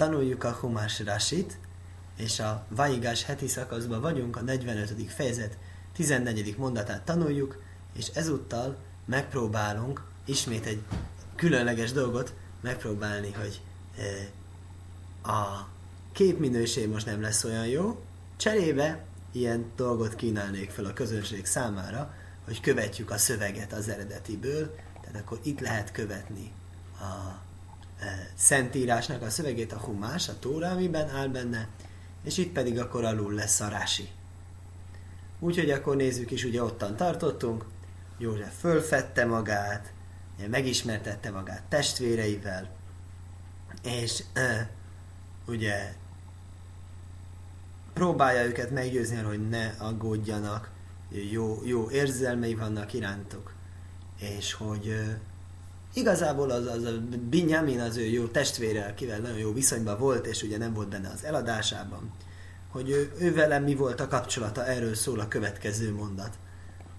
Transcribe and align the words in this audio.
tanuljuk 0.00 0.44
a 0.44 0.50
Humás 0.52 1.00
Rasit, 1.00 1.58
és 2.16 2.38
a 2.38 2.66
Vaigás 2.68 3.24
heti 3.24 3.48
szakaszban 3.48 4.00
vagyunk, 4.00 4.36
a 4.36 4.40
45. 4.40 5.12
fejezet 5.12 5.58
14. 5.92 6.56
mondatát 6.56 7.02
tanuljuk, 7.04 7.62
és 7.96 8.06
ezúttal 8.08 8.76
megpróbálunk 9.04 10.04
ismét 10.24 10.66
egy 10.66 10.82
különleges 11.36 11.92
dolgot 11.92 12.34
megpróbálni, 12.60 13.32
hogy 13.32 13.60
e, 13.98 14.02
a 15.30 15.68
képminőség 16.12 16.88
most 16.88 17.06
nem 17.06 17.20
lesz 17.20 17.44
olyan 17.44 17.66
jó, 17.66 18.02
cserébe 18.36 19.04
ilyen 19.32 19.64
dolgot 19.76 20.14
kínálnék 20.14 20.70
fel 20.70 20.84
a 20.84 20.92
közönség 20.92 21.46
számára, 21.46 22.14
hogy 22.44 22.60
követjük 22.60 23.10
a 23.10 23.18
szöveget 23.18 23.72
az 23.72 23.88
eredetiből, 23.88 24.74
tehát 25.00 25.20
akkor 25.20 25.38
itt 25.42 25.60
lehet 25.60 25.92
követni 25.92 26.52
a 27.00 27.48
Szentírásnak 28.34 29.22
a 29.22 29.30
szövegét, 29.30 29.72
a 29.72 29.78
humás, 29.78 30.28
a 30.28 30.38
tóra, 30.38 30.70
amiben 30.70 31.08
áll 31.08 31.28
benne, 31.28 31.68
és 32.24 32.38
itt 32.38 32.52
pedig 32.52 32.78
akkor 32.78 33.04
alul 33.04 33.32
lesz 33.32 33.60
a 33.60 33.68
rási. 33.68 34.08
Úgyhogy 35.38 35.70
akkor 35.70 35.96
nézzük 35.96 36.30
is, 36.30 36.44
ugye 36.44 36.62
ottan 36.62 36.96
tartottunk, 36.96 37.64
József 38.18 38.58
fölfette 38.58 39.24
magát, 39.24 39.92
megismertette 40.50 41.30
magát 41.30 41.62
testvéreivel, 41.68 42.70
és 43.82 44.22
ugye 45.46 45.94
próbálja 47.92 48.44
őket 48.44 48.70
meggyőzni, 48.70 49.16
hogy 49.16 49.48
ne 49.48 49.66
aggódjanak, 49.78 50.70
jó, 51.30 51.60
jó 51.64 51.90
érzelmei 51.90 52.54
vannak 52.54 52.92
irántuk, 52.92 53.52
és 54.18 54.52
hogy 54.52 55.16
igazából 55.92 56.50
az, 56.50 56.66
az 56.66 56.84
a 56.84 57.00
Binyamin 57.28 57.80
az 57.80 57.96
ő 57.96 58.04
jó 58.04 58.26
testvére, 58.26 58.84
akivel 58.84 59.18
nagyon 59.18 59.38
jó 59.38 59.52
viszonyban 59.52 59.98
volt, 59.98 60.26
és 60.26 60.42
ugye 60.42 60.58
nem 60.58 60.74
volt 60.74 60.88
benne 60.88 61.08
az 61.08 61.24
eladásában, 61.24 62.12
hogy 62.70 62.90
ő, 62.90 63.12
ő 63.18 63.34
velem 63.34 63.62
mi 63.62 63.74
volt 63.74 64.00
a 64.00 64.08
kapcsolata, 64.08 64.66
erről 64.66 64.94
szól 64.94 65.20
a 65.20 65.28
következő 65.28 65.92
mondat. 65.92 66.38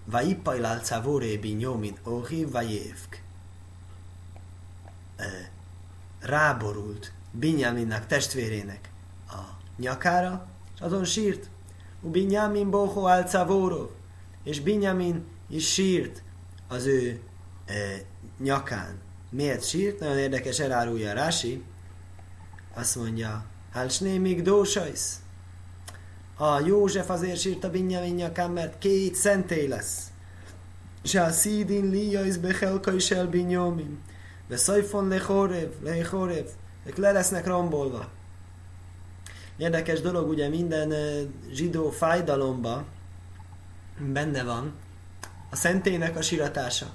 Vaippajlál 0.04 0.78
cávoré 0.78 1.36
binyomin 1.36 1.96
ohi 2.04 2.44
vajévk 2.44 3.22
ráborult 6.20 7.12
Binyaminnak 7.30 8.06
testvérének 8.06 8.90
a 9.28 9.40
nyakára, 9.76 10.46
és 10.74 10.80
azon 10.80 11.04
sírt. 11.04 11.50
U 12.00 12.10
Binyamin 12.10 12.70
boho 12.70 13.06
álcavórov, 13.06 13.88
és 14.44 14.60
Binyamin 14.60 15.24
is 15.48 15.72
sírt 15.72 16.22
az 16.68 16.86
ő 16.86 17.20
nyakán. 18.42 19.00
Miért 19.30 19.68
sírt? 19.68 20.00
Nagyon 20.00 20.18
érdekes 20.18 20.58
elárulja 20.58 21.12
Rási. 21.12 21.64
Azt 22.74 22.96
mondja, 22.96 23.44
Hálsné 23.72 24.18
még 24.18 24.42
dósajsz. 24.42 25.20
A 26.36 26.60
József 26.60 27.10
azért 27.10 27.40
sírt 27.40 27.64
a 27.64 27.70
Binyamin 27.70 28.14
nyakán, 28.14 28.50
mert 28.50 28.78
két 28.78 29.14
szentély 29.14 29.68
lesz. 29.68 30.06
Se 31.02 31.22
a 31.22 31.30
szídin 31.30 31.90
lijajsz 31.90 32.36
bechelka 32.36 32.92
is 32.92 33.10
el 33.10 33.26
Binyamin 33.26 33.98
de 34.52 34.58
szajfon 34.58 35.08
lechorev, 35.08 35.70
lechorev, 35.82 36.46
ők 36.84 36.96
le 36.96 37.12
lesznek 37.12 37.46
rombolva. 37.46 38.08
Érdekes 39.56 40.00
dolog, 40.00 40.28
ugye 40.28 40.48
minden 40.48 40.92
zsidó 41.50 41.90
fájdalomba 41.90 42.84
benne 43.98 44.42
van 44.42 44.74
a 45.50 45.56
szentének 45.56 46.16
a 46.16 46.22
síratása. 46.22 46.86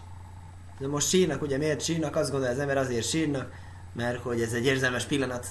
De 0.79 0.87
most 0.87 1.07
sírnak, 1.07 1.41
ugye 1.41 1.57
miért 1.57 1.81
sírnak? 1.81 2.15
Azt 2.15 2.31
gondolja 2.31 2.55
az 2.55 2.61
ember 2.61 2.77
azért 2.77 3.07
sírnak, 3.07 3.51
mert 3.93 4.21
hogy 4.21 4.41
ez 4.41 4.53
egy 4.53 4.65
érzelmes 4.65 5.05
pillanat, 5.05 5.47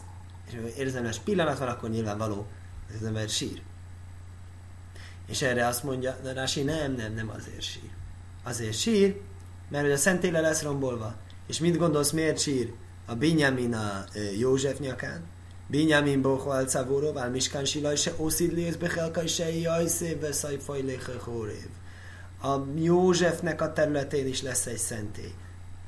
és 0.49 0.55
ha 0.55 0.69
érzelmes 0.79 1.19
pillanat 1.19 1.59
van, 1.59 1.69
akkor 1.69 1.91
nyilvánvaló, 1.91 2.47
hogy 2.87 2.97
az 3.01 3.07
ember 3.07 3.29
sír. 3.29 3.63
És 5.27 5.43
erre 5.43 5.67
azt 5.67 5.83
mondja, 5.83 6.19
de 6.23 6.33
Rási 6.33 6.63
nem, 6.63 6.93
nem, 6.93 7.15
nem 7.15 7.31
azért 7.37 7.63
sír. 7.63 7.91
Azért 8.43 8.79
sír, 8.79 9.21
mert 9.69 9.85
hogy 9.85 9.93
a 9.93 9.97
szentély 9.97 10.31
le 10.31 10.41
lesz 10.41 10.63
rombolva. 10.63 11.15
És 11.47 11.59
mit 11.59 11.77
gondolsz, 11.77 12.11
miért 12.11 12.39
sír 12.39 12.73
a 13.07 13.15
Binyamin 13.15 13.75
a 13.75 14.05
József 14.39 14.79
nyakán? 14.79 15.25
Binyamin 15.67 16.23
boho 16.23 16.51
al 16.51 16.65
cavorov, 16.65 17.17
al 17.17 17.29
miskán 17.29 17.65
silaj 17.65 17.97
se 17.97 18.13
oszidli, 18.17 18.61
és 18.61 18.77
bechelka 18.77 19.27
se 19.27 19.57
jajszév, 19.57 20.31
szajfaj 20.31 20.83
léhechorév. 20.83 21.69
A 22.47 22.67
Józsefnek 22.75 23.61
a 23.61 23.73
területén 23.73 24.27
is 24.27 24.43
lesz 24.43 24.67
egy 24.67 24.79
szentély. 24.79 25.33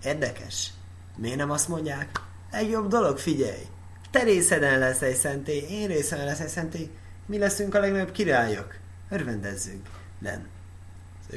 Érdekes. 0.05 0.71
Miért 1.17 1.37
nem 1.37 1.51
azt 1.51 1.69
mondják? 1.69 2.21
Legjobb 2.51 2.89
dolog, 2.89 3.19
figyelj! 3.19 3.63
Te 4.11 4.23
részeden 4.23 4.79
lesz 4.79 5.03
egy 5.03 5.17
szentély, 5.17 5.65
én 5.71 5.87
részeden 5.87 6.25
lesz 6.25 6.41
egy 6.41 6.49
szentély, 6.49 6.91
mi 7.27 7.39
leszünk 7.39 7.75
a 7.75 7.81
legnagyobb 7.81 8.11
királyok. 8.11 8.75
Örvendezzünk. 9.09 9.89
Nem. 10.19 10.47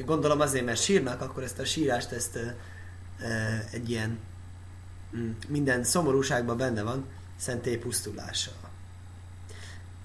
Gondolom 0.04 0.40
azért, 0.40 0.64
mert 0.64 0.82
sírnak, 0.82 1.20
akkor 1.20 1.42
ezt 1.42 1.58
a 1.58 1.64
sírást, 1.64 2.12
ezt 2.12 2.38
egy 3.70 3.90
ilyen 3.90 4.18
mm, 5.16 5.30
minden 5.48 5.84
szomorúságban 5.84 6.56
benne 6.56 6.82
van, 6.82 7.06
szentély 7.36 7.76
pusztulása. 7.76 8.50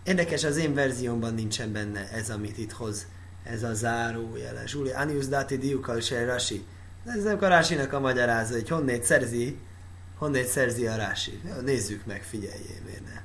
Érdekes, 0.04 0.44
az 0.44 0.58
én 0.58 0.74
verziómban 0.74 1.34
nincsen 1.34 1.72
benne 1.72 2.10
ez, 2.12 2.30
amit 2.30 2.58
itt 2.58 2.72
hoz, 2.72 3.08
ez 3.52 3.64
a 3.64 3.74
zárójele. 3.74 4.68
Zsuli, 4.68 4.92
Anius 4.92 5.28
dati 5.28 5.58
diukal 5.58 6.00
rasi. 6.26 6.66
Ez 7.06 7.24
nem 7.24 7.38
a 7.42 7.48
rásinak 7.48 7.94
a 7.94 8.00
magyarázat, 8.00 8.54
hogy 8.54 8.70
honnét 8.70 9.04
szerzi, 9.04 9.58
honnét 10.18 10.48
szerzi 10.48 10.88
a 10.88 10.96
rási. 10.96 11.42
Nézzük 11.66 12.06
meg, 12.06 12.24
figyeljél, 12.24 12.82
miért 12.86 13.06
ne. 13.06 13.22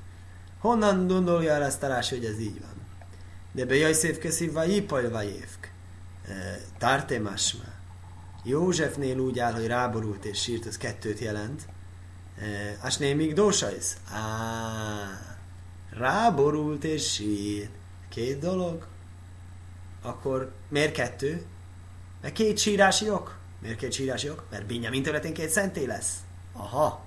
Honnan 0.59 1.07
gondolja 1.07 1.65
azt 1.65 1.83
a 1.83 1.87
rási, 1.87 2.15
hogy 2.15 2.25
ez 2.25 2.39
így 2.39 2.59
van? 2.61 2.73
De 3.51 3.65
be 3.65 3.75
jaj 3.75 3.93
szép 3.93 4.19
köszi, 4.19 4.49
vagy 4.49 4.75
ipaj 4.75 5.09
vajévk. 5.09 5.71
Tárté 6.77 7.17
másmá. 7.17 7.73
Józsefnél 8.43 9.17
úgy 9.17 9.39
áll, 9.39 9.53
hogy 9.53 9.67
ráborult 9.67 10.25
és 10.25 10.41
sírt, 10.41 10.65
az 10.65 10.77
kettőt 10.77 11.19
jelent. 11.19 11.67
Asné 12.81 13.13
még 13.13 13.33
dósajsz? 13.33 13.97
Á, 14.11 15.37
ráborult 15.89 16.83
és 16.83 17.13
sírt. 17.13 17.71
Két 18.09 18.39
dolog. 18.39 18.87
Akkor 20.03 20.51
miért 20.69 20.93
kettő? 20.93 21.45
Mert 22.21 22.33
két 22.33 22.57
sírási 22.57 23.09
ok. 23.09 23.37
Miért 23.61 23.77
két 23.77 23.91
sírási 23.91 24.29
ok? 24.29 24.43
Mert 24.51 24.65
Binyamin 24.65 25.03
területén 25.03 25.33
két 25.33 25.49
szenté 25.49 25.85
lesz. 25.85 26.13
Aha. 26.53 27.05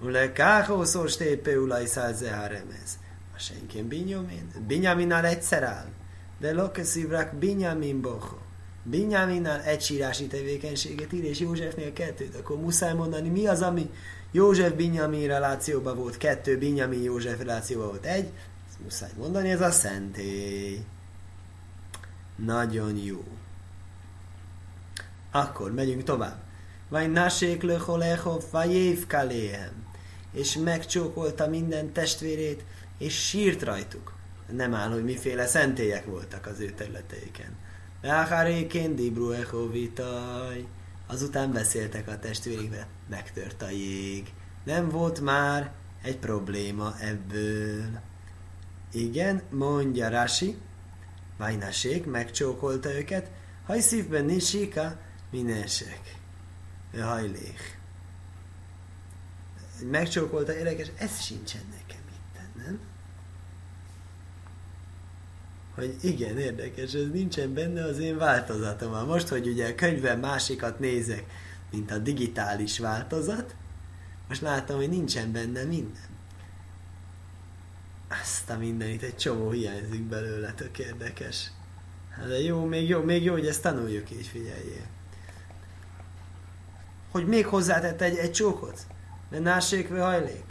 Ule 0.00 0.32
káhó 0.32 0.84
szós 0.84 1.16
tépő 1.16 1.60
ulaj 1.60 1.86
százzeharemez. 1.86 2.98
A 3.34 3.38
senként 3.38 3.86
Binyamin. 3.86 4.50
Binyaminnál 4.66 5.24
egyszer 5.24 5.62
áll. 5.62 5.88
De 6.38 6.52
lokeszívrak 6.52 7.34
Binyamin 7.34 8.00
boho. 8.00 8.36
Binyáminnál 8.84 9.60
egy 9.60 9.80
sírási 9.80 10.26
tevékenységet 10.26 11.12
ír, 11.12 11.24
és 11.24 11.40
Józsefnél 11.40 11.92
kettőt, 11.92 12.34
akkor 12.34 12.56
muszáj 12.60 12.94
mondani, 12.94 13.28
mi 13.28 13.46
az, 13.46 13.62
ami 13.62 13.90
József 14.32 14.72
Binyamin 14.72 15.26
relációban 15.26 15.96
volt 15.96 16.16
kettő, 16.16 16.58
Binyamin 16.58 17.02
József 17.02 17.38
relációban 17.38 17.88
volt 17.88 18.04
egy, 18.04 18.32
ezt 18.68 18.80
muszáj 18.82 19.10
mondani, 19.18 19.50
ez 19.50 19.60
a 19.60 19.70
szentély. 19.70 20.84
Nagyon 22.36 22.96
jó. 22.96 23.24
Akkor 25.30 25.72
megyünk 25.72 26.02
tovább. 26.02 26.42
Vagy 26.88 27.12
nasék 27.12 27.62
löcholechov, 27.62 28.42
vagy 28.50 29.06
kaléhem. 29.06 29.86
És 30.32 30.56
megcsókolta 30.56 31.46
minden 31.46 31.92
testvérét, 31.92 32.64
és 32.98 33.26
sírt 33.26 33.62
rajtuk. 33.62 34.12
Nem 34.50 34.74
áll, 34.74 34.90
hogy 34.90 35.04
miféle 35.04 35.46
szentélyek 35.46 36.04
voltak 36.04 36.46
az 36.46 36.60
ő 36.60 36.70
területeiken. 36.70 37.56
Ráhárékén 38.00 38.96
Dibru 38.96 39.30
Echovitaj. 39.30 40.66
Azután 41.06 41.52
beszéltek 41.52 42.08
a 42.08 42.18
testvérikbe, 42.18 42.86
megtört 43.08 43.62
a 43.62 43.70
jég. 43.70 44.32
Nem 44.64 44.88
volt 44.88 45.20
már 45.20 45.72
egy 46.02 46.18
probléma 46.18 46.94
ebből. 47.00 48.00
Igen, 48.92 49.42
mondja 49.50 50.08
Rasi, 50.08 50.56
Vajnasék 51.42 52.06
megcsókolta 52.06 52.94
őket, 52.94 53.30
hajszívben 53.66 54.24
nisika, 54.24 54.98
minesek. 55.30 56.18
Hajlék. 57.00 57.78
Megcsókolta 59.90 60.56
érdekes, 60.56 60.86
ez 60.98 61.20
sincsen 61.20 61.60
nekem 61.70 62.02
itt, 62.10 62.64
nem? 62.64 62.80
hogy 65.74 65.96
igen, 66.00 66.38
érdekes, 66.38 66.92
ez 66.92 67.10
nincsen 67.12 67.54
benne 67.54 67.84
az 67.84 67.98
én 67.98 68.16
változatom. 68.16 69.06
Most, 69.06 69.28
hogy 69.28 69.46
ugye 69.46 69.68
a 69.68 69.74
könyvben 69.74 70.18
másikat 70.18 70.78
nézek, 70.78 71.24
mint 71.70 71.90
a 71.90 71.98
digitális 71.98 72.78
változat, 72.78 73.54
most 74.28 74.40
látom, 74.40 74.76
hogy 74.76 74.88
nincsen 74.88 75.32
benne 75.32 75.64
minden. 75.64 76.11
Azt 78.20 78.50
a 78.50 78.56
mindenit, 78.58 79.02
egy 79.02 79.16
csomó 79.16 79.50
hiányzik 79.50 80.02
belőle, 80.02 80.52
tök 80.52 80.78
érdekes. 80.78 81.50
Hát 82.10 82.28
de 82.28 82.40
jó, 82.40 82.64
még 82.64 82.88
jó, 82.88 83.02
még 83.02 83.22
jó, 83.22 83.32
hogy 83.32 83.46
ezt 83.46 83.62
tanuljuk 83.62 84.10
így, 84.10 84.26
figyeljél. 84.26 84.86
Hogy 87.10 87.26
még 87.26 87.46
hozzátett 87.46 88.00
egy, 88.00 88.16
egy 88.16 88.32
csókot? 88.32 88.86
Mert 89.30 89.42
násékve 89.42 90.02
hajlék. 90.02 90.44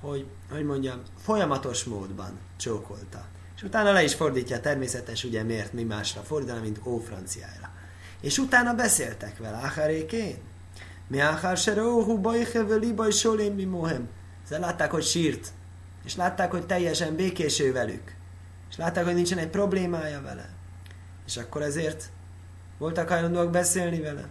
hogy, 0.00 0.26
hogy 0.50 0.64
mondjam, 0.64 1.02
folyamatos 1.18 1.84
módban 1.84 2.38
csókolta. 2.56 3.24
És 3.56 3.62
utána 3.62 3.92
le 3.92 4.02
is 4.02 4.14
fordítja 4.14 4.60
természetes, 4.60 5.24
ugye 5.24 5.42
miért 5.42 5.72
mi 5.72 5.82
másra 5.82 6.20
fordítani, 6.20 6.60
mint 6.60 6.80
ó 6.84 6.98
franciára. 6.98 7.70
És 8.20 8.38
utána 8.38 8.74
beszéltek 8.74 9.38
vele, 9.38 9.56
Acharékén. 9.56 10.38
Mi 11.08 11.20
Achar 11.20 11.56
Seróhu 11.56 12.20
Bajhe 12.20 12.64
Veli 12.64 12.94
Solém 13.10 13.54
mi 13.54 13.64
Mohem. 13.64 14.08
Ezzel 14.44 14.60
látták, 14.60 14.90
hogy 14.90 15.04
sírt 15.04 15.52
és 16.06 16.16
látták, 16.16 16.50
hogy 16.50 16.66
teljesen 16.66 17.16
békés 17.16 17.60
ő 17.60 17.72
velük, 17.72 18.14
és 18.70 18.76
látták, 18.76 19.04
hogy 19.04 19.14
nincsen 19.14 19.38
egy 19.38 19.48
problémája 19.48 20.22
vele, 20.22 20.48
és 21.26 21.36
akkor 21.36 21.62
ezért 21.62 22.10
voltak 22.78 23.08
hajlandóak 23.08 23.50
beszélni 23.50 24.00
vele. 24.00 24.28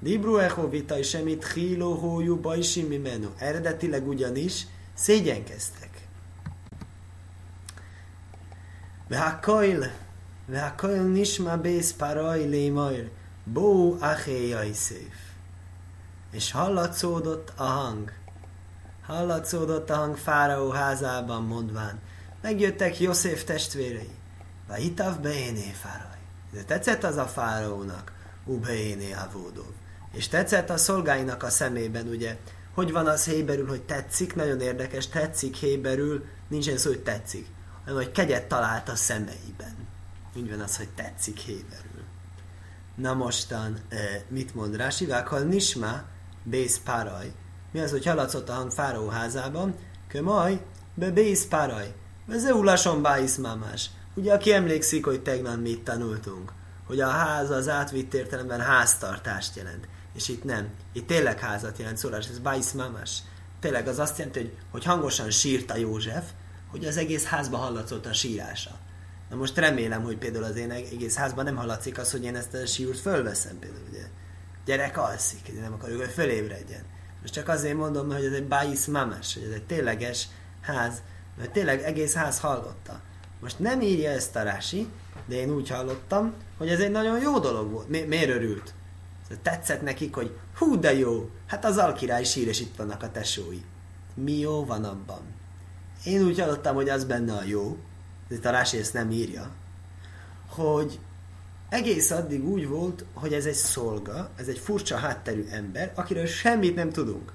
Dibru 0.00 0.36
echo 0.36 0.68
vitai 0.68 1.02
semmit 1.02 1.52
híló 1.52 1.94
hójú 1.94 2.40
bajsimi 2.40 2.96
menü. 2.96 3.28
Eredetileg 3.38 4.08
ugyanis 4.08 4.66
szégyenkeztek. 4.94 6.08
Vehakoil, 9.08 9.90
vehakoil 10.46 11.02
nisma 11.02 11.56
bész 11.56 11.92
paraj 11.92 12.48
lémajr, 12.48 13.10
bó 13.44 13.96
achéjai 14.00 14.72
szép. 14.72 15.12
És 16.30 16.50
hallatszódott 16.50 17.52
a 17.56 17.62
hang– 17.62 18.12
Hallatszódott 19.06 19.90
a 19.90 19.96
hang 19.96 20.16
Fáraó 20.16 20.70
házában 20.70 21.42
mondván. 21.42 21.98
Megjöttek 22.42 23.00
József 23.00 23.44
testvérei. 23.44 24.10
Vahitav 24.68 25.20
beéné 25.20 25.72
fáraj. 25.80 26.18
De 26.52 26.62
tetszett 26.62 27.04
az 27.04 27.16
a 27.16 27.26
fáraónak, 27.26 28.12
ubeéné 28.44 29.12
avódov. 29.12 29.72
És 30.12 30.28
tetszett 30.28 30.70
a 30.70 30.76
szolgáinak 30.76 31.42
a 31.42 31.50
szemében, 31.50 32.06
ugye, 32.06 32.36
hogy 32.74 32.92
van 32.92 33.06
az 33.06 33.24
héberül, 33.24 33.68
hogy 33.68 33.82
tetszik, 33.82 34.34
nagyon 34.34 34.60
érdekes, 34.60 35.08
tetszik 35.08 35.54
héberül, 35.54 36.24
nincsen 36.48 36.76
szó, 36.76 36.90
hogy 36.90 37.02
tetszik, 37.02 37.46
hanem 37.84 38.02
hogy 38.02 38.12
kegyet 38.12 38.48
talált 38.48 38.88
a 38.88 38.96
szemeiben. 38.96 39.88
Úgy 40.36 40.50
van 40.50 40.60
az, 40.60 40.76
hogy 40.76 40.88
tetszik 40.88 41.38
héberül. 41.38 42.02
Na 42.94 43.14
mostan, 43.14 43.78
mit 44.28 44.54
mond 44.54 44.76
Rási? 44.76 45.06
Vákkal 45.06 45.40
nisma, 45.40 46.02
bész 46.42 46.80
páraj. 46.84 47.32
Mi 47.74 47.80
az, 47.80 47.90
hogy 47.90 48.06
hallatszott 48.06 48.48
a 48.48 48.52
hang 48.52 48.70
fáraó 48.70 49.08
házában? 49.08 49.74
Kömaj, 50.08 50.60
be 50.94 51.10
bész 51.10 51.46
páraj. 51.46 51.94
Ez 52.28 52.44
ulason 52.44 53.02
báisz 53.02 53.36
mámás. 53.36 53.90
Ugye, 54.14 54.32
aki 54.32 54.52
emlékszik, 54.52 55.04
hogy 55.04 55.22
tegnap 55.22 55.60
mit 55.60 55.84
tanultunk, 55.84 56.52
hogy 56.86 57.00
a 57.00 57.08
ház 57.08 57.50
az 57.50 57.68
átvitt 57.68 58.14
értelemben 58.14 58.60
háztartást 58.60 59.56
jelent. 59.56 59.88
És 60.14 60.28
itt 60.28 60.44
nem. 60.44 60.68
Itt 60.92 61.06
tényleg 61.06 61.38
házat 61.38 61.78
jelent 61.78 61.96
szólás, 61.96 62.28
ez 62.28 62.38
bájsz 62.38 62.72
mámás. 62.72 63.18
Tényleg 63.60 63.88
az 63.88 63.98
azt 63.98 64.18
jelenti, 64.18 64.38
hogy, 64.38 64.52
hogy 64.70 64.84
hangosan 64.84 65.30
sírta 65.30 65.76
József, 65.76 66.24
hogy 66.70 66.84
az 66.84 66.96
egész 66.96 67.24
házba 67.24 67.56
hallatszott 67.56 68.06
a 68.06 68.12
sírása. 68.12 68.78
Na 69.30 69.36
most 69.36 69.58
remélem, 69.58 70.02
hogy 70.02 70.18
például 70.18 70.44
az 70.44 70.56
én 70.56 70.70
egész 70.70 71.16
házban 71.16 71.44
nem 71.44 71.56
hallatszik 71.56 71.98
az, 71.98 72.10
hogy 72.10 72.24
én 72.24 72.36
ezt 72.36 72.54
a 72.54 72.66
sírt 72.66 72.98
fölveszem 72.98 73.58
például, 73.58 73.84
ugye. 73.88 74.06
Gyerek 74.64 74.98
alszik, 74.98 75.48
én 75.48 75.60
nem 75.60 75.72
akarjuk, 75.72 76.00
hogy 76.00 76.12
fölébredjen. 76.12 76.92
Most 77.24 77.36
csak 77.36 77.48
azért 77.48 77.76
mondom, 77.76 78.10
hogy 78.12 78.24
ez 78.24 78.32
egy 78.32 78.44
bájsz 78.44 78.86
mamas, 78.86 79.34
hogy 79.34 79.42
ez 79.42 79.52
egy 79.52 79.62
tényleges 79.62 80.28
ház, 80.60 81.02
mert 81.38 81.50
tényleg 81.50 81.82
egész 81.82 82.14
ház 82.14 82.40
hallotta. 82.40 83.00
Most 83.40 83.58
nem 83.58 83.80
írja 83.80 84.10
ezt 84.10 84.36
a 84.36 84.42
Rási, 84.42 84.88
de 85.26 85.34
én 85.34 85.50
úgy 85.50 85.68
hallottam, 85.68 86.34
hogy 86.58 86.68
ez 86.68 86.80
egy 86.80 86.90
nagyon 86.90 87.20
jó 87.20 87.38
dolog 87.38 87.70
volt. 87.70 87.88
Mi, 87.88 88.00
miért 88.00 88.28
örült? 88.30 88.74
Tetszett 89.42 89.82
nekik, 89.82 90.14
hogy 90.14 90.36
hú 90.58 90.78
de 90.78 90.94
jó, 90.94 91.30
hát 91.46 91.64
az 91.64 91.76
alkirály 91.76 92.24
sír, 92.24 92.48
és 92.48 92.60
itt 92.60 92.76
vannak 92.76 93.02
a 93.02 93.10
tesói. 93.10 93.60
Mi 94.14 94.38
jó 94.38 94.64
van 94.64 94.84
abban? 94.84 95.22
Én 96.04 96.22
úgy 96.22 96.40
hallottam, 96.40 96.74
hogy 96.74 96.88
az 96.88 97.04
benne 97.04 97.32
a 97.32 97.44
jó, 97.44 97.76
de 98.28 98.34
itt 98.34 98.44
a 98.44 98.50
Rási 98.50 98.78
ezt 98.78 98.92
nem 98.92 99.10
írja, 99.10 99.50
hogy 100.48 100.98
egész 101.74 102.10
addig 102.10 102.48
úgy 102.48 102.68
volt, 102.68 103.04
hogy 103.14 103.32
ez 103.32 103.44
egy 103.44 103.54
szolga, 103.54 104.30
ez 104.36 104.46
egy 104.46 104.58
furcsa 104.58 104.96
hátterű 104.96 105.44
ember, 105.50 105.92
akiről 105.94 106.26
semmit 106.26 106.74
nem 106.74 106.90
tudunk. 106.90 107.32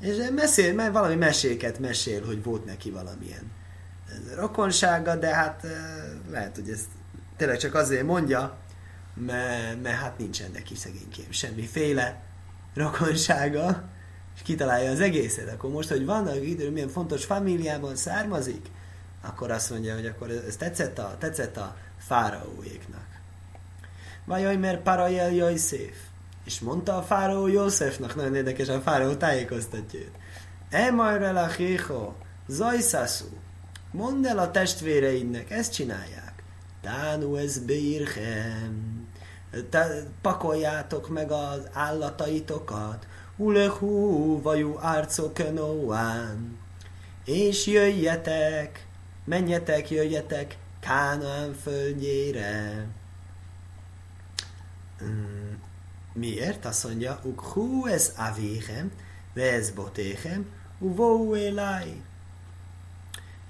És 0.00 0.16
mesél, 0.34 0.74
mert 0.74 0.92
valami 0.92 1.14
meséket 1.14 1.78
mesél, 1.78 2.24
hogy 2.24 2.42
volt 2.42 2.64
neki 2.64 2.90
valamilyen 2.90 3.52
rokonsága, 4.34 5.16
de 5.16 5.34
hát 5.34 5.66
lehet, 6.30 6.54
hogy 6.54 6.68
ezt 6.68 6.86
tényleg 7.36 7.58
csak 7.58 7.74
azért 7.74 8.06
mondja, 8.06 8.56
mert, 9.14 9.82
mert 9.82 9.98
hát 9.98 10.18
nincsen 10.18 10.50
neki 10.52 10.74
szegénykém 10.74 11.30
semmiféle 11.30 12.22
rokonsága, 12.74 13.88
és 14.34 14.42
kitalálja 14.42 14.90
az 14.90 15.00
egészet. 15.00 15.52
Akkor 15.52 15.70
most, 15.70 15.88
hogy 15.88 16.04
vannak 16.04 16.46
idő, 16.46 16.70
milyen 16.70 16.88
fontos 16.88 17.24
famíliában 17.24 17.96
származik, 17.96 18.66
akkor 19.22 19.50
azt 19.50 19.70
mondja, 19.70 19.94
hogy 19.94 20.06
akkor 20.06 20.30
ez 20.30 20.56
tetszett 20.56 20.98
a, 20.98 21.16
tetszett 21.18 21.56
a 21.56 21.76
fáraóéknak. 21.98 23.15
Vajaj, 24.26 24.56
mert 24.56 24.82
parajel 24.82 25.32
jaj 25.32 25.56
szép. 25.56 25.94
És 26.44 26.60
mondta 26.60 26.96
a 26.96 27.02
fáraó 27.02 27.46
Józsefnak, 27.46 28.14
nagyon 28.14 28.34
érdekes, 28.34 28.68
a 28.68 28.80
fáraó 28.80 29.14
tájékoztatja 29.14 30.00
őt. 30.00 30.14
Emajre 30.70 31.32
la 31.32 31.48
zajszászú, 32.46 33.26
mondd 33.90 34.26
el 34.26 34.38
a 34.38 34.50
testvéreidnek, 34.50 35.50
ezt 35.50 35.72
csinálják. 35.72 36.42
Tánu 36.80 37.36
ez 37.36 37.58
beírhem. 37.58 39.06
Pakoljátok 40.22 41.08
meg 41.08 41.30
az 41.30 41.68
állataitokat. 41.72 43.06
Ulehu 43.36 44.42
vajú 44.42 44.78
árcokenóán. 44.80 46.58
És 47.24 47.66
jöjjetek, 47.66 48.86
menjetek, 49.24 49.90
jöjjetek 49.90 50.56
Kánaán 50.80 51.54
földjére. 51.62 52.86
Mm, 55.04 55.52
miért? 56.12 56.64
Azt 56.64 56.84
mondja, 56.84 57.20
ukhu 57.22 57.86
ez 57.86 58.12
avéhem, 58.16 58.92
ve 59.34 59.52
ez 59.52 59.70
botéhem, 59.70 60.46
uvó 60.78 61.34
elai. 61.34 62.02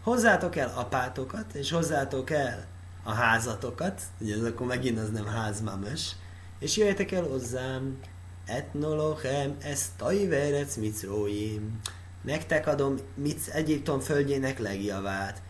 Hozzátok 0.03 0.57
el 0.57 0.73
apátokat, 0.77 1.55
és 1.55 1.71
hozzátok 1.71 2.31
el 2.31 2.67
a 3.03 3.13
házatokat, 3.13 4.01
ugye 4.19 4.35
ez 4.35 4.43
akkor 4.43 4.67
megint 4.67 4.99
az 4.99 5.11
nem 5.11 5.27
házmames, 5.27 6.17
és 6.59 6.77
jöjjetek 6.77 7.13
el 7.13 7.23
hozzám, 7.23 7.99
etnolochem, 8.47 9.57
ez 9.63 9.93
tajverec 9.97 10.77
micróim. 10.77 11.81
Nektek 12.23 12.67
adom 12.67 12.97
mit 13.15 13.49
Egyiptom 13.49 14.01
földjének 14.01 14.59
legjavát. 14.59 15.43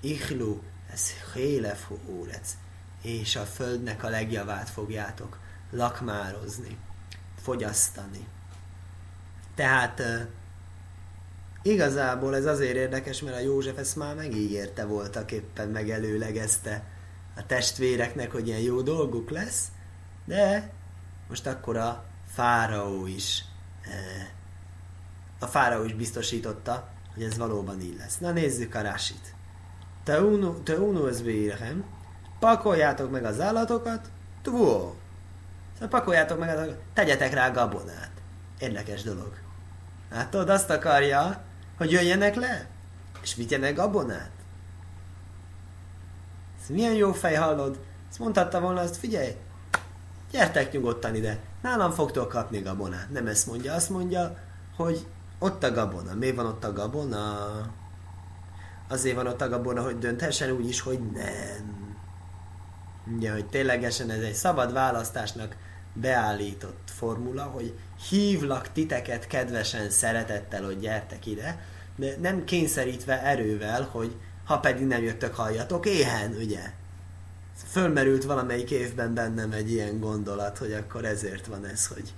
Ichlu, 0.00 0.60
ez 0.92 1.10
hélef 1.34 1.90
órec. 2.08 2.56
És 3.02 3.36
a 3.36 3.44
földnek 3.44 4.04
a 4.04 4.08
legjavát 4.08 4.68
fogjátok 4.68 5.38
lakmározni, 5.70 6.78
fogyasztani. 7.42 8.26
Tehát 9.54 10.02
igazából 11.62 12.36
ez 12.36 12.46
azért 12.46 12.76
érdekes, 12.76 13.22
mert 13.22 13.36
a 13.36 13.40
József 13.40 13.78
ezt 13.78 13.96
már 13.96 14.14
megígérte 14.14 14.84
voltak 14.84 15.32
éppen, 15.32 15.68
megelőlegezte 15.68 16.82
a 17.36 17.46
testvéreknek, 17.46 18.32
hogy 18.32 18.46
ilyen 18.46 18.60
jó 18.60 18.80
dolguk 18.80 19.30
lesz, 19.30 19.66
de 20.24 20.72
most 21.28 21.46
akkor 21.46 21.76
a 21.76 22.04
fáraó 22.26 23.06
is 23.06 23.44
a 25.38 25.46
fáraó 25.46 25.84
is 25.84 25.94
biztosította, 25.94 26.88
hogy 27.14 27.22
ez 27.22 27.36
valóban 27.36 27.80
így 27.80 27.96
lesz. 27.98 28.18
Na 28.18 28.30
nézzük 28.30 28.74
a 28.74 28.80
rásit. 28.80 29.34
Te 30.04 30.20
unu 30.78 31.06
ez 31.06 31.22
bérhem, 31.22 31.84
pakoljátok 32.38 33.10
meg 33.10 33.24
az 33.24 33.40
állatokat, 33.40 34.10
tuó. 34.42 34.96
Szóval 35.78 35.98
pakoljátok 35.98 36.38
meg, 36.38 36.76
tegyetek 36.94 37.32
rá 37.32 37.50
gabonát. 37.50 38.10
Érdekes 38.58 39.02
dolog. 39.02 39.32
Látod, 40.10 40.48
azt 40.48 40.70
akarja, 40.70 41.42
hogy 41.76 41.90
jöjjenek 41.90 42.34
le, 42.34 42.66
és 43.22 43.34
vigyenek 43.34 43.74
gabonát. 43.74 44.30
Ez 46.62 46.68
milyen 46.68 46.94
jó 46.94 47.12
fej 47.12 47.34
hallod? 47.34 47.80
Ezt 48.08 48.18
mondhatta 48.18 48.60
volna, 48.60 48.80
azt 48.80 48.96
figyelj, 48.96 49.36
gyertek 50.30 50.72
nyugodtan 50.72 51.14
ide, 51.14 51.38
nálam 51.62 51.90
fogtok 51.90 52.28
kapni 52.28 52.58
gabonát. 52.58 53.10
Nem 53.10 53.26
ezt 53.26 53.46
mondja, 53.46 53.74
azt 53.74 53.90
mondja, 53.90 54.36
hogy 54.76 55.06
ott 55.38 55.62
a 55.62 55.72
gabona. 55.72 56.14
Miért 56.14 56.36
van 56.36 56.46
ott 56.46 56.64
a 56.64 56.72
gabona? 56.72 57.36
Azért 58.88 59.16
van 59.16 59.26
ott 59.26 59.40
a 59.40 59.48
gabona, 59.48 59.82
hogy 59.82 59.98
dönthessen 59.98 60.50
úgy 60.50 60.68
is, 60.68 60.80
hogy 60.80 61.00
nem. 61.10 61.96
Ugye, 63.16 63.32
hogy 63.32 63.46
ténylegesen 63.46 64.10
ez 64.10 64.22
egy 64.22 64.34
szabad 64.34 64.72
választásnak 64.72 65.56
beállított 66.00 66.90
formula, 66.98 67.42
hogy 67.42 67.74
hívlak 68.08 68.72
titeket 68.72 69.26
kedvesen, 69.26 69.90
szeretettel, 69.90 70.64
hogy 70.64 70.78
gyertek 70.78 71.26
ide, 71.26 71.62
de 71.96 72.16
nem 72.20 72.44
kényszerítve 72.44 73.22
erővel, 73.22 73.82
hogy 73.82 74.16
ha 74.44 74.58
pedig 74.58 74.86
nem 74.86 75.02
jöttök, 75.02 75.34
halljatok 75.34 75.86
éhen, 75.86 76.34
ugye? 76.40 76.60
Fölmerült 77.70 78.24
valamelyik 78.24 78.70
évben 78.70 79.14
bennem 79.14 79.52
egy 79.52 79.72
ilyen 79.72 80.00
gondolat, 80.00 80.58
hogy 80.58 80.72
akkor 80.72 81.04
ezért 81.04 81.46
van 81.46 81.64
ez, 81.64 81.86
hogy, 81.86 82.12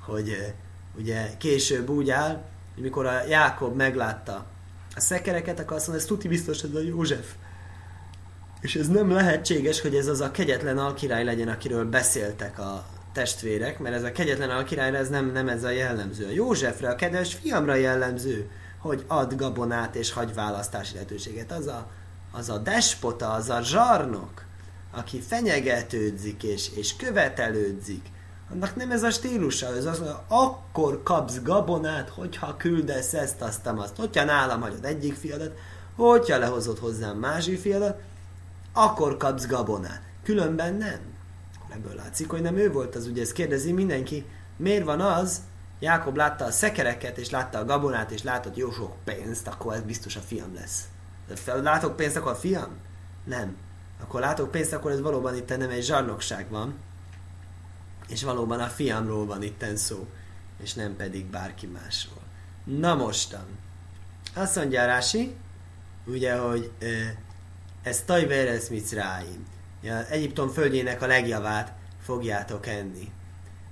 hogy 0.00 0.54
ugye 0.98 1.36
később 1.38 1.88
úgy 1.88 2.10
áll, 2.10 2.42
hogy 2.74 2.82
mikor 2.82 3.06
a 3.06 3.24
Jákob 3.24 3.76
meglátta 3.76 4.46
a 4.94 5.00
szekereket, 5.00 5.58
akkor 5.58 5.76
azt 5.76 5.86
mondja, 5.86 6.04
ez 6.04 6.10
tuti 6.10 6.28
biztos, 6.28 6.62
ez 6.62 6.74
a 6.74 6.80
József. 6.80 7.34
És 8.60 8.74
ez 8.74 8.88
nem 8.88 9.10
lehetséges, 9.10 9.80
hogy 9.80 9.94
ez 9.94 10.06
az 10.06 10.20
a 10.20 10.30
kegyetlen 10.30 10.78
alkirály 10.78 11.24
legyen, 11.24 11.48
akiről 11.48 11.84
beszéltek 11.84 12.58
a 12.58 12.86
testvérek, 13.12 13.78
mert 13.78 13.94
ez 13.94 14.02
a 14.02 14.12
kegyetlen 14.12 14.50
alkirályra 14.50 14.96
ez 14.96 15.08
nem, 15.08 15.32
nem 15.32 15.48
ez 15.48 15.64
a 15.64 15.70
jellemző. 15.70 16.26
A 16.26 16.30
Józsefre, 16.30 16.88
a 16.88 16.94
kedves 16.94 17.34
fiamra 17.34 17.74
jellemző, 17.74 18.50
hogy 18.78 19.04
ad 19.06 19.34
gabonát 19.34 19.94
és 19.94 20.12
hagy 20.12 20.34
választási 20.34 20.92
lehetőséget. 20.94 21.52
Az 21.52 21.66
a, 21.66 21.90
az 22.32 22.48
a 22.48 22.58
despota, 22.58 23.30
az 23.30 23.50
a 23.50 23.62
zsarnok, 23.62 24.44
aki 24.90 25.20
fenyegetődzik 25.20 26.42
és, 26.42 26.70
és 26.76 26.96
követelődzik, 26.96 28.06
annak 28.52 28.76
nem 28.76 28.90
ez 28.90 29.02
a 29.02 29.10
stílusa, 29.10 29.76
ez 29.76 29.84
az, 29.84 29.98
hogy 29.98 30.14
akkor 30.28 31.02
kapsz 31.02 31.42
gabonát, 31.42 32.08
hogyha 32.08 32.56
küldesz 32.56 33.12
ezt, 33.12 33.42
azt, 33.42 33.66
azt. 33.66 33.96
Hogyha 33.96 34.24
nálam 34.24 34.60
hagyod 34.60 34.84
egyik 34.84 35.14
fiadat, 35.14 35.58
hogyha 35.96 36.38
lehozod 36.38 36.78
hozzám 36.78 37.16
másik 37.16 37.60
fiadat, 37.60 38.00
akkor 38.72 39.16
kapsz 39.16 39.46
gabonát. 39.46 40.02
Különben 40.22 40.74
nem. 40.74 41.09
Ebből 41.70 41.94
látszik, 41.94 42.30
hogy 42.30 42.42
nem 42.42 42.56
ő 42.56 42.72
volt 42.72 42.94
az, 42.94 43.06
ugye 43.06 43.22
ezt 43.22 43.32
kérdezi 43.32 43.72
mindenki, 43.72 44.26
miért 44.56 44.84
van 44.84 45.00
az, 45.00 45.40
Jákob 45.80 46.16
látta 46.16 46.44
a 46.44 46.50
szekereket, 46.50 47.18
és 47.18 47.30
látta 47.30 47.58
a 47.58 47.64
gabonát, 47.64 48.10
és 48.10 48.22
látott 48.22 48.56
jó 48.56 48.70
sok 48.70 48.96
pénzt, 49.04 49.46
akkor 49.46 49.74
ez 49.74 49.82
biztos 49.82 50.16
a 50.16 50.20
fiam 50.20 50.54
lesz. 50.54 50.84
Látok 51.44 51.96
pénzt, 51.96 52.16
akkor 52.16 52.32
a 52.32 52.34
fiam? 52.34 52.68
Nem. 53.24 53.56
Akkor 54.00 54.20
látok 54.20 54.50
pénzt, 54.50 54.72
akkor 54.72 54.90
ez 54.90 55.00
valóban 55.00 55.36
itt 55.36 55.56
nem 55.56 55.70
egy 55.70 55.84
zsarnokság 55.84 56.50
van, 56.50 56.74
és 58.08 58.22
valóban 58.22 58.60
a 58.60 58.66
fiamról 58.66 59.26
van 59.26 59.42
itten 59.42 59.76
szó, 59.76 60.06
és 60.62 60.74
nem 60.74 60.96
pedig 60.96 61.26
bárki 61.26 61.66
másról. 61.66 62.22
Na 62.64 62.94
mostan. 62.94 63.46
Azt 64.34 64.56
mondja 64.56 64.84
Rási, 64.84 65.36
ugye, 66.06 66.36
hogy 66.36 66.72
ez 67.82 68.02
Tajveres 68.02 68.68
Mitzráim. 68.68 69.46
Egyiptom 70.10 70.48
földjének 70.48 71.02
a 71.02 71.06
legjavát 71.06 71.72
fogjátok 72.02 72.66
enni. 72.66 73.12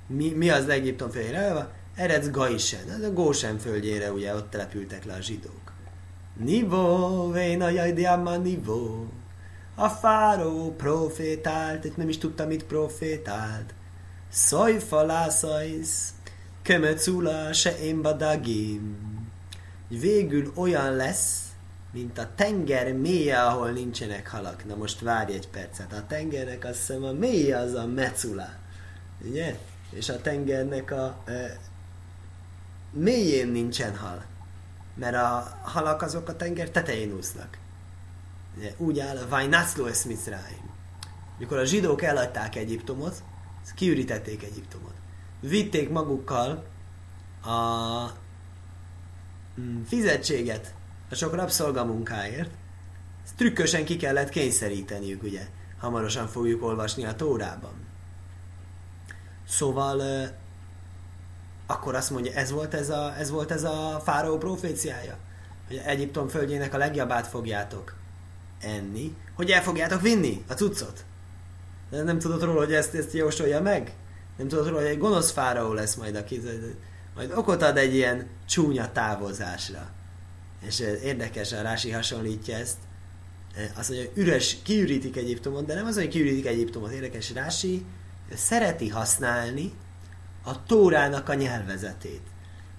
Mi, 0.07 0.31
mi 0.31 0.51
az 0.51 0.69
Egyiptom 0.69 1.11
földjére? 1.11 1.71
Eredz 1.95 2.31
Gaisen, 2.31 2.91
ez 2.91 3.03
a 3.03 3.13
Gósen 3.13 3.59
földjére, 3.59 4.13
ugye 4.13 4.35
ott 4.35 4.51
települtek 4.51 5.05
le 5.05 5.13
a 5.13 5.21
zsidók. 5.21 5.73
Nivó, 6.37 7.31
véna 7.31 7.69
jajdiáma 7.69 8.37
nivó. 8.37 9.07
A 9.75 9.89
fáró 9.89 10.75
profétált, 10.77 11.85
itt 11.85 11.97
nem 11.97 12.09
is 12.09 12.19
tudta, 12.19 12.47
mit 12.47 12.65
profétált. 12.65 13.75
Szajfa 14.29 15.03
lászajsz, 15.03 16.15
kömecula 16.63 17.53
se 17.53 17.79
én 17.79 18.03
badagim. 18.03 18.97
Végül 19.89 20.53
olyan 20.55 20.97
lesz, 20.97 21.43
mint 21.93 22.19
a 22.19 22.29
tenger 22.35 22.93
mélye, 22.93 23.43
ahol 23.43 23.71
nincsenek 23.71 24.31
halak. 24.31 24.65
Na 24.65 24.77
most 24.77 25.01
várj 25.01 25.33
egy 25.33 25.49
percet. 25.49 25.93
A 25.93 26.07
tengernek 26.07 26.65
azt 26.65 26.79
hiszem 26.79 27.05
a 27.05 27.13
mélye 27.13 27.59
az 27.59 27.75
a 27.75 27.87
mecula. 27.87 28.49
Ugye? 29.25 29.59
És 29.91 30.09
a 30.09 30.21
tengernek 30.21 30.91
a 30.91 31.23
e, 31.25 31.59
mélyén 32.91 33.49
nincsen 33.49 33.97
hal. 33.97 34.25
Mert 34.95 35.15
a 35.15 35.59
halak 35.63 36.03
azok 36.03 36.29
a 36.29 36.37
tenger 36.37 36.71
tetején 36.71 37.13
úsznak. 37.13 37.59
Ugye? 38.57 38.73
Úgy 38.77 38.99
áll 38.99 39.17
a 39.17 39.29
Vajnászló 39.29 39.87
Eszmicráim. 39.87 40.71
Mikor 41.39 41.59
a 41.59 41.65
zsidók 41.65 42.03
eladták 42.03 42.57
Egyiptomot, 42.57 43.23
kiürítették 43.75 44.43
Egyiptomot. 44.43 44.95
Vitték 45.41 45.89
magukkal 45.89 46.65
a 47.43 48.13
mm, 49.61 49.83
fizetséget 49.83 50.75
sok 51.15 51.35
rabszolgamunkáért, 51.35 52.51
ezt 53.25 53.37
trükkösen 53.37 53.85
ki 53.85 53.97
kellett 53.97 54.29
kényszeríteniük, 54.29 55.23
ugye. 55.23 55.47
Hamarosan 55.79 56.27
fogjuk 56.27 56.63
olvasni 56.63 57.05
a 57.05 57.15
Tórában. 57.15 57.87
Szóval 59.49 60.03
akkor 61.67 61.95
azt 61.95 62.11
mondja, 62.11 62.33
ez 62.33 62.51
volt 62.51 62.75
ez 62.75 62.91
a, 62.91 63.15
ez 63.19 63.31
volt 63.31 63.51
ez 63.51 63.65
a 63.65 64.01
fáraó 64.05 64.39
proféciája, 64.39 65.17
hogy 65.67 65.83
Egyiptom 65.85 66.29
földjének 66.29 66.75
a 66.75 66.79
legjobbát 66.79 67.27
fogjátok 67.27 67.95
enni, 68.61 69.17
hogy 69.35 69.51
el 69.51 69.63
fogjátok 69.63 70.01
vinni 70.01 70.45
a 70.49 70.53
cuccot. 70.53 71.05
De 71.91 72.03
nem 72.03 72.19
tudod 72.19 72.43
róla, 72.43 72.59
hogy 72.59 72.75
ezt, 72.75 72.95
ezt 72.95 73.13
jósolja 73.13 73.61
meg? 73.61 73.93
Nem 74.37 74.49
tudod 74.49 74.67
róla, 74.67 74.81
hogy 74.81 74.91
egy 74.91 74.99
gonosz 74.99 75.31
fáraó 75.31 75.73
lesz 75.73 75.95
majd, 75.95 76.17
aki 76.17 76.41
majd 77.15 77.33
okot 77.35 77.63
ad 77.63 77.77
egy 77.77 77.95
ilyen 77.95 78.27
csúnya 78.47 78.93
távozásra. 78.93 79.89
És 80.67 80.81
érdekes, 81.03 81.53
a 81.53 81.63
Rási 81.63 81.91
hasonlítja 81.91 82.57
ezt. 82.57 82.77
Azt 83.75 83.89
mondja, 83.89 84.09
hogy 84.09 84.23
üres, 84.23 84.57
kiürítik 84.63 85.17
Egyiptomot, 85.17 85.67
de 85.67 85.75
nem 85.75 85.87
az, 85.87 85.95
hogy 85.95 86.09
kiürítik 86.09 86.47
Egyiptomot. 86.47 86.93
Érdekes, 86.93 87.33
Rási 87.33 87.85
szereti 88.35 88.89
használni 88.89 89.73
a 90.45 90.65
Tórának 90.65 91.29
a 91.29 91.35
nyelvezetét. 91.35 92.23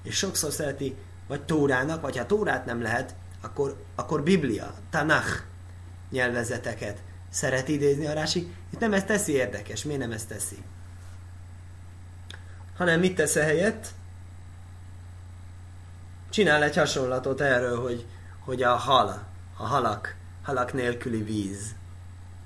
És 0.04 0.16
sokszor 0.16 0.52
szereti, 0.52 0.96
vagy 1.28 1.42
Tórának, 1.42 2.02
vagy 2.02 2.18
ha 2.18 2.26
Tórát 2.26 2.66
nem 2.66 2.82
lehet, 2.82 3.16
akkor, 3.42 3.84
akkor 3.96 4.24
Biblia, 4.24 4.74
Tanach 4.90 5.42
nyelvezeteket 6.12 6.98
szeret 7.30 7.68
idézni 7.68 8.06
a 8.06 8.14
Rási. 8.14 8.54
Itt 8.74 8.80
nem 8.80 8.94
ezt 8.94 9.06
teszi 9.06 9.32
érdekes. 9.32 9.84
Miért 9.84 10.00
nem 10.00 10.12
ezt 10.12 10.28
teszi? 10.28 10.58
Hanem 12.78 13.00
mit 13.00 13.16
tesz 13.16 13.34
helyett? 13.34 13.88
Csinál 16.30 16.64
egy 16.64 16.76
hasonlatot 16.76 17.42
erről, 17.42 17.82
hogy, 17.82 18.06
hogy 18.46 18.64
a 18.64 18.76
hal, 18.76 19.26
a 19.58 19.64
halak, 19.64 20.16
halak 20.44 20.74
nélküli 20.74 21.22
víz 21.22 21.76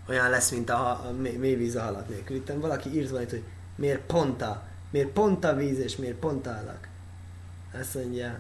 olyan 0.08 0.30
lesz, 0.30 0.52
mint 0.52 0.70
a, 0.70 0.90
a 0.90 1.12
mély 1.38 1.56
víz 1.56 1.76
a 1.76 1.82
halak 1.82 2.10
nélkül. 2.10 2.36
Itt 2.36 2.52
valaki 2.60 2.96
írt 2.96 3.10
valamit, 3.10 3.30
hogy 3.30 3.44
miért 3.76 4.00
pont 4.00 4.42
a, 4.42 4.64
miért 4.92 5.10
pont 5.10 5.46
a 5.46 5.56
víz 5.56 5.80
és 5.80 5.96
miért 5.96 6.16
pont 6.16 6.48
a 6.48 6.54
halak. 6.54 6.88
Azt 7.80 7.96
mondja, 7.96 8.40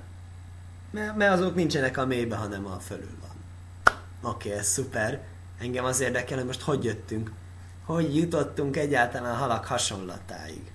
mert, 0.92 1.16
mert 1.16 1.34
azok 1.34 1.56
nincsenek 1.56 1.98
a 1.98 2.06
mélybe, 2.06 2.36
hanem 2.36 2.66
a 2.66 2.80
fölül 2.80 3.18
van. 3.22 3.36
Oké, 4.32 4.48
okay, 4.48 4.60
ez 4.60 4.68
szuper. 4.68 5.22
Engem 5.60 5.86
az 5.86 6.00
érdekel, 6.00 6.38
hogy 6.38 6.46
most 6.46 6.62
hogy 6.62 6.84
jöttünk. 6.84 7.32
Hogy 7.86 8.16
jutottunk 8.16 8.78
egyáltalán 8.78 9.32
a 9.32 9.38
halak 9.38 9.66
hasonlatáig. 9.66 10.73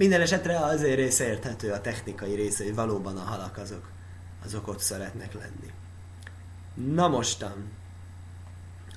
Minden 0.00 0.20
esetre 0.20 0.58
azért 0.58 0.96
része 0.96 1.26
érthető 1.26 1.72
a 1.72 1.80
technikai 1.80 2.34
része, 2.34 2.64
hogy 2.64 2.74
valóban 2.74 3.16
a 3.16 3.20
halak 3.20 3.56
azok, 3.56 3.90
azok 4.44 4.68
ott 4.68 4.78
szeretnek 4.78 5.34
lenni. 5.34 5.72
Na 6.94 7.08
mostan. 7.08 7.70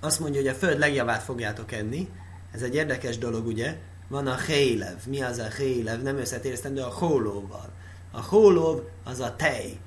Azt 0.02 0.20
mondja, 0.20 0.42
hogy 0.42 0.50
a 0.50 0.54
föld 0.54 0.80
legjavát 0.80 1.24
fogjátok 1.24 1.72
enni. 1.72 2.10
Ez 2.52 2.62
egy 2.62 2.76
érdekes 2.76 3.18
dolog, 3.18 3.46
ugye? 3.46 3.78
Van 4.08 4.28
a 4.28 4.38
hélev. 4.38 5.06
Mi 5.06 5.22
az 5.22 5.38
a 5.38 5.48
hélev? 5.48 6.02
Nem 6.02 6.18
összetéreztendő 6.18 6.82
a 6.82 6.94
hólóval. 6.94 7.74
A 8.12 8.22
hólóv 8.22 8.82
az 9.04 9.20
a 9.20 9.36
tej. 9.36 9.80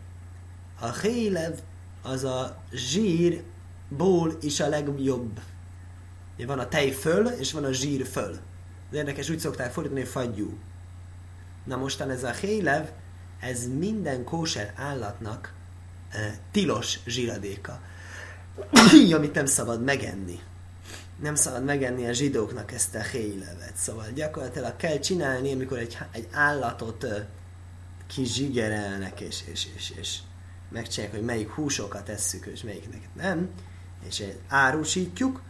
A 0.80 0.92
hélev 0.92 1.58
az 2.02 2.25
a 2.25 2.62
zsírból 2.73 4.37
is 4.40 4.61
a 4.61 4.68
legjobb. 4.68 5.40
Van 6.46 6.58
a 6.58 6.68
tej 6.68 6.90
föl, 6.90 7.26
és 7.26 7.52
van 7.52 7.64
a 7.64 7.73
zsír 7.73 8.06
föl. 8.06 8.37
Az 8.90 8.96
érdekes, 8.96 9.30
úgy 9.30 9.38
szokták 9.38 9.73
fordítani, 9.73 10.00
hogy 10.00 10.11
fagyú. 10.11 10.58
Na 11.66 11.76
mostan 11.76 12.11
ez 12.11 12.23
a 12.23 12.32
hélev, 12.32 12.90
ez 13.40 13.66
minden 13.78 14.25
kóser 14.25 14.73
állatnak 14.76 15.52
e, 16.11 16.38
tilos 16.52 16.99
zsiradéka, 17.06 17.80
amit 19.16 19.35
nem 19.35 19.46
szabad 19.46 19.82
megenni. 19.82 20.40
Nem 21.20 21.35
szabad 21.35 21.64
megenni 21.64 22.06
a 22.06 22.12
zsidóknak 22.12 22.73
ezt 22.73 22.94
a 22.94 23.02
hélevet. 23.02 23.76
Szóval 23.76 24.06
gyakorlatilag 24.14 24.76
kell 24.76 24.99
csinálni, 24.99 25.52
amikor 25.52 25.78
egy, 25.78 25.99
egy 26.11 26.28
állatot 26.32 27.04
e, 27.04 27.26
kizsigerelnek, 28.06 29.20
és, 29.20 29.42
és, 29.52 29.68
és, 29.76 29.92
és 30.00 30.18
megcsinálják, 30.68 31.16
hogy 31.16 31.26
melyik 31.26 31.50
húsokat 31.50 32.08
esszük, 32.08 32.46
és 32.46 32.62
melyiknek 32.62 33.08
nem, 33.14 33.50
és 34.08 34.23
árusítjuk, 34.49 35.42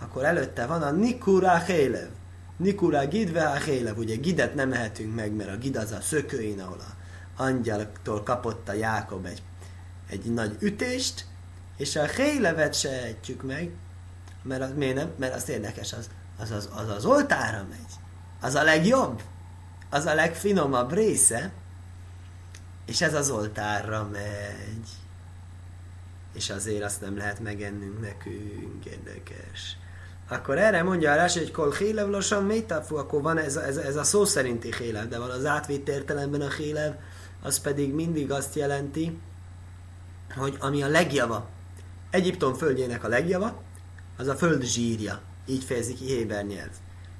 akkor 0.00 0.24
előtte 0.24 0.66
van 0.66 0.82
a 0.82 0.90
Nikura 0.90 1.58
Hélev. 1.58 2.08
Nikura 2.56 3.06
gidve 3.06 3.48
a 3.48 3.54
hélev, 3.54 3.98
ugye 3.98 4.14
gidet 4.16 4.54
nem 4.54 4.68
mehetünk 4.68 5.14
meg, 5.14 5.32
mert 5.32 5.50
a 5.50 5.56
gid 5.56 5.76
az 5.76 5.92
a 5.92 6.00
szökőin, 6.00 6.60
ahol 6.60 6.78
a 6.80 7.02
angyaltól 7.42 8.22
kapott 8.22 8.68
a 8.68 8.72
Jákob 8.72 9.26
egy, 9.26 9.42
egy 10.08 10.32
nagy 10.32 10.56
ütést, 10.60 11.26
és 11.76 11.96
a 11.96 12.04
hélevet 12.04 12.74
se 12.74 12.90
ehetjük 12.90 13.42
meg, 13.42 13.70
mert 14.42 14.62
az, 14.62 14.72
miért 14.76 14.94
nem? 14.94 15.10
Mert 15.16 15.34
az 15.34 15.48
érdekes, 15.48 15.92
az 15.92 16.08
az, 16.38 16.50
az, 16.50 16.68
az 16.74 16.88
az 16.88 17.04
oltára 17.04 17.66
megy. 17.70 17.92
Az 18.40 18.54
a 18.54 18.62
legjobb, 18.62 19.22
az 19.90 20.06
a 20.06 20.14
legfinomabb 20.14 20.92
része, 20.92 21.52
és 22.86 23.00
ez 23.00 23.14
az 23.14 23.30
oltárra 23.30 24.08
megy. 24.12 24.88
És 26.34 26.50
azért 26.50 26.82
azt 26.82 27.00
nem 27.00 27.16
lehet 27.16 27.40
megennünk 27.40 28.00
nekünk, 28.00 28.84
érdekes. 28.84 29.76
Akkor 30.28 30.58
erre 30.58 30.82
mondja 30.82 31.12
a 31.12 31.14
Rási, 31.14 31.38
hogy 31.38 31.50
kol 31.50 31.72
hélev 31.72 32.08
lassan 32.08 32.44
métafú, 32.44 32.96
akkor 32.96 33.22
van 33.22 33.38
ez, 33.38 33.56
ez, 33.56 33.76
ez 33.76 33.96
a 33.96 34.04
szó 34.04 34.24
szerinti 34.24 34.74
hélev, 34.78 35.08
de 35.08 35.18
van 35.18 35.30
az 35.30 35.44
átvitt 35.44 35.88
értelemben 35.88 36.40
a 36.40 36.50
hélev, 36.50 36.92
az 37.42 37.58
pedig 37.58 37.94
mindig 37.94 38.30
azt 38.30 38.54
jelenti, 38.54 39.18
hogy 40.36 40.56
ami 40.60 40.82
a 40.82 40.88
legjava, 40.88 41.48
Egyiptom 42.14 42.54
földjének 42.54 43.04
a 43.04 43.08
legjava, 43.08 43.62
az 44.16 44.28
a 44.28 44.36
föld 44.36 44.62
zsírja. 44.62 45.20
Így 45.46 45.64
fejezik 45.64 45.96
ki 45.96 46.04
Héber 46.04 46.44
nyelv. 46.44 46.70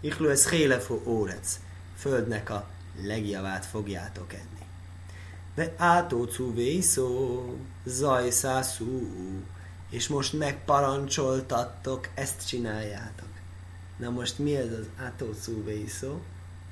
Ichlu 0.01 0.29
ez 0.29 0.49
hélefo 0.49 1.01
órec. 1.05 1.59
Földnek 1.97 2.51
a 2.51 2.69
legjavát 3.03 3.67
fogjátok 3.67 4.33
enni. 4.33 4.67
De 5.55 5.75
átócú 5.77 6.55
vészó, 6.55 7.43
zajszászú, 7.85 9.13
és 9.95 10.09
most 10.09 10.33
megparancsoltattok, 10.33 12.09
ezt 12.15 12.47
csináljátok. 12.47 13.29
Na 13.97 14.11
most 14.11 14.39
mi 14.39 14.57
ez 14.57 14.73
az 14.73 14.89
atószúvei 15.07 15.87
szó? 15.87 16.21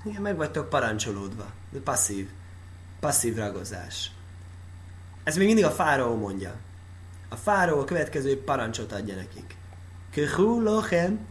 Igen, 0.05 0.23
meg 0.23 0.37
vagytok 0.37 0.69
parancsolódva. 0.69 1.53
De 1.71 1.79
passzív. 1.79 2.29
Passzív 3.01 3.37
ragozás. 3.37 4.11
Ez 5.25 5.37
még 5.37 5.47
mindig 5.47 5.65
a 5.65 5.71
fáraó 5.71 6.17
mondja. 6.17 6.55
A 7.29 7.37
fáraó 7.37 7.81
a 7.81 7.85
következő 7.85 8.43
parancsot 8.45 8.93
adja 8.93 9.15
nekik. 9.15 9.57
Kehulochem, 10.11 11.27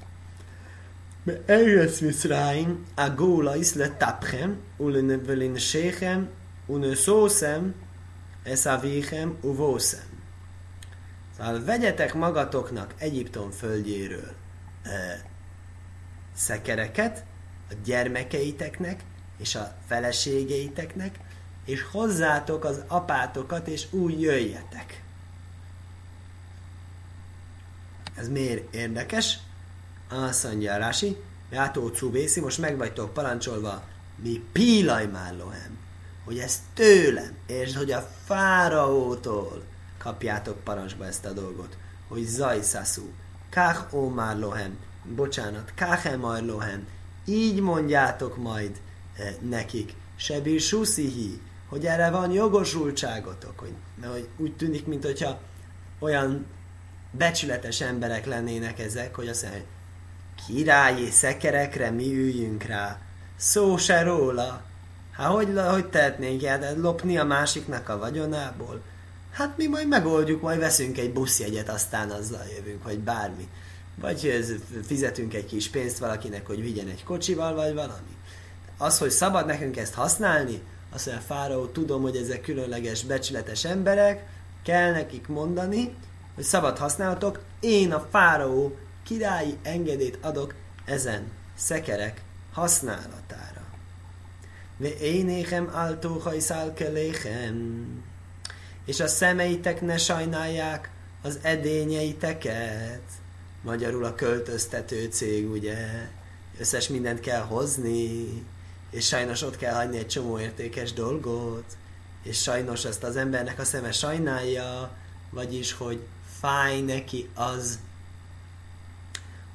Eretz 1.45 1.99
Mitzrayim, 1.99 2.83
Agula 2.95 3.55
Isle 3.55 3.89
Tapchem, 3.97 4.59
Ulen 4.77 5.23
Velin 5.25 5.57
Shechem, 5.57 6.29
Unesószem, 6.65 7.73
Eszavéhem, 8.43 9.37
Uvószem. 9.41 10.10
Szóval 11.41 11.63
vegyetek 11.63 12.13
magatoknak 12.13 12.93
Egyiptom 12.97 13.51
földjéről 13.51 14.31
e, 14.83 15.21
szekereket 16.35 17.23
a 17.69 17.73
gyermekeiteknek 17.83 19.03
és 19.37 19.55
a 19.55 19.75
feleségeiteknek, 19.87 21.19
és 21.65 21.83
hozzátok 21.91 22.63
az 22.63 22.83
apátokat, 22.87 23.67
és 23.67 23.87
úgy 23.91 24.21
jöjjetek. 24.21 25.03
Ez 28.15 28.29
miért 28.29 28.73
érdekes? 28.73 29.39
Azt 30.09 30.43
mondja 30.43 30.77
Rási, 30.77 31.17
Játó 31.51 31.87
Cubészi, 31.87 32.39
most 32.39 32.57
meg 32.57 32.77
vagytok 32.77 33.13
parancsolva, 33.13 33.83
mi 34.15 34.43
pílaj 34.51 35.05
mállohem, 35.05 35.77
hogy 36.25 36.39
ez 36.39 36.61
tőlem, 36.73 37.37
és 37.47 37.75
hogy 37.75 37.91
a 37.91 38.09
fáraótól 38.25 39.69
kapjátok 40.03 40.63
parancsba 40.63 41.05
ezt 41.05 41.25
a 41.25 41.31
dolgot, 41.33 41.77
hogy 42.07 42.23
zajszaszú, 42.23 43.09
kach 43.49 43.93
ómár 43.93 44.37
lohem, 44.37 44.77
bocsánat, 45.15 45.71
káhemar 45.75 46.41
lohem, 46.41 46.87
így 47.25 47.59
mondjátok 47.59 48.37
majd 48.37 48.81
eh, 49.17 49.35
nekik, 49.49 49.93
sebir 50.15 50.59
suszihi, 50.59 51.41
hogy 51.69 51.85
erre 51.85 52.09
van 52.09 52.31
jogosultságotok, 52.31 53.59
hogy, 53.59 53.73
hogy 54.03 54.27
úgy 54.37 54.55
tűnik, 54.55 54.85
mint 54.85 55.03
hogyha 55.05 55.39
olyan 55.99 56.45
becsületes 57.11 57.81
emberek 57.81 58.25
lennének 58.25 58.79
ezek, 58.79 59.15
hogy 59.15 59.27
azt 59.27 59.41
mondja, 59.41 59.61
királyi 60.47 61.09
szekerekre 61.09 61.89
mi 61.89 62.13
üljünk 62.13 62.63
rá. 62.63 62.99
Szó 63.35 63.77
se 63.77 64.03
róla. 64.03 64.61
Hát 65.11 65.31
hogy, 65.31 65.59
hogy 65.69 65.85
tehetnénk 65.85 66.43
el, 66.43 66.77
lopni 66.77 67.17
a 67.17 67.23
másiknak 67.23 67.89
a 67.89 67.97
vagyonából? 67.97 68.81
Hát 69.31 69.57
mi 69.57 69.67
majd 69.67 69.87
megoldjuk, 69.87 70.41
majd 70.41 70.59
veszünk 70.59 70.97
egy 70.97 71.13
buszjegyet, 71.13 71.69
aztán 71.69 72.09
azzal 72.09 72.45
jövünk, 72.57 72.83
vagy 72.83 72.99
bármi. 72.99 73.47
Vagy 73.95 74.45
fizetünk 74.85 75.33
egy 75.33 75.45
kis 75.45 75.69
pénzt 75.69 75.97
valakinek, 75.97 76.47
hogy 76.47 76.61
vigyen 76.61 76.87
egy 76.87 77.03
kocsival, 77.03 77.55
vagy 77.55 77.73
valami. 77.73 78.17
Az, 78.77 78.97
hogy 78.97 79.09
szabad 79.09 79.45
nekünk 79.45 79.77
ezt 79.77 79.93
használni, 79.93 80.61
azt 80.93 81.05
mondja, 81.05 81.25
Fáraó, 81.25 81.65
tudom, 81.65 82.01
hogy 82.01 82.15
ezek 82.15 82.41
különleges, 82.41 83.03
becsületes 83.03 83.65
emberek, 83.65 84.25
kell 84.63 84.91
nekik 84.91 85.27
mondani, 85.27 85.95
hogy 86.35 86.43
szabad 86.43 86.77
használhatok, 86.77 87.39
én 87.59 87.91
a 87.91 88.07
fáraó 88.11 88.75
királyi 89.03 89.57
engedélyt 89.63 90.17
adok 90.21 90.55
ezen 90.85 91.31
szekerek 91.55 92.21
használatára. 92.53 93.61
Ve 94.77 94.97
énéhem 94.99 95.69
áltóhaj 95.73 96.39
szálkeléhem, 96.39 97.87
és 98.85 98.99
a 98.99 99.07
szemeitek 99.07 99.81
ne 99.81 99.97
sajnálják 99.97 100.89
az 101.21 101.39
edényeiteket. 101.41 103.01
Magyarul 103.61 104.05
a 104.05 104.15
költöztető 104.15 105.09
cég, 105.11 105.49
ugye, 105.49 106.09
összes 106.59 106.87
mindent 106.87 107.19
kell 107.19 107.41
hozni, 107.41 108.27
és 108.91 109.07
sajnos 109.07 109.41
ott 109.41 109.57
kell 109.57 109.73
hagyni 109.73 109.97
egy 109.97 110.07
csomó 110.07 110.39
értékes 110.39 110.93
dolgot, 110.93 111.77
és 112.23 112.41
sajnos 112.41 112.85
ezt 112.85 113.03
az 113.03 113.15
embernek 113.15 113.59
a 113.59 113.63
szeme 113.63 113.91
sajnálja, 113.91 114.91
vagyis, 115.29 115.73
hogy 115.73 115.99
fáj 116.39 116.81
neki 116.81 117.29
az, 117.33 117.79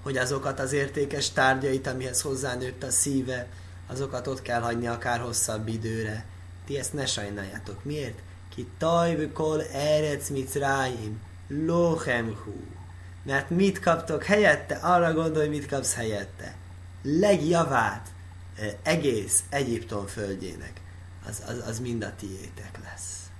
hogy 0.02 0.16
azokat 0.16 0.60
az 0.60 0.72
értékes 0.72 1.30
tárgyait, 1.30 1.86
amihez 1.86 2.20
hozzánőtt 2.20 2.82
a 2.82 2.90
szíve, 2.90 3.46
azokat 3.86 4.26
ott 4.26 4.42
kell 4.42 4.60
hagyni 4.60 4.86
akár 4.86 5.20
hosszabb 5.20 5.68
időre. 5.68 6.24
Ti 6.64 6.78
ezt 6.78 6.92
ne 6.92 7.06
sajnáljátok. 7.06 7.84
Miért? 7.84 8.18
Ki 8.56 8.66
tajvő 8.78 9.32
kol 9.32 9.62
erec 9.62 10.54
ráim, 10.54 11.20
lohemhu. 11.48 12.54
Mert 13.22 13.50
mit 13.50 13.80
kaptok 13.80 14.24
helyette? 14.24 14.74
Arra 14.74 15.12
gondolj, 15.12 15.48
mit 15.48 15.66
kapsz 15.66 15.94
helyette. 15.94 16.56
Legjavát 17.02 18.08
egész 18.82 19.42
Egyiptom 19.48 20.06
földjének. 20.06 20.80
Az, 21.28 21.42
az, 21.46 21.62
az 21.68 21.80
mind 21.80 22.02
a 22.02 22.14
tiétek 22.18 22.78
lesz. 22.84 23.30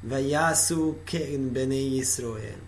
Vajászú 0.00 0.98
kén 1.04 1.52
bené 1.52 1.86
Iszroél. 1.86 2.58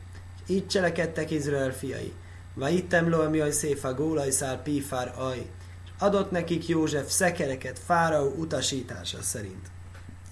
Így 0.47 0.67
cselekedtek 0.67 1.31
Izrael 1.31 1.73
fiai. 1.73 2.13
Vajittem 2.55 3.09
lo 3.09 3.21
ami 3.21 3.51
széfa 3.51 3.95
gólajszár 3.95 4.63
pífár 4.63 5.15
aj. 5.19 5.47
Adott 5.99 6.31
nekik 6.31 6.69
József 6.69 7.11
szekereket 7.11 7.79
Fáraó 7.79 8.35
utasítása 8.37 9.23
szerint. 9.23 9.71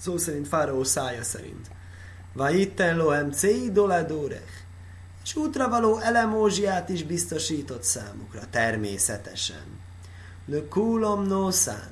Szó 0.00 0.16
szerint 0.16 0.48
Fáraó 0.48 0.84
szája 0.84 1.22
szerint. 1.22 1.70
Vajitten 2.32 2.96
lohem 2.96 3.30
céi 3.30 3.70
doladórech. 3.70 4.50
És 5.24 5.36
útra 5.36 5.68
való 5.68 5.98
elemózsiát 5.98 6.88
is 6.88 7.02
biztosított 7.02 7.82
számukra, 7.82 8.40
természetesen. 8.50 9.78
Le 10.46 10.68
kulom 10.68 11.26
nószán. 11.26 11.90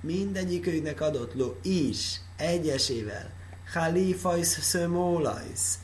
Mindegyikőknek 0.00 1.00
adott 1.00 1.34
lo 1.34 1.54
is, 1.62 2.20
egyesével 2.36 3.30
Halifajsz 3.72 4.60
szömólajsz. 4.60 5.78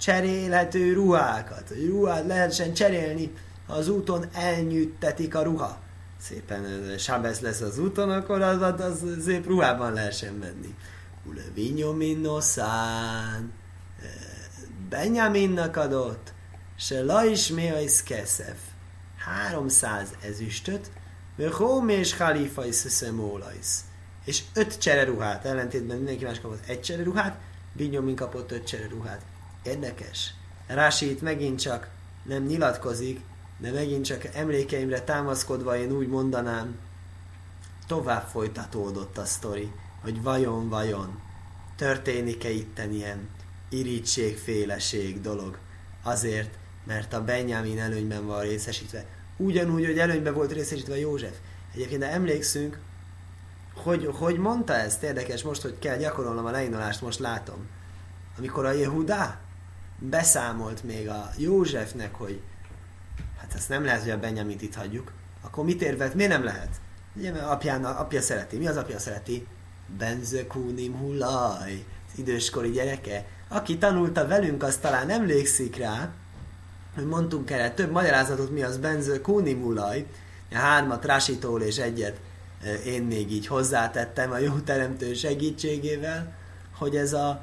Cserélhető 0.00 0.92
ruhákat. 0.92 1.72
Ruhát 1.88 2.26
lehessen 2.26 2.72
cserélni, 2.74 3.32
ha 3.66 3.72
az 3.72 3.88
úton 3.88 4.24
elnyűttetik 4.32 5.34
a 5.34 5.42
ruha. 5.42 5.78
Szépen 6.20 6.94
Sábesz 6.98 7.40
lesz 7.40 7.60
az 7.60 7.78
úton, 7.78 8.10
akkor 8.10 8.42
az, 8.42 8.62
az, 8.62 8.80
az 8.80 9.02
szép 9.24 9.46
ruhában 9.46 9.92
lehessen 9.92 10.34
menni. 10.34 10.74
Ule 11.28 11.44
vinyominoszán. 11.54 13.52
Benjaminnak 14.88 15.76
adott. 15.76 16.32
Se 16.76 17.02
la 17.02 17.24
is 17.24 17.48
méajsz 17.48 18.02
keszef. 18.02 18.58
300 19.16 20.08
ezüstöt, 20.20 20.90
hóm 21.52 21.88
és 21.88 22.16
halifajsz 22.16 22.90
szömólajsz 22.90 23.84
és 24.26 24.42
öt 24.54 24.78
csereruhát, 24.78 25.44
ellentétben 25.44 25.96
mindenki 25.96 26.24
más 26.24 26.40
kapott 26.40 26.66
egy 26.66 26.80
csereruhát, 26.80 27.38
Binyomin 27.72 28.14
kapott 28.14 28.52
öt 28.52 28.66
csereruhát. 28.66 29.22
Érdekes. 29.62 30.34
Rási 30.66 31.10
itt 31.10 31.22
megint 31.22 31.60
csak 31.60 31.88
nem 32.22 32.42
nyilatkozik, 32.42 33.20
de 33.58 33.70
megint 33.70 34.04
csak 34.04 34.24
emlékeimre 34.24 35.00
támaszkodva 35.00 35.76
én 35.76 35.92
úgy 35.92 36.08
mondanám, 36.08 36.78
tovább 37.86 38.28
folytatódott 38.28 39.18
a 39.18 39.24
sztori, 39.24 39.72
hogy 40.06 40.22
vajon, 40.22 40.68
vajon 40.68 41.20
történik-e 41.76 42.50
itten 42.50 42.92
ilyen 42.92 43.28
irítségféleség 43.68 45.20
dolog. 45.20 45.58
Azért, 46.02 46.58
mert 46.84 47.12
a 47.12 47.24
Benjamin 47.24 47.80
előnyben 47.80 48.26
van 48.26 48.40
részesítve. 48.40 49.04
Ugyanúgy, 49.36 49.84
hogy 49.84 49.98
előnyben 49.98 50.34
volt 50.34 50.52
részesítve 50.52 50.98
József. 50.98 51.36
Egyébként, 51.74 52.00
de 52.00 52.10
emlékszünk, 52.10 52.78
hogy, 53.74 54.10
hogy 54.12 54.38
mondta 54.38 54.74
ezt? 54.74 55.02
Érdekes, 55.02 55.42
most, 55.42 55.62
hogy 55.62 55.78
kell 55.78 55.96
gyakorolnom 55.96 56.46
a 56.46 56.50
leinolást, 56.50 57.02
most 57.02 57.18
látom. 57.18 57.66
Amikor 58.38 58.64
a 58.64 58.72
Jehudá 58.72 59.40
beszámolt 59.98 60.82
még 60.82 61.08
a 61.08 61.30
Józsefnek, 61.36 62.14
hogy 62.14 62.40
hát 63.38 63.54
ezt 63.54 63.68
nem 63.68 63.84
lehet, 63.84 64.02
hogy 64.02 64.10
a 64.10 64.18
Benyamit 64.18 64.62
itt 64.62 64.74
hagyjuk, 64.74 65.12
akkor 65.42 65.64
mit 65.64 65.82
érvelt? 65.82 66.14
Miért 66.14 66.32
nem 66.32 66.44
lehet? 66.44 66.80
Ugye, 67.16 67.32
mert 67.32 67.46
apján, 67.46 67.84
apja 67.84 68.20
szereti. 68.20 68.56
Mi 68.56 68.66
az 68.66 68.76
apja 68.76 68.98
szereti? 68.98 69.46
Benzekúnim 69.98 70.96
hullaj. 70.96 71.84
Az 72.12 72.18
időskori 72.18 72.70
gyereke. 72.70 73.24
Aki 73.48 73.78
tanulta 73.78 74.26
velünk, 74.26 74.62
az 74.62 74.76
talán 74.76 75.10
emlékszik 75.10 75.76
rá, 75.76 76.10
hogy 76.94 77.06
mondtunk 77.06 77.50
erre 77.50 77.70
több 77.70 77.90
magyarázatot, 77.90 78.50
mi 78.50 78.62
az 78.62 78.78
benzekúnim 78.78 79.62
hullaj. 79.62 80.06
Hármat 80.52 81.04
Rásitól 81.04 81.62
és 81.62 81.76
egyet 81.76 82.16
én 82.84 83.02
még 83.02 83.32
így 83.32 83.46
hozzátettem 83.46 84.30
a 84.30 84.38
jó 84.38 84.52
teremtő 84.58 85.14
segítségével, 85.14 86.32
hogy 86.78 86.96
ez 86.96 87.12
a 87.12 87.42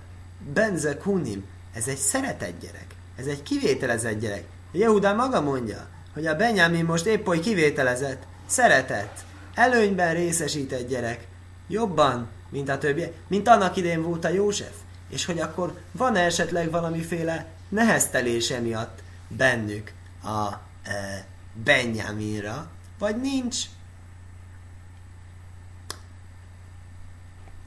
Benze 0.53 0.97
Kunim, 0.97 1.45
ez 1.73 1.87
egy 1.87 1.97
szeretett 1.97 2.59
gyerek. 2.59 2.87
Ez 3.15 3.25
egy 3.25 3.43
kivételezett 3.43 4.19
gyerek. 4.19 4.43
Jehudá 4.71 5.13
maga 5.13 5.41
mondja, 5.41 5.87
hogy 6.13 6.25
a 6.25 6.35
Benjamin 6.35 6.85
most 6.85 7.05
épp 7.05 7.25
hogy 7.25 7.39
kivételezett, 7.39 8.23
szeretett, 8.45 9.23
előnyben 9.53 10.13
részesített 10.13 10.87
gyerek. 10.87 11.27
Jobban, 11.67 12.27
mint 12.49 12.69
a 12.69 12.77
többi, 12.77 13.11
mint 13.27 13.47
annak 13.47 13.75
idén 13.75 14.01
volt 14.01 14.25
a 14.25 14.29
József. 14.29 14.75
És 15.09 15.25
hogy 15.25 15.39
akkor 15.39 15.79
van 15.91 16.15
esetleg 16.15 16.71
valamiféle 16.71 17.47
neheztelése 17.69 18.59
miatt 18.59 19.03
bennük 19.27 19.93
a 20.23 20.53
e, 20.83 21.25
Benjaminra, 21.63 22.69
vagy 22.99 23.21
nincs. 23.21 23.57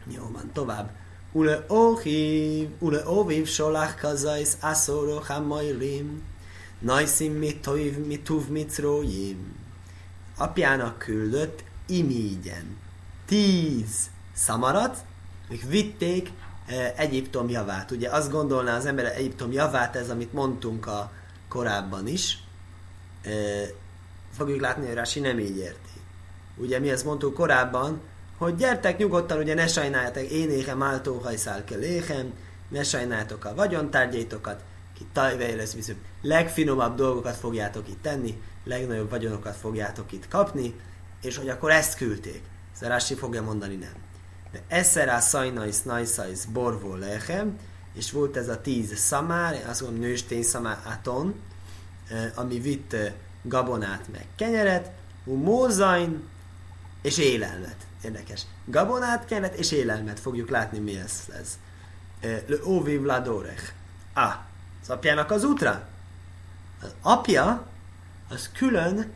Jó 0.07 0.31
van, 0.33 0.51
tovább. 0.53 0.91
Ule 1.33 1.67
óhív, 1.71 2.71
ule 2.79 3.09
óvív 3.09 3.47
solach 3.47 4.01
kazajsz 4.01 4.57
aszoró 4.61 5.19
hamajrim, 5.19 6.23
najszim 6.79 7.33
mitoiv 7.33 7.99
mituv 8.07 8.49
mitrójim. 8.49 9.57
Apjának 10.37 10.99
küldött 10.99 11.65
imígyen 11.87 12.77
tíz 13.27 14.11
szamarat, 14.35 15.05
ők 15.49 15.63
vitték 15.63 16.31
e, 16.67 16.95
Egyiptom 16.97 17.49
javát. 17.49 17.91
Ugye 17.91 18.09
azt 18.09 18.31
gondolná 18.31 18.77
az 18.77 18.87
ember 18.87 19.05
Egyiptom 19.05 19.53
javát, 19.53 19.97
ez 19.97 20.11
amit 20.11 20.33
mondtunk 20.33 20.87
a 20.87 21.13
korábban 21.49 22.07
is, 22.07 22.39
e, 23.23 23.31
fogjuk 24.37 24.61
látni, 24.61 24.87
hogy 24.87 24.95
Rási 24.95 25.21
nem 25.21 25.39
így 25.39 25.57
érti. 25.57 25.91
Ugye 26.57 26.79
mi 26.79 26.91
ezt 26.91 27.05
mondtuk 27.05 27.35
korábban, 27.35 28.01
hogy 28.39 28.57
gyertek 28.57 28.99
nyugodtan, 28.99 29.39
ugye 29.39 29.55
ne 29.55 29.67
sajnáljátok, 29.67 30.23
én 30.23 30.51
éhem 30.51 30.83
áltó 30.83 31.19
hajszál 31.19 31.65
kell 31.65 31.81
éhem, 31.81 32.33
ne 32.69 32.83
sajnáljátok 32.83 33.45
a 33.45 33.55
vagyontárgyaitokat, 33.55 34.65
ki 34.95 35.07
tajvej 35.13 35.57
lesz 35.57 35.75
viszont 35.75 35.99
legfinomabb 36.23 36.97
dolgokat 36.97 37.37
fogjátok 37.37 37.89
itt 37.89 38.03
tenni, 38.03 38.43
legnagyobb 38.65 39.11
vagyonokat 39.11 39.57
fogjátok 39.57 40.13
itt 40.13 40.29
kapni, 40.29 40.75
és 41.23 41.37
hogy 41.37 41.49
akkor 41.49 41.71
ezt 41.71 41.97
küldték. 41.97 42.43
Rási 42.81 43.15
fogja 43.15 43.43
mondani 43.43 43.75
nem. 43.75 43.95
De 44.53 44.63
eszerá 44.69 45.21
szajnajsz 45.21 45.83
najszajsz 45.83 46.45
borvó 46.45 46.95
lechem, 46.95 47.59
és 47.95 48.13
volt 48.13 48.37
ez 48.37 48.49
a 48.49 48.61
tíz 48.61 48.97
szamár, 48.99 49.65
azt 49.69 49.81
mondom 49.81 50.01
nőstény 50.01 50.43
szamár 50.43 50.79
aton, 50.85 51.35
ami 52.35 52.61
vitt 52.61 52.97
gabonát 53.43 54.09
meg 54.13 54.27
kenyeret, 54.37 54.91
mózain 55.25 56.29
és 57.03 57.19
élelmet. 57.19 57.77
Érdekes. 58.03 58.43
Gabonát, 58.65 59.25
kenyeret 59.25 59.55
és 59.55 59.73
élelmet 59.73 60.21
fogjuk 60.21 60.49
látni, 60.49 60.79
mi 60.79 60.99
ez. 60.99 61.13
ez. 61.41 61.59
Eh, 62.21 62.43
le 62.47 62.57
óvi 62.65 62.97
vladorech. 62.97 63.73
Ah, 64.13 64.35
az 64.83 64.91
apjának 64.91 65.31
az 65.31 65.45
útra? 65.45 65.89
Az 66.83 66.95
apja, 67.03 67.67
az 68.29 68.51
külön 68.53 69.13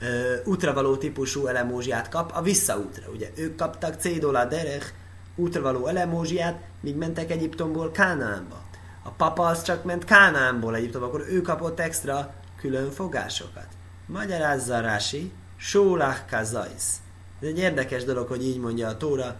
ö, 0.00 0.34
útravaló 0.44 0.96
típusú 0.96 1.46
elemózsiát 1.46 2.08
kap 2.08 2.32
a 2.34 2.42
visszaútra. 2.42 3.10
Ugye 3.10 3.30
ők 3.36 3.56
kaptak 3.56 4.00
Cédola 4.00 4.44
Derech 4.44 4.92
útravaló 5.36 5.86
elemózsiát, 5.86 6.60
míg 6.80 6.96
mentek 6.96 7.30
Egyiptomból 7.30 7.90
Kánaánba. 7.90 8.62
A 9.02 9.10
papa 9.10 9.46
az 9.46 9.62
csak 9.62 9.84
ment 9.84 10.04
Kánaánból 10.04 10.74
Egyiptomba, 10.74 11.06
akkor 11.06 11.24
ő 11.28 11.40
kapott 11.40 11.80
extra 11.80 12.34
külön 12.56 12.90
fogásokat. 12.90 13.66
Magyarázza 14.06 14.80
Rási, 14.80 15.32
Sólach 15.56 16.30
Kazajsz. 16.30 16.96
Ez 17.40 17.48
egy 17.48 17.58
érdekes 17.58 18.04
dolog, 18.04 18.28
hogy 18.28 18.44
így 18.44 18.58
mondja 18.58 18.88
a 18.88 18.96
Tóra. 18.96 19.36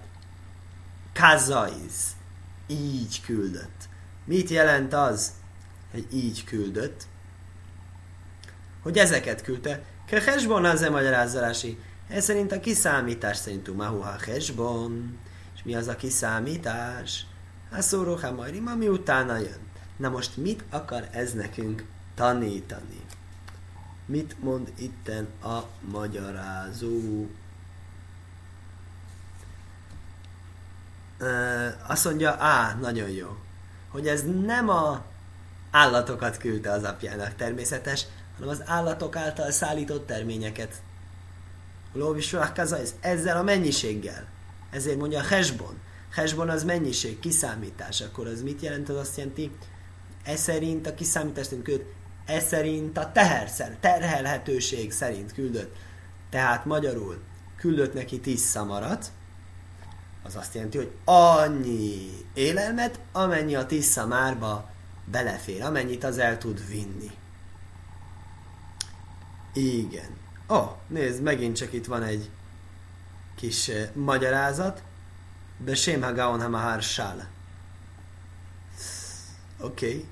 Kazajsz. 1.14 2.10
Így 2.66 3.20
küldött. 3.24 3.88
Mit 4.24 4.48
jelent 4.48 4.92
az, 4.92 5.32
hogy 5.90 6.06
így 6.12 6.44
küldött? 6.44 7.02
Hogy 8.82 8.98
ezeket 8.98 9.42
küldte. 9.42 9.82
Ke 10.08 10.20
hesbon 10.20 10.64
az-e 10.64 10.90
magyarázzalási. 10.90 11.78
Ez 12.08 12.24
szerint 12.24 12.52
a 12.52 12.60
kiszámítás 12.60 13.36
szerint 13.36 13.76
mahuha 13.76 14.16
hesbon. 14.26 15.18
És 15.54 15.62
mi 15.62 15.74
az 15.74 15.88
a 15.88 15.96
kiszámítás? 15.96 17.26
A 17.70 17.80
szóró 17.80 18.14
hamajrim, 18.14 18.66
ami 18.66 18.88
utána 18.88 19.36
jön. 19.36 19.58
Na 19.96 20.08
most 20.08 20.36
mit 20.36 20.64
akar 20.70 21.08
ez 21.10 21.32
nekünk 21.32 21.84
tanítani? 22.14 23.00
Mit 24.06 24.42
mond 24.42 24.72
itten 24.78 25.28
a 25.42 25.58
magyarázó? 25.90 27.26
Azt 31.86 32.04
mondja, 32.04 32.36
á, 32.38 32.76
nagyon 32.80 33.08
jó, 33.10 33.36
hogy 33.88 34.06
ez 34.06 34.22
nem 34.44 34.68
a 34.68 35.04
állatokat 35.70 36.36
küldte 36.36 36.70
az 36.70 36.82
apjának 36.82 37.34
természetes, 37.34 38.06
hanem 38.38 38.52
az 38.52 38.62
állatok 38.66 39.16
által 39.16 39.50
szállított 39.50 40.06
terményeket. 40.06 40.74
ez 42.56 42.94
ezzel 43.00 43.36
a 43.36 43.42
mennyiséggel. 43.42 44.26
Ezért 44.70 44.98
mondja 44.98 45.18
a 45.18 45.26
hesbon. 45.26 45.78
Hesbon 46.12 46.48
az 46.48 46.64
mennyiség, 46.64 47.18
kiszámítás. 47.18 48.00
Akkor 48.00 48.26
az 48.26 48.42
mit 48.42 48.60
jelent? 48.60 48.88
Az 48.88 48.96
azt 48.96 49.16
jelenti, 49.16 49.50
ez 50.24 50.40
szerint 50.40 50.86
a 50.86 50.94
kiszámítás 50.94 51.46
küld, 51.62 51.84
ez 52.26 52.44
szerint 52.46 52.98
a 52.98 53.12
teherszer, 53.12 53.76
terhelhetőség 53.80 54.92
szerint 54.92 55.32
küldött. 55.32 55.76
Tehát 56.30 56.64
magyarul 56.64 57.18
küldött 57.56 57.94
neki 57.94 58.20
tíz 58.20 58.40
szamarat, 58.40 59.12
az 60.22 60.36
azt 60.36 60.54
jelenti, 60.54 60.76
hogy 60.76 60.92
annyi 61.04 62.10
élelmet, 62.34 63.00
amennyi 63.12 63.54
a 63.54 63.66
tíz 63.66 63.84
szamárba 63.84 64.70
belefér, 65.04 65.62
amennyit 65.62 66.04
az 66.04 66.18
el 66.18 66.38
tud 66.38 66.68
vinni. 66.68 67.10
Igen. 69.52 70.16
Ó, 70.48 70.76
nézd, 70.86 71.22
megint 71.22 71.56
csak 71.56 71.72
itt 71.72 71.86
van 71.86 72.02
egy 72.02 72.30
kis 73.34 73.68
uh, 73.68 73.94
magyarázat. 73.94 74.82
De 75.64 75.74
Shem 75.74 76.02
Hagaon 76.02 76.40
Hamahar 76.40 76.82
Sál. 76.82 77.28
Oké. 79.60 79.86
Okay. 79.86 80.06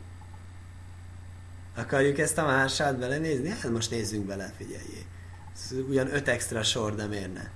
Akarjuk 1.76 2.18
ezt 2.18 2.38
a 2.38 2.42
Maharsát 2.42 2.98
belenézni? 2.98 3.48
Hát 3.48 3.70
most 3.70 3.90
nézzünk 3.90 4.26
bele, 4.26 4.52
figyeljé. 4.56 5.06
Ugyan 5.88 6.14
öt 6.14 6.28
extra 6.28 6.62
sor, 6.62 6.94
de 6.94 7.06
miért 7.06 7.34
ne? 7.34 7.48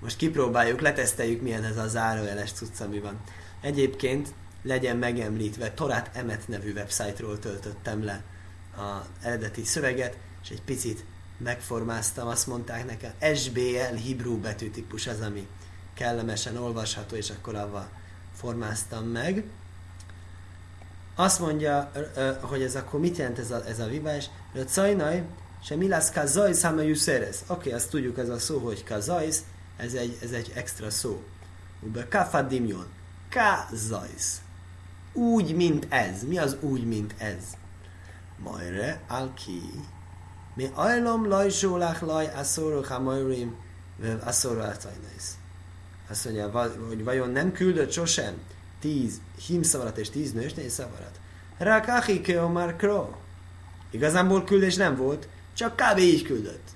Most 0.00 0.16
kipróbáljuk, 0.16 0.80
leteszteljük, 0.80 1.42
milyen 1.42 1.64
ez 1.64 1.76
a 1.76 1.88
zárójeles 1.88 2.52
cucc, 2.52 2.80
ami 2.80 2.98
van. 2.98 3.20
Egyébként 3.60 4.34
legyen 4.62 4.96
megemlítve, 4.96 5.70
Torát 5.70 6.16
Emet 6.16 6.48
nevű 6.48 6.72
website-ról 6.72 7.38
töltöttem 7.38 8.04
le 8.04 8.22
az 8.76 9.06
eredeti 9.22 9.64
szöveget, 9.64 10.16
és 10.42 10.50
egy 10.50 10.62
picit 10.62 11.04
megformáztam, 11.38 12.28
azt 12.28 12.46
mondták 12.46 12.86
nekem, 12.86 13.12
SBL 13.34 14.08
Hebrew 14.08 14.40
betűtípus 14.40 15.06
az, 15.06 15.20
ami 15.20 15.46
kellemesen 15.94 16.56
olvasható, 16.56 17.16
és 17.16 17.30
akkor 17.30 17.54
avval 17.54 17.88
formáztam 18.34 19.04
meg. 19.04 19.44
Azt 21.14 21.40
mondja, 21.40 21.90
hogy 22.40 22.62
ez 22.62 22.76
akkor 22.76 23.00
mit 23.00 23.16
jelent 23.16 23.38
ez 23.38 23.50
a, 23.50 23.66
ez 23.66 23.78
a? 23.78 23.88
Hogy 24.52 24.68
Cajnaj, 24.68 25.24
se 25.62 25.76
mi 25.76 25.88
lesz 25.88 26.10
kazajsz, 26.10 26.62
ha 26.62 26.70
Oké, 26.72 26.92
okay, 27.46 27.72
azt 27.72 27.90
tudjuk, 27.90 28.18
ez 28.18 28.28
a 28.28 28.38
szó, 28.38 28.58
hogy 28.58 28.84
kazajsz, 28.84 29.44
ez 29.76 29.94
egy, 29.94 30.18
ez 30.22 30.30
egy 30.30 30.52
extra 30.54 30.90
szó. 30.90 31.22
Ube 31.80 32.08
kafadimjon. 32.08 32.86
Kazajsz. 33.30 34.40
Úgy, 35.12 35.54
mint 35.54 35.86
ez. 35.88 36.22
Mi 36.22 36.38
az 36.38 36.56
úgy, 36.60 36.86
mint 36.86 37.14
ez? 37.18 37.42
Majre, 38.38 39.00
alki, 39.08 39.62
mi 40.58 40.70
ajlom 40.74 41.28
laj 41.28 41.50
sólach 41.50 42.02
laj 42.02 42.30
asszoró 42.34 42.82
hamajrim 42.82 43.56
asszoró 44.24 44.60
atajnaisz. 44.60 45.36
Azt 46.10 46.24
mondja, 46.24 46.70
hogy 46.88 47.04
vajon 47.04 47.30
nem 47.30 47.52
küldött 47.52 47.90
sosem 47.90 48.34
tíz 48.80 49.20
hímszavarat 49.46 49.98
és 49.98 50.10
tíz 50.10 50.32
nőstény 50.32 50.68
szavarat? 50.68 51.20
Rák 51.58 51.86
már 52.52 52.76
kro. 52.76 53.10
Igazából 53.90 54.44
küldés 54.44 54.76
nem 54.76 54.96
volt, 54.96 55.28
csak 55.54 55.76
kb. 55.76 55.98
így 55.98 56.22
küldött. 56.22 56.68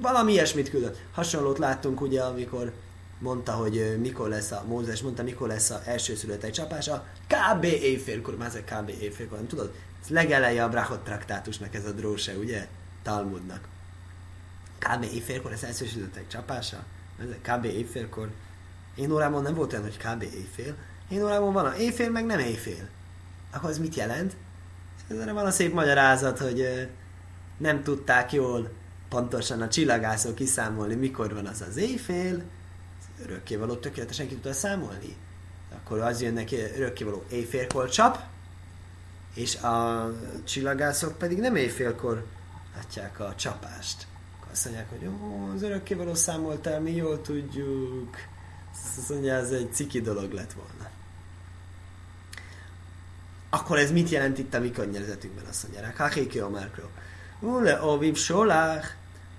Valami 0.00 0.32
ilyesmit 0.32 0.70
küldött. 0.70 0.98
Hasonlót 1.12 1.58
láttunk 1.58 2.00
ugye, 2.00 2.22
amikor 2.22 2.72
mondta, 3.18 3.52
hogy 3.52 3.98
mikor 4.00 4.28
lesz 4.28 4.50
a, 4.50 4.64
Mózes 4.66 5.02
mondta, 5.02 5.22
mikor 5.22 5.48
lesz 5.48 5.70
a 5.70 5.82
első 5.84 6.14
születek 6.14 6.50
csapása, 6.50 7.06
kb. 7.26 7.64
éjfélkor, 7.64 8.36
már 8.36 8.48
ezek 8.48 8.64
kb. 8.64 8.88
éjfélkor, 8.88 9.38
nem 9.38 9.46
tudod? 9.46 9.72
Ez 10.04 10.10
legeleje 10.10 10.64
a 10.64 10.68
Brachot 10.68 11.04
traktátusnak 11.04 11.74
ez 11.74 11.84
a 11.84 11.92
dróse, 11.92 12.32
ugye? 12.32 12.68
Talmudnak. 13.02 13.68
Kb. 14.78 15.02
éjfélkor 15.02 15.52
ez 15.52 15.76
születek 15.76 16.26
csapása? 16.26 16.84
Ez 17.20 17.26
kb. 17.42 17.64
éjfélkor. 17.64 18.30
Én 18.94 19.10
órámon 19.10 19.42
nem 19.42 19.54
volt 19.54 19.72
olyan, 19.72 19.84
hogy 19.84 19.96
kb. 19.96 20.22
éjfél. 20.22 20.74
Én 21.08 21.22
órámon 21.22 21.52
van 21.52 21.66
a 21.66 21.76
éjfél, 21.76 22.10
meg 22.10 22.26
nem 22.26 22.38
éjfél. 22.38 22.88
Akkor 23.52 23.70
ez 23.70 23.78
mit 23.78 23.94
jelent? 23.94 24.36
Ez 25.08 25.24
van 25.24 25.46
a 25.46 25.50
szép 25.50 25.72
magyarázat, 25.72 26.38
hogy 26.38 26.88
nem 27.56 27.82
tudták 27.82 28.32
jól 28.32 28.72
pontosan 29.08 29.62
a 29.62 29.68
csillagászok 29.68 30.34
kiszámolni, 30.34 30.94
mikor 30.94 31.34
van 31.34 31.46
az 31.46 31.64
az 31.68 31.76
éjfél, 31.76 32.42
örökkévaló 33.22 33.74
tökéletesen 33.74 34.26
ki 34.28 34.34
tudta 34.34 34.52
számolni. 34.52 35.16
akkor 35.74 35.98
az 35.98 36.22
jön 36.22 36.32
neki 36.32 36.56
örökkévaló 36.56 37.24
éjfélkor 37.30 37.88
csap, 37.88 38.18
és 39.34 39.56
a 39.56 40.10
csillagászok 40.44 41.18
pedig 41.18 41.38
nem 41.38 41.56
éjfélkor 41.56 42.24
látják 42.76 43.20
a 43.20 43.34
csapást. 43.34 44.06
Akkor 44.36 44.52
azt 44.52 44.64
mondják, 44.64 44.88
hogy 44.90 45.06
ó, 45.06 45.50
az 45.54 45.62
örökkévaló 45.62 46.14
számolt 46.14 46.66
el, 46.66 46.80
mi 46.80 46.94
jól 46.94 47.20
tudjuk. 47.20 48.16
Azt 48.98 49.08
mondja, 49.08 49.34
ez 49.34 49.50
egy 49.50 49.72
ciki 49.72 50.00
dolog 50.00 50.32
lett 50.32 50.52
volna. 50.52 50.90
Akkor 53.50 53.78
ez 53.78 53.90
mit 53.90 54.08
jelent 54.08 54.38
itt 54.38 54.54
a 54.54 54.60
mi 54.60 54.70
környezetünkben? 54.70 55.44
Azt 55.48 55.62
mondják, 55.62 55.96
hakéki 55.96 56.38
a 56.38 56.48
márkról. 56.48 56.90
Ule 57.40 57.82
oviv 57.82 58.16
solach, 58.16 58.86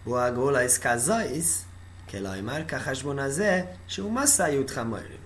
boagóla 0.03 0.63
iszkázaisz, 0.63 1.59
kelaj 2.05 2.41
már 2.41 2.65
kahásban 2.65 3.17
az 3.17 3.39
e, 3.39 3.77
és 3.87 4.01
masszájút. 4.09 4.79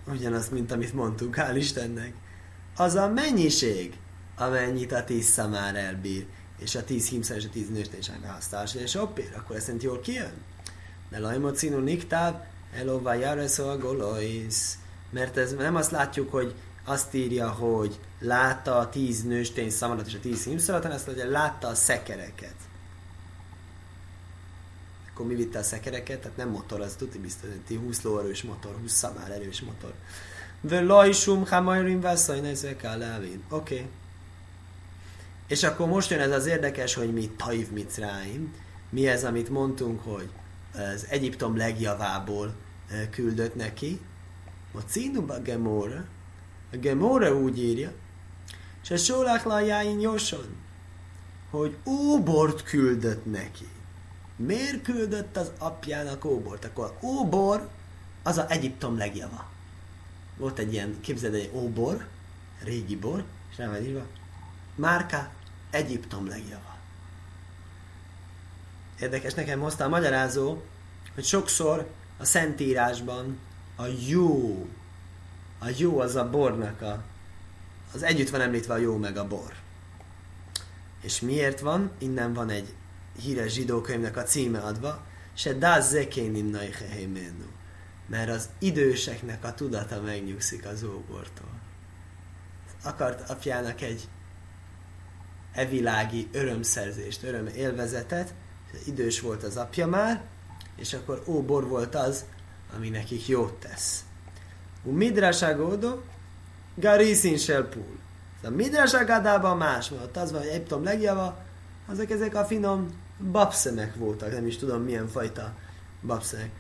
Ugyanaz, 0.07 0.49
mint 0.49 0.71
amit 0.71 0.93
mondtuk, 0.93 1.35
hál' 1.37 1.55
Istennek. 1.55 2.13
Az 2.75 2.95
a 2.95 3.07
mennyiség, 3.07 3.97
amennyit 4.39 4.91
a 4.91 5.03
tíz 5.03 5.25
szamár 5.25 5.75
elbír, 5.75 6.25
és 6.59 6.75
a 6.75 6.83
tíz 6.83 7.09
himszer 7.09 7.37
és 7.37 7.45
a 7.45 7.49
tíz 7.49 7.69
nőstényság 7.69 8.23
hasztás, 8.27 8.75
és 8.75 8.95
oppér, 8.95 9.33
akkor 9.37 9.55
ez 9.55 9.63
szerint 9.63 9.83
jól 9.83 9.99
kijön. 9.99 10.33
De 11.09 11.19
lajmocinu 11.19 11.79
niktáv, 11.79 12.35
elova 12.73 13.13
jareszó 13.13 13.67
a 13.67 13.77
golois. 13.77 14.55
Mert 15.09 15.37
ez 15.37 15.53
nem 15.53 15.75
azt 15.75 15.91
látjuk, 15.91 16.31
hogy 16.31 16.55
azt 16.85 17.13
írja, 17.13 17.49
hogy 17.49 17.99
látta 18.19 18.77
a 18.77 18.89
tíz 18.89 19.23
nőstény 19.23 19.69
szamarat 19.69 20.07
és 20.07 20.13
a 20.13 20.19
tíz 20.19 20.43
himszarat, 20.43 20.81
hanem 20.81 20.97
azt 20.97 21.05
mondja, 21.05 21.23
hogy 21.23 21.33
látta 21.33 21.67
a 21.67 21.75
szekereket. 21.75 22.55
Akkor 25.11 25.25
mi 25.25 25.35
vitte 25.35 25.59
a 25.59 25.63
szekereket? 25.63 26.19
Tehát 26.19 26.37
nem 26.37 26.49
motor, 26.49 26.81
az 26.81 26.95
tuti 26.95 27.17
biztos, 27.17 27.49
hogy 27.67 27.77
20 27.77 28.01
lóerős 28.01 28.43
motor, 28.43 28.75
20 28.81 28.91
szamár 28.91 29.31
erős 29.31 29.61
motor. 29.61 29.93
Velajsum 30.61 31.45
hamajrim 31.45 31.99
vasszaj 31.99 32.39
nezek 32.39 32.83
Oké. 32.83 33.39
Okay. 33.49 33.87
És 35.49 35.63
akkor 35.63 35.87
most 35.87 36.09
jön 36.09 36.19
ez 36.19 36.31
az 36.31 36.45
érdekes, 36.45 36.93
hogy 36.93 37.13
mi 37.13 37.29
Taiv 37.37 37.71
Mitzráim, 37.71 38.53
mi 38.89 39.07
ez, 39.07 39.23
amit 39.23 39.49
mondtunk, 39.49 40.03
hogy 40.03 40.29
az 40.73 41.05
Egyiptom 41.09 41.57
legjavából 41.57 42.55
küldött 43.09 43.55
neki. 43.55 43.99
A 44.73 44.79
Cinuba 44.79 45.39
Gemora, 45.41 46.05
a 46.71 46.77
Gemora 46.77 47.35
úgy 47.35 47.59
írja, 47.59 47.91
se 48.81 48.97
Sólák 48.97 49.43
Lajáin 49.43 49.99
Joson, 49.99 50.55
hogy 51.49 51.77
óbort 51.85 52.63
küldött 52.63 53.31
neki. 53.31 53.67
Miért 54.35 54.81
küldött 54.81 55.37
az 55.37 55.51
apjának 55.57 56.25
óbort? 56.25 56.65
Akkor 56.65 56.97
óbor 57.01 57.69
az 58.23 58.37
a 58.37 58.49
Egyiptom 58.49 58.97
legjava. 58.97 59.49
Volt 60.37 60.59
egy 60.59 60.73
ilyen, 60.73 60.97
képzeld 61.01 61.33
egy 61.33 61.51
óbor, 61.53 62.07
régi 62.63 62.95
bor, 62.95 63.23
és 63.51 63.55
nem 63.55 63.69
van 63.69 63.83
írva, 63.83 64.05
márka 64.75 65.29
Egyiptom 65.69 66.27
legjava. 66.27 66.77
Érdekes, 68.99 69.33
nekem 69.33 69.59
hozta 69.59 69.83
a 69.83 69.89
magyarázó, 69.89 70.61
hogy 71.13 71.23
sokszor 71.23 71.89
a 72.17 72.25
Szentírásban 72.25 73.39
a 73.75 73.85
jó, 74.07 74.67
a 75.59 75.65
jó 75.77 75.99
az 75.99 76.15
a 76.15 76.29
bornak 76.29 76.81
a, 76.81 77.03
az 77.93 78.03
együtt 78.03 78.29
van 78.29 78.41
említve 78.41 78.73
a 78.73 78.77
jó 78.77 78.97
meg 78.97 79.17
a 79.17 79.27
bor. 79.27 79.53
És 81.01 81.19
miért 81.19 81.59
van? 81.59 81.91
Innen 81.97 82.33
van 82.33 82.49
egy 82.49 82.73
híres 83.21 83.53
zsidókönyvnek 83.53 84.17
a 84.17 84.23
címe 84.23 84.59
adva, 84.59 85.05
se 85.33 85.53
da 85.53 85.81
zekénim 85.81 86.49
naichehéménu. 86.49 87.45
Mert 88.07 88.29
az 88.29 88.49
időseknek 88.59 89.43
a 89.43 89.53
tudata 89.53 90.01
megnyugszik 90.01 90.65
az 90.65 90.83
óbortól. 90.83 91.59
Akart 92.83 93.29
apjának 93.29 93.81
egy 93.81 94.07
evilági 95.53 96.27
örömszerzést, 96.31 97.23
öröm 97.23 97.47
élvezetet, 97.47 98.33
idős 98.85 99.19
volt 99.19 99.43
az 99.43 99.57
apja 99.57 99.87
már, 99.87 100.23
és 100.75 100.93
akkor 100.93 101.23
óbor 101.25 101.67
volt 101.67 101.95
az, 101.95 102.25
ami 102.75 102.89
nekik 102.89 103.27
jót 103.27 103.53
tesz. 103.53 104.03
U 104.83 104.91
midraságódó, 104.91 106.01
gariszin 106.75 107.37
sel 107.37 107.63
púl. 107.63 107.99
A 108.43 108.49
midraságádában 108.49 109.57
más, 109.57 109.89
mert 109.89 110.17
az 110.17 110.31
van, 110.31 110.41
hogy 110.41 110.49
Egyiptom 110.49 110.83
legjava, 110.83 111.43
azok 111.87 112.09
ezek 112.09 112.35
a 112.35 112.45
finom 112.45 112.87
babszemek 113.31 113.95
voltak, 113.95 114.31
nem 114.31 114.47
is 114.47 114.57
tudom 114.57 114.81
milyen 114.81 115.07
fajta 115.07 115.53
babszemek. 116.01 116.51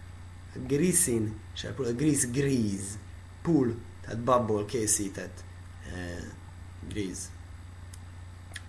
Griszin, 0.67 1.39
se 1.53 1.73
púl, 1.73 1.85
a 1.85 1.91
grisz 1.91 2.31
gríz, 2.31 2.97
púl, 3.41 3.75
tehát 4.01 4.19
babból 4.19 4.65
készített 4.65 5.43
eh, 5.93 6.23
gríz. 6.89 7.29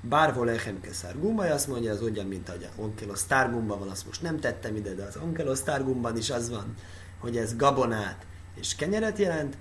Bárhol 0.02 0.46
lechem 0.46 0.80
keszár 0.80 1.18
gumbai, 1.18 1.48
azt 1.48 1.68
mondja, 1.68 1.92
az 1.92 2.02
ugyan, 2.02 2.26
mint 2.26 2.48
ahogy 2.48 2.68
onkelos 2.76 3.24
tárgumban 3.24 3.78
van, 3.78 3.88
azt 3.88 4.06
most 4.06 4.22
nem 4.22 4.40
tettem 4.40 4.76
ide, 4.76 4.94
de 4.94 5.02
az 5.04 5.16
onkelos 5.22 5.62
tárgumban 5.62 6.16
is 6.16 6.30
az 6.30 6.50
van, 6.50 6.74
hogy 7.18 7.36
ez 7.36 7.56
gabonát 7.56 8.26
és 8.54 8.74
kenyeret 8.74 9.18
jelent, 9.18 9.56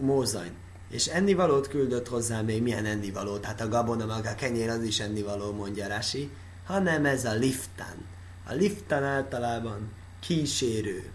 mózajn. 0.00 0.52
És 0.90 1.06
ennivalót 1.06 1.68
küldött 1.68 2.08
hozzá 2.08 2.40
még 2.40 2.62
milyen 2.62 2.84
ennivalót, 2.84 3.44
hát 3.44 3.60
a 3.60 3.68
gabona 3.68 4.06
maga 4.06 4.30
a 4.30 4.34
kenyér 4.34 4.68
az 4.68 4.82
is 4.82 5.00
ennivaló, 5.00 5.52
mondja 5.52 5.88
Rasi, 5.88 6.30
hanem 6.66 7.04
ez 7.04 7.24
a 7.24 7.32
liftán. 7.32 8.06
A 8.46 8.52
liftán 8.52 9.04
általában 9.04 9.92
kísérő, 10.20 11.10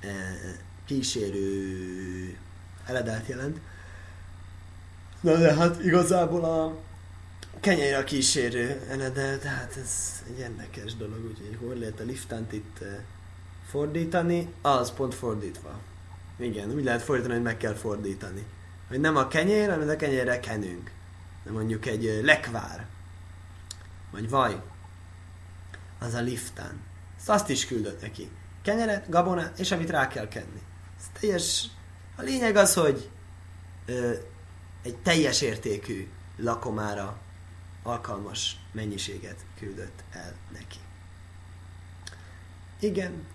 eh, 0.00 0.10
kísérő 0.86 2.36
eledelt 2.86 3.26
jelent. 3.26 3.60
Na 5.20 5.36
de 5.36 5.54
hát 5.54 5.84
igazából 5.84 6.44
a 6.44 6.76
kenyér 7.62 7.94
a 7.94 8.04
kísérő 8.04 8.80
eledel, 8.88 9.38
tehát 9.38 9.76
ez 9.76 10.22
egy 10.26 10.38
érdekes 10.38 10.96
dolog, 10.96 11.24
úgyhogy 11.24 11.56
hol 11.60 11.74
lehet 11.74 12.00
a 12.00 12.04
liftant 12.04 12.52
itt 12.52 12.80
eh, 12.80 12.96
fordítani? 13.68 14.52
Az 14.62 14.92
pont 14.92 15.14
fordítva. 15.14 15.78
Igen, 16.38 16.70
úgy 16.70 16.84
lehet 16.84 17.02
fordítani, 17.02 17.34
hogy 17.34 17.42
meg 17.42 17.56
kell 17.56 17.74
fordítani. 17.74 18.44
Hogy 18.88 19.00
nem 19.00 19.16
a 19.16 19.28
kenyér, 19.28 19.70
hanem 19.70 19.88
a 19.88 19.96
kenyérre 19.96 20.40
kenünk. 20.40 20.90
De 21.44 21.50
mondjuk 21.50 21.86
egy 21.86 22.06
eh, 22.06 22.22
lekvár. 22.22 22.86
Vagy 24.10 24.28
vaj. 24.28 24.62
Az 25.98 26.14
a 26.14 26.20
liftán. 26.20 26.80
Ezt 27.18 27.28
azt 27.28 27.48
is 27.48 27.66
küldött 27.66 28.00
neki. 28.00 28.30
Kenyeret, 28.62 29.08
gabonát, 29.08 29.58
és 29.58 29.72
amit 29.72 29.90
rá 29.90 30.08
kell 30.08 30.28
kenni. 30.28 30.62
Ez 30.98 31.20
teljes... 31.20 31.66
A 32.16 32.22
lényeg 32.22 32.56
az, 32.56 32.74
hogy 32.74 33.10
ö, 33.86 33.92
eh, 33.92 34.18
egy 34.82 34.96
teljes 34.96 35.40
értékű 35.40 36.08
lakomára 36.36 37.20
alkalmas 37.82 38.56
mennyiséget 38.72 39.44
küldött 39.58 40.02
el 40.10 40.34
neki. 40.52 40.78
Igen. 42.80 43.26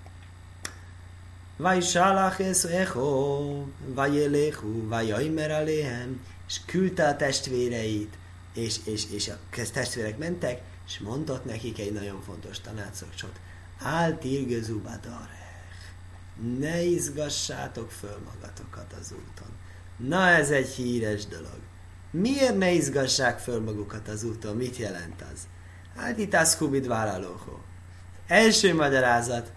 Vajsálach 1.58 2.40
es 2.40 2.64
echo, 2.64 3.66
vajelechu, 3.86 4.88
vajaimer 4.88 5.52
aléhem, 5.52 6.22
és 6.48 6.62
küldte 6.66 7.08
a 7.08 7.16
testvéreit, 7.16 8.18
és, 8.54 8.80
és, 8.86 9.12
és 9.12 9.28
a 9.28 9.38
testvérek 9.74 10.18
mentek, 10.18 10.62
és 10.88 11.00
mondott 11.00 11.46
nekik 11.46 11.80
egy 11.80 11.94
nagyon 11.94 12.22
fontos 12.22 12.60
tanácsot. 12.62 13.40
Áll 13.80 14.14
tirgözubadarech. 14.14 15.36
Ne 16.58 16.82
izgassátok 16.82 17.92
föl 17.92 18.22
magatokat 18.26 18.94
az 19.00 19.12
úton. 19.12 19.52
Na 19.98 20.28
ez 20.28 20.50
egy 20.50 20.70
híres 20.70 21.26
dolog. 21.26 21.60
Miért 22.12 22.58
ne 22.58 22.72
izgassák 22.72 23.40
föl 23.40 23.62
magukat 23.62 24.08
az 24.08 24.24
úton? 24.24 24.56
Mit 24.56 24.78
jelent 24.78 25.24
az? 25.34 25.48
Hát 25.96 26.18
itt 26.18 26.34
az 26.34 26.58
kubid 26.58 26.88
vállalóhó. 26.88 27.60
Első 28.28 28.76
magyarázat, 28.76 29.52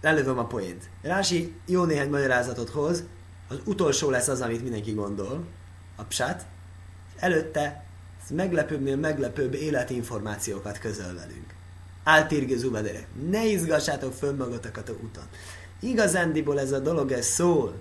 lelövöm 0.00 0.38
a 0.38 0.46
poént. 0.46 0.88
Rási 1.02 1.54
jó 1.66 1.84
néhány 1.84 2.10
magyarázatot 2.10 2.68
hoz, 2.68 3.04
az 3.48 3.60
utolsó 3.64 4.10
lesz 4.10 4.28
az, 4.28 4.40
amit 4.40 4.62
mindenki 4.62 4.92
gondol, 4.92 5.46
a 5.96 6.02
psát, 6.02 6.46
előtte 7.16 7.84
meglepőbbnél 8.30 8.96
meglepőbb 8.96 9.54
életinformációkat 9.54 10.78
közöl 10.78 11.14
velünk. 11.14 11.54
Áltirge 12.04 12.56
zubadere. 12.56 13.06
Ne 13.30 13.44
izgassátok 13.44 14.12
föl 14.12 14.36
magatokat 14.36 14.88
a 14.88 14.92
úton. 14.92 15.24
Igazándiból 15.80 16.60
ez 16.60 16.72
a 16.72 16.78
dolog 16.78 17.12
ez 17.12 17.26
szól 17.26 17.74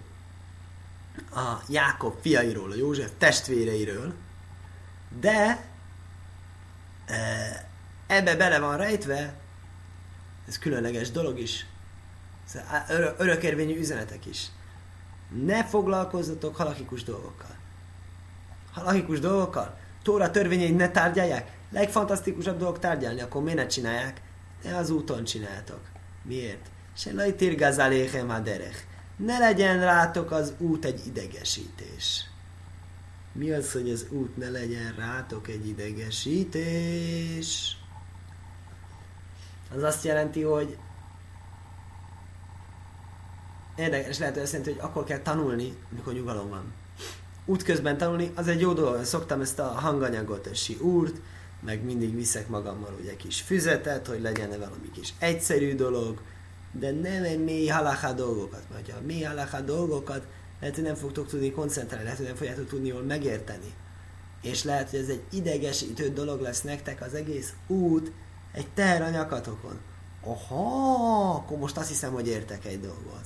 a 1.31 1.63
Jákob 1.67 2.15
fiairól, 2.21 2.71
a 2.71 2.75
József 2.75 3.11
testvéreiről, 3.17 4.13
de 5.19 5.65
e, 7.05 7.15
ebbe 8.07 8.35
bele 8.35 8.59
van 8.59 8.77
rejtve, 8.77 9.33
ez 10.47 10.59
különleges 10.59 11.11
dolog 11.11 11.39
is, 11.39 11.65
örökérvényű 13.17 13.79
üzenetek 13.79 14.25
is. 14.25 14.47
Ne 15.43 15.65
foglalkozzatok 15.65 16.55
halakikus 16.55 17.03
dolgokkal. 17.03 17.55
Halakikus 18.71 19.19
dolgokkal? 19.19 19.77
Tóra 20.03 20.31
törvényeit 20.31 20.77
ne 20.77 20.89
tárgyalják? 20.89 21.51
Legfantasztikusabb 21.71 22.57
dolog 22.57 22.79
tárgyalni, 22.79 23.21
akkor 23.21 23.41
miért 23.41 23.57
ne 23.57 23.65
csinálják? 23.65 24.21
Ne 24.63 24.75
az 24.77 24.89
úton 24.89 25.23
csináltok. 25.23 25.79
Miért? 26.21 26.65
Se 26.97 27.13
lajtir 27.13 27.55
gazaléhem 27.55 28.29
a 28.29 28.39
derech 28.39 28.83
ne 29.17 29.37
legyen 29.37 29.79
rátok 29.79 30.31
az 30.31 30.53
út 30.57 30.85
egy 30.85 31.01
idegesítés. 31.07 32.29
Mi 33.31 33.51
az, 33.51 33.71
hogy 33.71 33.89
az 33.89 34.05
út 34.09 34.37
ne 34.37 34.49
legyen 34.49 34.95
rátok 34.97 35.47
egy 35.47 35.67
idegesítés? 35.67 37.77
Az 39.75 39.83
azt 39.83 40.03
jelenti, 40.03 40.41
hogy 40.41 40.77
érdekes 43.75 44.17
lehet, 44.17 44.33
hogy 44.33 44.43
azt 44.43 44.51
jelenti, 44.51 44.73
hogy 44.73 44.89
akkor 44.89 45.03
kell 45.03 45.19
tanulni, 45.19 45.77
mikor 45.89 46.13
nyugalom 46.13 46.49
van. 46.49 46.73
Útközben 47.45 47.97
tanulni, 47.97 48.31
az 48.35 48.47
egy 48.47 48.59
jó 48.59 48.73
dolog. 48.73 49.03
Szoktam 49.03 49.41
ezt 49.41 49.59
a 49.59 49.67
hanganyagot, 49.67 50.47
a 50.47 50.53
si 50.53 50.75
úrt, 50.75 51.21
meg 51.59 51.83
mindig 51.83 52.15
viszek 52.15 52.47
magammal 52.47 52.95
ugye 52.99 53.15
kis 53.15 53.41
füzetet, 53.41 54.07
hogy 54.07 54.21
legyen 54.21 54.51
-e 54.51 54.57
valami 54.57 54.91
kis 54.91 55.13
egyszerű 55.19 55.75
dolog, 55.75 56.21
de 56.79 56.91
nem 56.91 57.23
egy 57.23 57.43
mély 57.43 57.67
halakha 57.67 58.13
dolgokat, 58.13 58.63
mert 58.73 58.91
ha 58.91 59.01
mély 59.01 59.21
halakha 59.21 59.61
dolgokat, 59.61 60.27
lehet, 60.59 60.75
hogy 60.75 60.83
nem 60.83 60.95
fogtok 60.95 61.27
tudni 61.27 61.51
koncentrálni, 61.51 62.03
lehet, 62.03 62.17
hogy 62.17 62.27
nem 62.27 62.35
fogjátok 62.35 62.67
tudni 62.67 62.87
jól 62.87 63.01
megérteni. 63.01 63.73
És 64.41 64.63
lehet, 64.63 64.89
hogy 64.89 64.99
ez 64.99 65.09
egy 65.09 65.23
idegesítő 65.31 66.09
dolog 66.09 66.41
lesz 66.41 66.61
nektek 66.61 67.01
az 67.01 67.13
egész 67.13 67.53
út, 67.67 68.11
egy 68.51 68.67
teher 68.73 69.01
a 69.01 69.09
nyakatokon. 69.09 69.79
Aha, 70.21 71.33
akkor 71.35 71.57
most 71.57 71.77
azt 71.77 71.87
hiszem, 71.87 72.13
hogy 72.13 72.27
értek 72.27 72.65
egy 72.65 72.79
dolgot. 72.79 73.25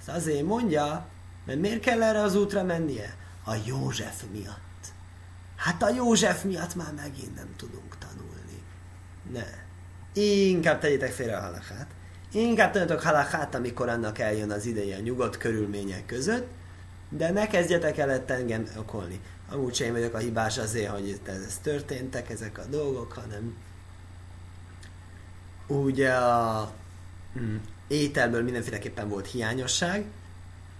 Ez 0.00 0.14
azért 0.14 0.46
mondja, 0.46 1.06
mert 1.46 1.60
miért 1.60 1.80
kell 1.80 2.02
erre 2.02 2.22
az 2.22 2.34
útra 2.34 2.62
mennie? 2.62 3.16
A 3.44 3.54
József 3.64 4.24
miatt. 4.32 4.92
Hát 5.56 5.82
a 5.82 5.90
József 5.90 6.42
miatt 6.44 6.74
már 6.74 6.92
megint 6.92 7.34
nem 7.34 7.54
tudunk 7.56 7.98
tanulni. 7.98 8.62
Ne. 9.32 9.46
Inkább 10.22 10.80
tegyétek 10.80 11.12
félre 11.12 11.36
a 11.36 11.40
halakát. 11.40 11.86
Inkább 12.34 12.72
tanultok 12.72 13.00
halakát, 13.00 13.54
amikor 13.54 13.88
annak 13.88 14.18
eljön 14.18 14.50
az 14.50 14.66
ideje 14.66 14.96
a 14.96 15.00
nyugodt 15.00 15.36
körülmények 15.36 16.06
között, 16.06 16.46
de 17.08 17.30
ne 17.30 17.46
kezdjetek 17.46 17.98
el 17.98 18.24
engem 18.26 18.64
okolni. 18.76 19.20
Amúgy 19.50 19.74
sem 19.74 19.92
vagyok 19.92 20.14
a 20.14 20.18
hibás 20.18 20.58
azért, 20.58 20.90
hogy 20.90 21.20
ez, 21.24 21.42
ez 21.42 21.58
történtek, 21.62 22.30
ezek 22.30 22.58
a 22.58 22.64
dolgok, 22.64 23.12
hanem 23.12 23.56
ugye 25.66 26.12
a 26.14 26.72
mm, 27.38 27.56
ételből 27.88 28.42
mindenféleképpen 28.42 29.08
volt 29.08 29.30
hiányosság. 29.30 30.04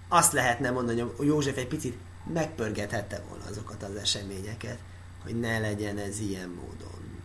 Azt 0.08 0.32
lehetne 0.32 0.70
mondani, 0.70 1.00
hogy 1.00 1.26
József 1.26 1.56
egy 1.56 1.68
picit 1.68 1.98
megpörgethette 2.32 3.22
volna 3.28 3.44
azokat 3.50 3.82
az 3.82 3.96
eseményeket, 3.96 4.78
hogy 5.22 5.40
ne 5.40 5.58
legyen 5.58 5.98
ez 5.98 6.20
ilyen 6.20 6.48
módon. 6.48 7.22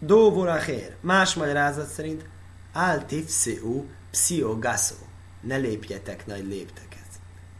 Dóvorachér. 0.00 0.96
Más 1.00 1.34
magyarázat 1.34 1.88
szerint 1.88 2.24
Altifseu 2.72 3.84
psiogaso. 4.10 4.94
Ne 5.40 5.56
lépjetek 5.56 6.26
nagy 6.26 6.46
lépteket. 6.46 7.06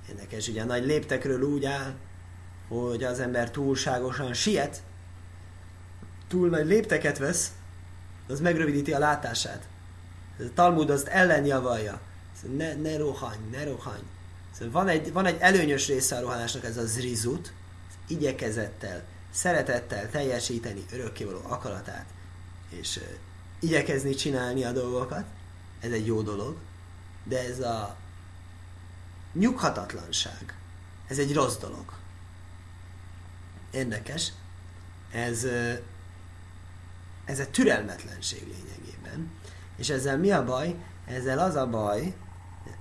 Érdekes, 0.09 0.48
ugye 0.48 0.62
a 0.62 0.64
nagy 0.64 0.85
léptekről 0.85 1.42
úgy 1.42 1.64
áll, 1.64 1.94
hogy 2.68 3.05
az 3.05 3.20
ember 3.20 3.50
túlságosan 3.50 4.35
siet, 4.35 4.83
túl 6.29 6.48
nagy 6.48 6.66
lépteket 6.66 7.18
vesz, 7.18 7.53
az 8.29 8.40
megrövidíti 8.40 8.92
a 8.92 8.98
látását. 8.98 9.68
A 10.38 10.42
Talmud 10.55 10.90
azt 10.90 11.07
ellenjavalja. 11.07 12.00
Ne, 12.57 12.74
ne 12.74 12.96
rohanj, 12.96 13.40
ne 13.50 13.64
rohanj. 13.64 14.03
Van 14.70 14.88
egy, 14.88 15.12
van 15.12 15.26
egy 15.26 15.37
előnyös 15.38 15.87
része 15.87 16.16
a 16.16 16.20
rohanásnak, 16.20 16.64
ez 16.64 16.76
a 16.76 16.87
zrizut, 16.87 17.53
igyekezettel, 18.09 19.03
szeretettel 19.31 20.11
teljesíteni 20.11 20.85
örökkévaló 20.92 21.40
akaratát, 21.42 22.07
és 22.70 23.00
igyekezni 23.61 24.14
csinálni 24.14 24.64
a 24.64 24.72
dolgokat, 24.72 25.24
ez 25.80 25.90
egy 25.90 26.06
jó 26.06 26.22
dolog, 26.22 26.56
de 27.24 27.44
ez 27.48 27.61
a 27.61 27.96
nyughatatlanság, 29.33 30.54
ez 31.06 31.18
egy 31.18 31.35
rossz 31.35 31.56
dolog. 31.56 31.92
Érdekes, 33.70 34.33
ez, 35.12 35.44
ez 37.24 37.38
egy 37.38 37.50
türelmetlenség 37.50 38.40
lényegében. 38.40 39.30
És 39.76 39.88
ezzel 39.88 40.18
mi 40.18 40.30
a 40.30 40.44
baj? 40.44 40.76
Ezzel 41.06 41.38
az 41.38 41.54
a 41.54 41.66
baj, 41.66 42.14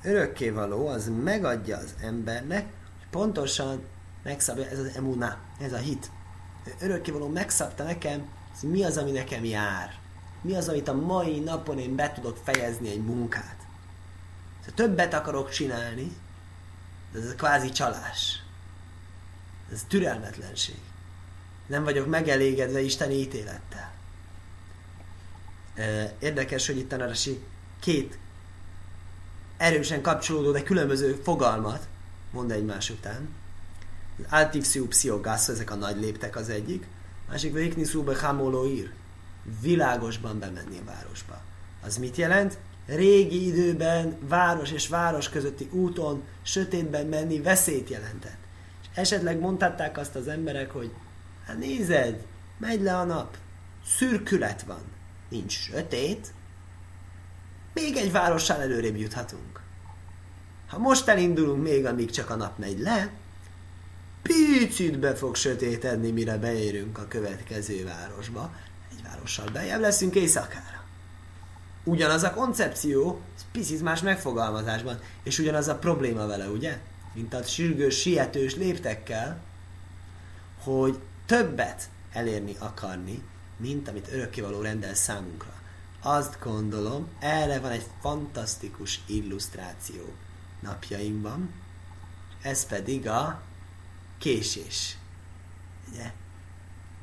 örökkévaló 0.03 0.87
az 0.87 1.11
megadja 1.23 1.77
az 1.77 1.95
embernek, 2.01 2.63
hogy 2.97 3.07
pontosan 3.09 3.83
megszabja, 4.23 4.69
ez 4.69 4.79
az 4.79 4.91
emuna, 4.95 5.37
ez 5.59 5.73
a 5.73 5.77
hit. 5.77 6.11
Örökkévaló 6.79 7.27
megszabta 7.27 7.83
nekem, 7.83 8.27
mi 8.61 8.83
az, 8.83 8.97
ami 8.97 9.11
nekem 9.11 9.45
jár. 9.45 9.97
Mi 10.41 10.55
az, 10.55 10.69
amit 10.69 10.87
a 10.87 10.93
mai 10.93 11.39
napon 11.39 11.79
én 11.79 11.95
be 11.95 12.11
tudok 12.11 12.37
fejezni 12.43 12.89
egy 12.89 13.03
munkát. 13.03 13.57
Ha 14.65 14.71
többet 14.71 15.13
akarok 15.13 15.49
csinálni, 15.49 16.11
de 17.11 17.19
ez 17.19 17.35
kvázi 17.35 17.69
csalás. 17.69 18.43
Ez 19.71 19.83
türelmetlenség. 19.87 20.79
Nem 21.67 21.83
vagyok 21.83 22.07
megelégedve 22.07 22.81
Isteni 22.81 23.13
ítélettel. 23.13 23.91
Érdekes, 26.19 26.67
hogy 26.67 26.77
itt 26.77 26.91
a 26.91 27.11
két 27.79 28.17
erősen 29.57 30.01
kapcsolódó, 30.01 30.51
de 30.51 30.63
különböző 30.63 31.19
fogalmat 31.23 31.87
mond 32.31 32.51
egymás 32.51 32.89
után. 32.89 33.29
Altivsziu 34.29 34.87
pszichogász, 34.87 35.47
ezek 35.47 35.71
a 35.71 35.75
nagy 35.75 35.99
léptek 35.99 36.35
az 36.35 36.49
egyik. 36.49 36.87
Másik 37.29 37.53
végniszúbe 37.53 38.19
hamolóír. 38.19 38.91
Világosban 39.61 40.39
bemenni 40.39 40.77
a 40.77 40.83
városba. 40.85 41.41
Az 41.83 41.97
mit 41.97 42.15
jelent? 42.15 42.57
Régi 42.85 43.47
időben 43.47 44.17
város 44.27 44.71
és 44.71 44.87
város 44.87 45.29
közötti 45.29 45.69
úton 45.71 46.23
sötétben 46.41 47.05
menni 47.05 47.41
veszélyt 47.41 47.89
jelentett. 47.89 48.37
És 48.81 48.87
esetleg 48.93 49.39
mondhatták 49.39 49.97
azt 49.97 50.15
az 50.15 50.27
emberek, 50.27 50.71
hogy 50.71 50.91
hát 51.45 51.57
nézed, 51.57 52.25
megy 52.57 52.81
le 52.81 52.97
a 52.97 53.03
nap, 53.03 53.37
szürkület 53.85 54.61
van, 54.61 54.81
nincs 55.29 55.53
sötét, 55.53 56.33
még 57.73 57.95
egy 57.95 58.11
várossal 58.11 58.61
előrébb 58.61 58.97
juthatunk. 58.97 59.61
Ha 60.67 60.77
most 60.77 61.07
elindulunk 61.07 61.63
még, 61.63 61.85
amíg 61.85 62.09
csak 62.09 62.29
a 62.29 62.35
nap 62.35 62.57
megy 62.57 62.79
le, 62.79 63.11
picit 64.21 64.99
be 64.99 65.15
fog 65.15 65.35
sötétedni, 65.35 66.11
mire 66.11 66.37
beérünk 66.37 66.97
a 66.97 67.07
következő 67.07 67.83
városba. 67.83 68.53
Egy 68.91 69.03
várossal 69.03 69.47
bejebb 69.53 69.79
leszünk 69.79 70.15
éjszakára. 70.15 70.83
Ugyanaz 71.83 72.23
a 72.23 72.33
koncepció, 72.33 73.21
picit 73.51 73.81
más 73.81 74.01
megfogalmazásban, 74.01 74.99
és 75.23 75.39
ugyanaz 75.39 75.67
a 75.67 75.75
probléma 75.75 76.25
vele, 76.25 76.47
ugye? 76.47 76.77
Mint 77.13 77.33
a 77.33 77.43
sürgős, 77.43 77.99
sietős 77.99 78.55
léptekkel, 78.55 79.41
hogy 80.63 80.99
többet 81.25 81.89
elérni 82.13 82.55
akarni, 82.59 83.23
mint 83.57 83.87
amit 83.87 84.11
örökkévaló 84.11 84.61
rendel 84.61 84.93
számunkra. 84.93 85.53
Azt 86.01 86.37
gondolom, 86.43 87.07
erre 87.19 87.59
van 87.59 87.71
egy 87.71 87.85
fantasztikus 88.01 88.99
illusztráció 89.07 90.13
napjaimban, 90.59 91.53
ez 92.41 92.65
pedig 92.65 93.07
a 93.07 93.41
késés. 94.19 94.97
Ugye? 95.91 96.11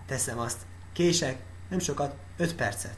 Teszem 0.07 0.39
azt, 0.39 0.59
kések, 0.93 1.39
nem 1.69 1.79
sokat, 1.79 2.15
5 2.37 2.55
percet. 2.55 2.97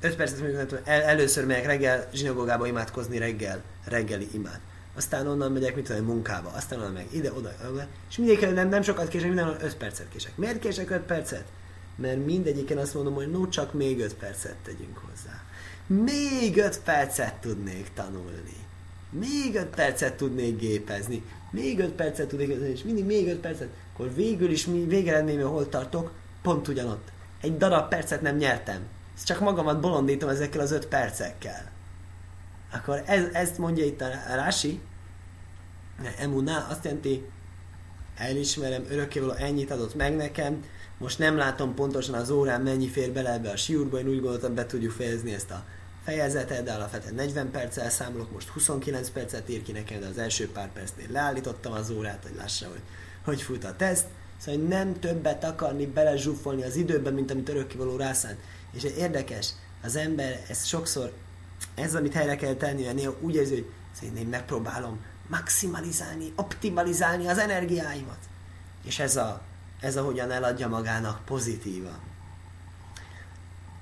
5 0.00 0.16
percet 0.16 0.40
mondjuk, 0.40 0.80
el, 0.84 1.02
először 1.02 1.46
megyek 1.46 1.66
reggel 1.66 2.08
zsinagogába 2.12 2.66
imádkozni 2.66 3.18
reggel, 3.18 3.62
reggeli 3.84 4.28
imád. 4.32 4.60
Aztán 4.94 5.26
onnan 5.26 5.52
megyek, 5.52 5.74
mit 5.74 5.86
tudom, 5.86 6.04
munkába, 6.04 6.50
aztán 6.50 6.78
onnan 6.78 6.92
meg 6.92 7.06
ide, 7.10 7.32
oda, 7.32 7.52
oda, 7.70 7.86
és 8.10 8.16
mindig 8.16 8.40
nem, 8.40 8.68
nem 8.68 8.82
sokat 8.82 9.08
kések, 9.08 9.26
minden 9.26 9.56
5 9.60 9.76
percet 9.76 10.08
kések. 10.08 10.36
Miért 10.36 10.58
kések 10.58 10.90
5 10.90 11.00
percet? 11.00 11.44
mert 11.98 12.24
mindegyiken 12.24 12.78
azt 12.78 12.94
mondom, 12.94 13.14
hogy 13.14 13.30
no, 13.30 13.48
csak 13.48 13.72
még 13.72 14.00
öt 14.00 14.14
percet 14.14 14.56
tegyünk 14.64 14.98
hozzá. 14.98 15.42
Még 15.86 16.56
öt 16.56 16.80
percet 16.80 17.34
tudnék 17.34 17.92
tanulni. 17.94 18.66
Még 19.10 19.54
öt 19.54 19.66
percet 19.66 20.14
tudnék 20.14 20.58
gépezni. 20.58 21.22
Még 21.50 21.78
öt 21.78 21.92
percet 21.92 22.28
tudnék 22.28 22.46
gépezni, 22.46 22.70
és 22.70 22.82
mindig 22.82 23.04
még 23.04 23.28
öt 23.28 23.38
percet. 23.38 23.68
Akkor 23.92 24.14
végül 24.14 24.50
is 24.50 24.66
mi 24.66 24.84
végeredményben 24.84 25.46
hol 25.46 25.68
tartok? 25.68 26.12
Pont 26.42 26.68
ugyanott. 26.68 27.08
Egy 27.40 27.56
darab 27.56 27.88
percet 27.88 28.20
nem 28.20 28.36
nyertem. 28.36 28.86
Ezt 29.16 29.26
csak 29.26 29.40
magamat 29.40 29.80
bolondítom 29.80 30.28
ezekkel 30.28 30.60
az 30.60 30.72
öt 30.72 30.86
percekkel. 30.86 31.70
Akkor 32.72 33.02
ez, 33.06 33.24
ezt 33.32 33.58
mondja 33.58 33.84
itt 33.84 34.00
a 34.00 34.08
Rási. 34.34 34.80
Emuná 36.18 36.66
azt 36.70 36.84
jelenti, 36.84 37.24
elismerem, 38.16 38.84
örökkévaló 38.90 39.32
ennyit 39.32 39.70
adott 39.70 39.94
meg 39.94 40.16
nekem, 40.16 40.64
most 40.98 41.18
nem 41.18 41.36
látom 41.36 41.74
pontosan 41.74 42.14
az 42.14 42.30
órán 42.30 42.60
mennyi 42.60 42.88
fér 42.88 43.12
bele 43.12 43.32
ebbe 43.32 43.50
a 43.50 43.56
siúrba, 43.56 43.98
én 43.98 44.08
úgy 44.08 44.20
gondoltam, 44.20 44.54
be 44.54 44.66
tudjuk 44.66 44.92
fejezni 44.92 45.32
ezt 45.32 45.50
a 45.50 45.64
fejezetet, 46.08 46.64
de 46.64 46.72
alapvetően 46.72 47.14
40 47.14 47.50
perccel 47.50 47.90
számolok, 47.90 48.32
most 48.32 48.48
29 48.48 49.10
percet 49.10 49.48
ír 49.48 49.62
ki 49.62 49.72
nekem, 49.72 50.00
de 50.00 50.06
az 50.06 50.18
első 50.18 50.50
pár 50.50 50.72
percnél 50.72 51.06
leállítottam 51.10 51.72
az 51.72 51.90
órát, 51.90 52.22
hogy 52.22 52.36
lássa, 52.36 52.66
hogy 52.68 52.82
hogy 53.24 53.42
fut 53.42 53.64
a 53.64 53.76
teszt. 53.76 54.06
Szóval 54.38 54.60
hogy 54.60 54.68
nem 54.68 55.00
többet 55.00 55.44
akarni 55.44 55.86
belezsúfolni 55.86 56.62
az 56.62 56.76
időben, 56.76 57.12
mint 57.12 57.30
amit 57.30 57.48
örökkivaló 57.48 57.96
rászánt. 57.96 58.38
És 58.72 58.82
érdekes, 58.84 59.48
az 59.82 59.96
ember 59.96 60.40
ezt 60.48 60.66
sokszor 60.66 61.12
ez, 61.74 61.94
amit 61.94 62.12
helyre 62.12 62.36
kell 62.36 62.54
tenni, 62.54 62.92
néha 62.92 63.16
úgy 63.20 63.34
érzi, 63.34 63.66
hogy 64.00 64.16
én 64.16 64.26
megpróbálom 64.26 65.04
maximalizálni, 65.26 66.32
optimalizálni 66.36 67.26
az 67.26 67.38
energiáimat. 67.38 68.18
És 68.84 68.98
ez 68.98 69.16
a, 69.16 69.42
ez 69.80 69.96
a 69.96 70.02
hogyan 70.02 70.30
eladja 70.30 70.68
magának 70.68 71.24
pozitívan. 71.24 72.07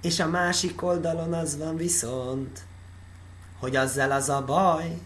És 0.07 0.21
a 0.21 0.29
másik 0.29 0.83
oldalon 0.83 1.33
az 1.33 1.59
van 1.59 1.77
viszont, 1.77 2.61
hogy 3.59 3.77
azzal 3.77 4.11
az 4.13 4.29
a 4.29 4.45
baj, 4.45 4.99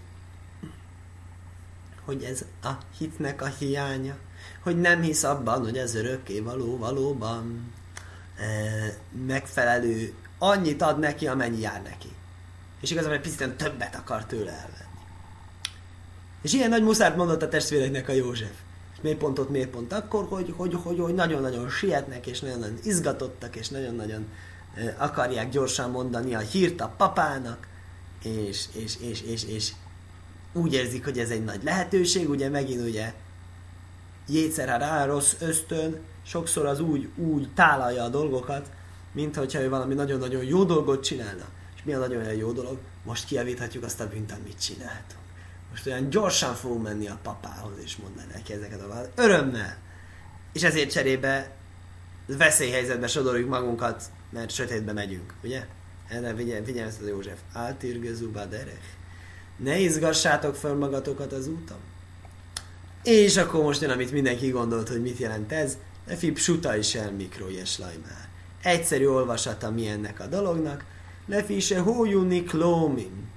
hogy 2.05 2.23
ez 2.23 2.45
a 2.63 2.71
hitnek 2.99 3.43
a 3.43 3.47
hiánya, 3.47 4.17
hogy 4.63 4.81
nem 4.81 5.03
hisz 5.03 5.23
abban, 5.23 5.63
hogy 5.65 5.77
ez 5.77 5.95
örökké 5.95 6.41
való 6.41 6.79
valóban 6.79 7.73
e, 8.37 8.45
megfelelő, 9.27 10.15
annyit 10.39 10.83
ad 10.83 10.99
neki, 10.99 11.27
amennyi 11.27 11.61
jár 11.61 11.83
neki. 11.83 12.13
És 12.81 12.91
igazából 12.91 13.17
egy 13.17 13.23
picit 13.23 13.51
többet 13.51 13.95
akar 13.95 14.25
tőle 14.25 14.51
elvenni. 14.51 15.01
És 16.43 16.53
ilyen 16.53 16.69
nagy 16.71 16.83
muszárt 16.83 17.17
mondott 17.17 17.43
a 17.43 17.49
testvéreknek 17.49 18.09
a 18.09 18.13
József. 18.13 18.55
És 18.93 18.99
miért 19.01 19.19
pont 19.19 19.39
ott, 19.39 19.51
miért 19.51 19.71
pont 19.71 19.93
akkor, 19.93 20.27
hogy, 20.29 20.55
hogy, 20.57 20.75
hogy, 20.83 20.99
hogy 20.99 21.15
nagyon-nagyon 21.15 21.69
sietnek, 21.69 22.27
és 22.27 22.41
nagyon-nagyon 22.41 22.79
izgatottak, 22.83 23.57
és 23.57 23.69
nagyon-nagyon 23.69 24.27
akarják 24.97 25.51
gyorsan 25.51 25.91
mondani 25.91 26.35
a 26.35 26.39
hírt 26.39 26.81
a 26.81 26.95
papának, 26.97 27.68
és, 28.23 28.64
és, 28.73 28.97
és, 29.01 29.23
és, 29.23 29.45
és 29.45 29.73
úgy 30.53 30.73
érzik, 30.73 31.05
hogy 31.05 31.18
ez 31.18 31.31
egy 31.31 31.45
nagy 31.45 31.62
lehetőség, 31.62 32.29
ugye 32.29 32.49
megint 32.49 32.81
ugye 32.81 33.14
jétszer 34.29 34.81
rá 34.81 35.05
rossz 35.05 35.35
ösztön, 35.39 36.01
sokszor 36.23 36.66
az 36.66 36.81
úgy, 36.81 37.09
úgy 37.16 37.53
tálalja 37.55 38.03
a 38.03 38.09
dolgokat, 38.09 38.71
mint 39.12 39.37
hogyha 39.37 39.61
ő 39.61 39.68
valami 39.68 39.95
nagyon-nagyon 39.95 40.45
jó 40.45 40.64
dolgot 40.64 41.05
csinálna. 41.05 41.45
És 41.77 41.83
mi 41.85 41.93
a 41.93 41.99
nagyon 41.99 42.35
jó 42.35 42.53
dolog? 42.53 42.79
Most 43.05 43.25
kiavíthatjuk 43.25 43.85
azt 43.85 44.01
a 44.01 44.09
bűnt, 44.09 44.33
amit 44.33 44.61
csináltunk. 44.61 45.21
Most 45.71 45.87
olyan 45.87 46.11
gyorsan 46.11 46.55
fogunk 46.55 46.83
menni 46.83 47.09
a 47.09 47.18
papához, 47.23 47.73
és 47.85 47.97
mondani 47.97 48.27
neki 48.33 48.53
ezeket 48.53 48.81
a 48.81 48.89
válaszokat. 48.89 49.18
Örömmel! 49.18 49.77
És 50.53 50.62
ezért 50.62 50.91
cserébe 50.91 51.51
veszélyhelyzetbe 52.37 53.07
sodorjuk 53.07 53.49
magunkat, 53.49 54.03
mert 54.31 54.51
sötétbe 54.51 54.93
megyünk, 54.93 55.35
ugye? 55.45 55.66
Erre 56.09 56.35
az 56.87 57.01
József. 57.09 57.39
Áltirgezuba 57.53 58.45
derech. 58.45 58.99
Ne 59.57 59.78
izgassátok 59.78 60.55
fel 60.55 60.74
magatokat 60.74 61.33
az 61.33 61.47
úton. 61.47 61.78
És 63.03 63.37
akkor 63.37 63.62
most 63.62 63.81
jön, 63.81 63.91
amit 63.91 64.12
mindenki 64.12 64.49
gondolt, 64.49 64.89
hogy 64.89 65.03
mit 65.03 65.18
jelent 65.18 65.53
ez. 65.53 65.78
Lefi 66.07 66.33
psuta 66.33 66.76
is 66.76 66.95
el 66.95 67.12
mikrojes 67.12 67.78
lajmár. 67.78 68.28
Egyszerű 68.62 69.07
olvasata 69.07 69.70
mi 69.70 69.87
ennek 69.89 70.20
a 70.20 70.26
dolognak. 70.26 70.85
Lefi 71.26 71.61
se 71.61 71.78
hójuni 71.78 72.43
klómim. 72.43 73.28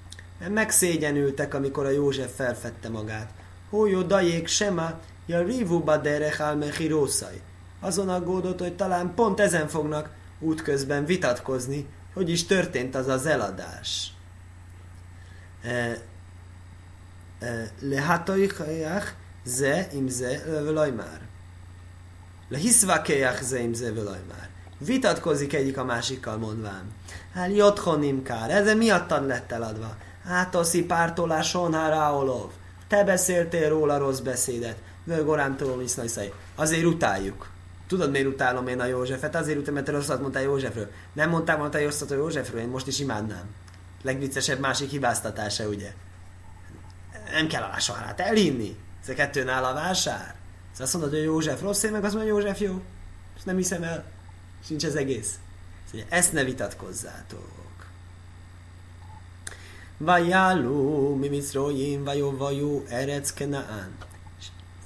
Megszégyenültek, 0.49 1.53
amikor 1.53 1.85
a 1.85 1.89
József 1.89 2.35
felfedte 2.35 2.89
magát. 2.89 3.33
Hójó 3.69 4.01
dajék 4.01 4.47
sema, 4.47 4.99
ja 5.25 5.43
rivuba 5.43 5.97
derech 5.97 6.41
almechirószaj. 6.41 7.41
Azon 7.83 8.09
aggódott, 8.09 8.59
hogy 8.59 8.75
talán 8.75 9.13
pont 9.15 9.39
ezen 9.39 9.67
fognak 9.67 10.09
útközben 10.39 11.05
vitatkozni, 11.05 11.87
hogy 12.13 12.29
is 12.29 12.45
történt 12.45 12.95
az 12.95 13.07
az 13.07 13.25
eladás. 13.25 14.13
E, 15.63 15.97
e, 17.39 17.71
Lehatojchajach 17.79 19.13
ze 19.43 19.87
im 19.93 20.07
ze 20.07 20.41
völaj 20.45 20.91
már. 20.91 21.21
Lehiszvakéjach 22.49 23.41
ze 23.41 23.59
im 23.59 23.73
ze 23.73 23.91
völaj 23.91 24.21
már. 24.29 24.49
Vitatkozik 24.77 25.53
egyik 25.53 25.77
a 25.77 25.83
másikkal 25.83 26.37
mondván. 26.37 26.91
Hát 27.33 27.55
jothonim 27.55 28.23
kár, 28.23 28.49
ez 28.49 28.75
miattad 28.75 29.27
lett 29.27 29.51
eladva. 29.51 29.97
Hát 30.25 30.55
oszi 30.55 30.85
pártoláson 30.85 31.71
ráolov. 31.71 32.51
Te 32.87 33.03
beszéltél 33.03 33.69
róla 33.69 33.97
rossz 33.97 34.19
beszédet. 34.19 34.77
Völgorám 35.03 35.57
tudom 35.57 35.83
Azért 36.55 36.85
utáljuk. 36.85 37.52
Tudod, 37.93 38.11
miért 38.11 38.27
utálom 38.27 38.67
én 38.67 38.79
a 38.79 38.85
Józsefet? 38.85 39.35
Azért 39.35 39.57
utálom, 39.57 39.73
mert 39.73 39.85
te 39.85 39.91
rosszat 39.91 40.21
mondtál 40.21 40.43
Józsefről. 40.43 40.91
Nem 41.13 41.29
mondtál 41.29 41.57
volna 41.57 41.79
rosszat 41.79 42.11
a 42.11 42.15
Józsefről, 42.15 42.61
én 42.61 42.67
most 42.67 42.87
is 42.87 42.99
imádnám. 42.99 43.55
Legviccesebb 44.03 44.59
másik 44.59 44.89
hibáztatása, 44.89 45.67
ugye? 45.67 45.93
Nem 47.31 47.47
kell 47.47 47.63
a 47.63 47.67
vásárát 47.67 48.19
elhinni. 48.19 48.77
Ez 49.01 49.09
a 49.09 49.13
kettőn 49.13 49.47
áll 49.47 49.63
a 49.63 49.73
vásár. 49.73 50.35
Ez 50.73 50.79
azt 50.79 50.93
mondod, 50.93 51.11
hogy 51.11 51.23
József 51.23 51.61
rossz, 51.61 51.83
én 51.83 51.91
meg 51.91 52.03
azt 52.03 52.15
hogy 52.15 52.25
József 52.25 52.59
jó. 52.59 52.81
És 53.35 53.43
nem 53.43 53.55
hiszem 53.55 53.83
el. 53.83 54.05
És 54.61 54.67
nincs 54.67 54.85
ez 54.85 54.95
egész. 54.95 55.39
Szóval 55.91 56.05
ezt 56.09 56.33
ne 56.33 56.43
vitatkozzátok. 56.43 57.85
Vajáló, 59.97 61.15
mi 61.15 61.27
miszrójim, 61.27 62.03
vajó, 62.03 62.37
vajó, 62.37 62.83
erec 62.87 63.33
kenaán. 63.33 63.91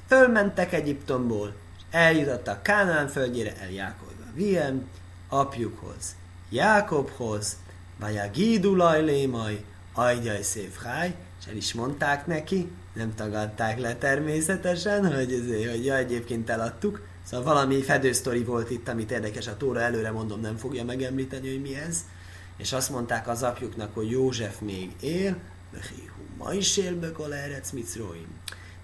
Fölmentek 0.08 0.74
Egyiptomból, 0.74 1.54
eljutottak 1.92 2.64
Kánán 2.64 3.08
földjére, 3.08 3.56
el 3.62 3.72
Jákobba. 3.72 4.24
Vien 4.34 4.88
apjukhoz, 5.30 6.16
Jákobhoz, 6.50 7.58
vagy 8.00 8.18
a 8.18 8.30
Gídulaj 8.34 9.04
lémaj, 9.04 9.64
ajdjaj 9.94 10.42
szép 10.42 10.78
háj, 10.78 11.16
és 11.40 11.48
el 11.48 11.56
is 11.56 11.74
mondták 11.74 12.28
neki, 12.28 12.72
nem 12.94 13.16
tagadták 13.16 13.80
le 13.80 13.96
természetesen, 13.96 15.16
hogy, 15.16 15.34
ezért, 15.34 15.70
hogy 15.70 15.86
ja, 15.86 15.96
egyébként 15.96 16.50
eladtuk. 16.50 17.02
Szóval 17.24 17.46
valami 17.54 17.82
fedősztori 17.82 18.44
volt 18.44 18.70
itt, 18.70 18.88
amit 18.88 19.12
érdekes, 19.12 19.48
a 19.48 19.58
Tóra 19.58 19.80
előre 19.80 20.12
mondom, 20.12 20.42
nem 20.42 20.58
fogja 20.58 20.84
megemlíteni, 20.84 21.50
hogy 21.50 21.62
mi 21.62 21.76
ez. 21.76 22.06
És 22.58 22.74
azt 22.74 22.90
mondták 22.90 23.28
az 23.28 23.44
apjuknak, 23.44 23.94
hogy 23.94 24.10
József 24.10 24.60
még 24.60 24.92
él, 25.00 25.38
ma 26.38 26.54
is 26.54 26.78
él 26.78 27.00
Bekol 27.00 27.34
Erec 27.34 27.72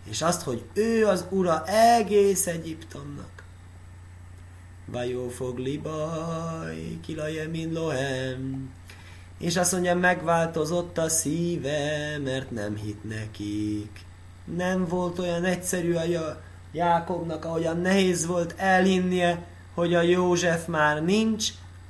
és 0.09 0.21
azt, 0.21 0.41
hogy 0.41 0.63
ő 0.73 1.05
az 1.07 1.25
ura 1.29 1.65
egész 1.65 2.47
Egyiptomnak. 2.47 3.43
Vajó 4.85 5.29
fog 5.29 5.57
libaj, 5.57 6.97
kilajemin 7.05 7.73
lohem. 7.73 8.69
És 9.39 9.57
azt 9.57 9.71
mondja, 9.71 9.95
megváltozott 9.95 10.97
a 10.97 11.09
szíve, 11.09 12.17
mert 12.23 12.51
nem 12.51 12.75
hit 12.75 13.03
nekik. 13.03 13.99
Nem 14.55 14.87
volt 14.87 15.19
olyan 15.19 15.43
egyszerű 15.43 15.93
a 15.93 16.41
Jákobnak, 16.71 17.45
ahogyan 17.45 17.81
nehéz 17.81 18.25
volt 18.25 18.53
elhinnie, 18.57 19.45
hogy 19.73 19.93
a 19.93 20.01
József 20.01 20.65
már 20.67 21.03
nincs, 21.03 21.47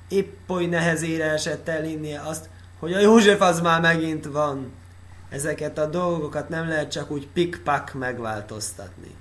épp 0.09 0.49
oly 0.49 0.65
nehezére 0.65 1.31
esett 1.31 1.67
elhinnie 1.67 2.21
azt, 2.21 2.49
hogy 2.79 2.93
a 2.93 2.99
József 2.99 3.41
az 3.41 3.61
már 3.61 3.81
megint 3.81 4.25
van 4.25 4.71
ezeket 5.33 5.77
a 5.77 5.85
dolgokat 5.85 6.49
nem 6.49 6.67
lehet 6.67 6.91
csak 6.91 7.11
úgy 7.11 7.27
pikpak 7.27 7.93
megváltoztatni. 7.93 9.15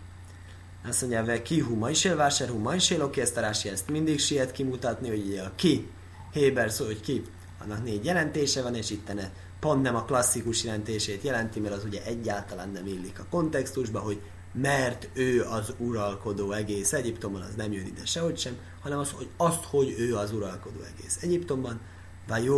Azt 0.88 1.00
mondja, 1.00 1.24
hogy 1.24 1.42
ki 1.42 1.60
huma 1.60 1.90
is 1.90 2.04
vásár 2.04 2.48
huma 2.48 2.74
is 2.74 2.90
oké, 2.90 3.20
ezt 3.20 3.36
a 3.36 3.40
Rási 3.40 3.68
ezt 3.68 3.90
mindig 3.90 4.20
siet 4.20 4.52
kimutatni, 4.52 5.08
hogy 5.08 5.42
a 5.44 5.52
ki, 5.54 5.90
Héber 6.32 6.70
szó, 6.70 6.84
hogy 6.84 7.00
ki, 7.00 7.22
annak 7.62 7.84
négy 7.84 8.04
jelentése 8.04 8.62
van, 8.62 8.74
és 8.74 8.90
itt 8.90 9.14
ne, 9.14 9.30
pont 9.60 9.82
nem 9.82 9.96
a 9.96 10.04
klasszikus 10.04 10.64
jelentését 10.64 11.22
jelenti, 11.22 11.60
mert 11.60 11.74
az 11.74 11.84
ugye 11.84 12.02
egyáltalán 12.04 12.70
nem 12.70 12.86
illik 12.86 13.18
a 13.18 13.26
kontextusba, 13.30 13.98
hogy 13.98 14.20
mert 14.52 15.08
ő 15.12 15.42
az 15.42 15.74
uralkodó 15.78 16.52
egész 16.52 16.92
Egyiptomban, 16.92 17.42
az 17.42 17.54
nem 17.56 17.72
jön 17.72 17.86
ide 17.86 18.04
sehogy 18.04 18.38
sem, 18.38 18.56
hanem 18.82 18.98
az, 18.98 19.10
hogy 19.10 19.28
azt, 19.36 19.64
hogy 19.64 19.94
ő 19.98 20.16
az 20.16 20.32
uralkodó 20.32 20.80
egész 20.96 21.18
Egyiptomban, 21.22 21.80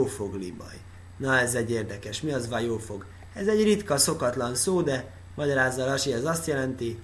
fog 0.06 0.34
libaj. 0.34 0.80
Na 1.16 1.38
ez 1.38 1.54
egy 1.54 1.70
érdekes. 1.70 2.20
Mi 2.20 2.32
az 2.32 2.48
fog? 2.78 3.06
Ez 3.34 3.46
egy 3.46 3.62
ritka, 3.62 3.96
szokatlan 3.96 4.54
szó, 4.54 4.82
de 4.82 5.10
magyarázza 5.34 5.84
Rasi, 5.84 6.12
ez 6.12 6.24
azt 6.24 6.46
jelenti, 6.46 7.02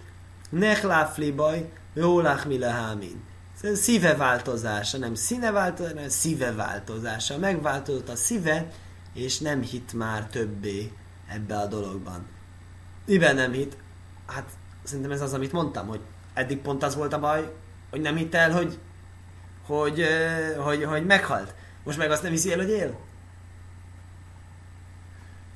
Nechláfli 0.51 1.31
baj, 1.31 1.73
jólach 1.95 2.47
mi 2.47 2.59
lehámin. 2.59 3.23
Ez 3.63 3.79
szíve 3.79 4.17
változása, 4.17 4.99
nem 4.99 5.15
színe 5.15 5.51
változása, 5.51 5.95
hanem 5.95 6.09
szíve 6.09 6.53
változása. 6.53 7.39
Megváltozott 7.39 8.09
a 8.09 8.17
szíve, 8.17 8.67
és 9.15 9.39
nem 9.39 9.63
hit 9.63 9.93
már 9.93 10.27
többé 10.27 10.93
ebbe 11.29 11.57
a 11.57 11.67
dologban. 11.67 12.27
Miben 13.07 13.35
nem 13.35 13.53
hit? 13.53 13.77
Hát 14.27 14.51
szerintem 14.83 15.11
ez 15.11 15.21
az, 15.21 15.33
amit 15.33 15.53
mondtam, 15.53 15.87
hogy 15.87 16.01
eddig 16.35 16.59
pont 16.59 16.83
az 16.83 16.97
volt 16.97 17.13
a 17.13 17.19
baj, 17.19 17.53
hogy 17.91 18.01
nem 18.01 18.17
hitt 18.17 18.35
el, 18.35 18.53
hogy, 18.53 18.79
hogy, 19.67 20.07
hogy, 20.57 20.57
hogy, 20.57 20.85
hogy 20.85 21.07
meghalt. 21.07 21.55
Most 21.85 21.99
meg 21.99 22.11
azt 22.11 22.23
nem 22.23 22.33
hiszi 22.33 22.53
el, 22.53 22.59
hogy 22.59 22.71
él. 22.71 22.99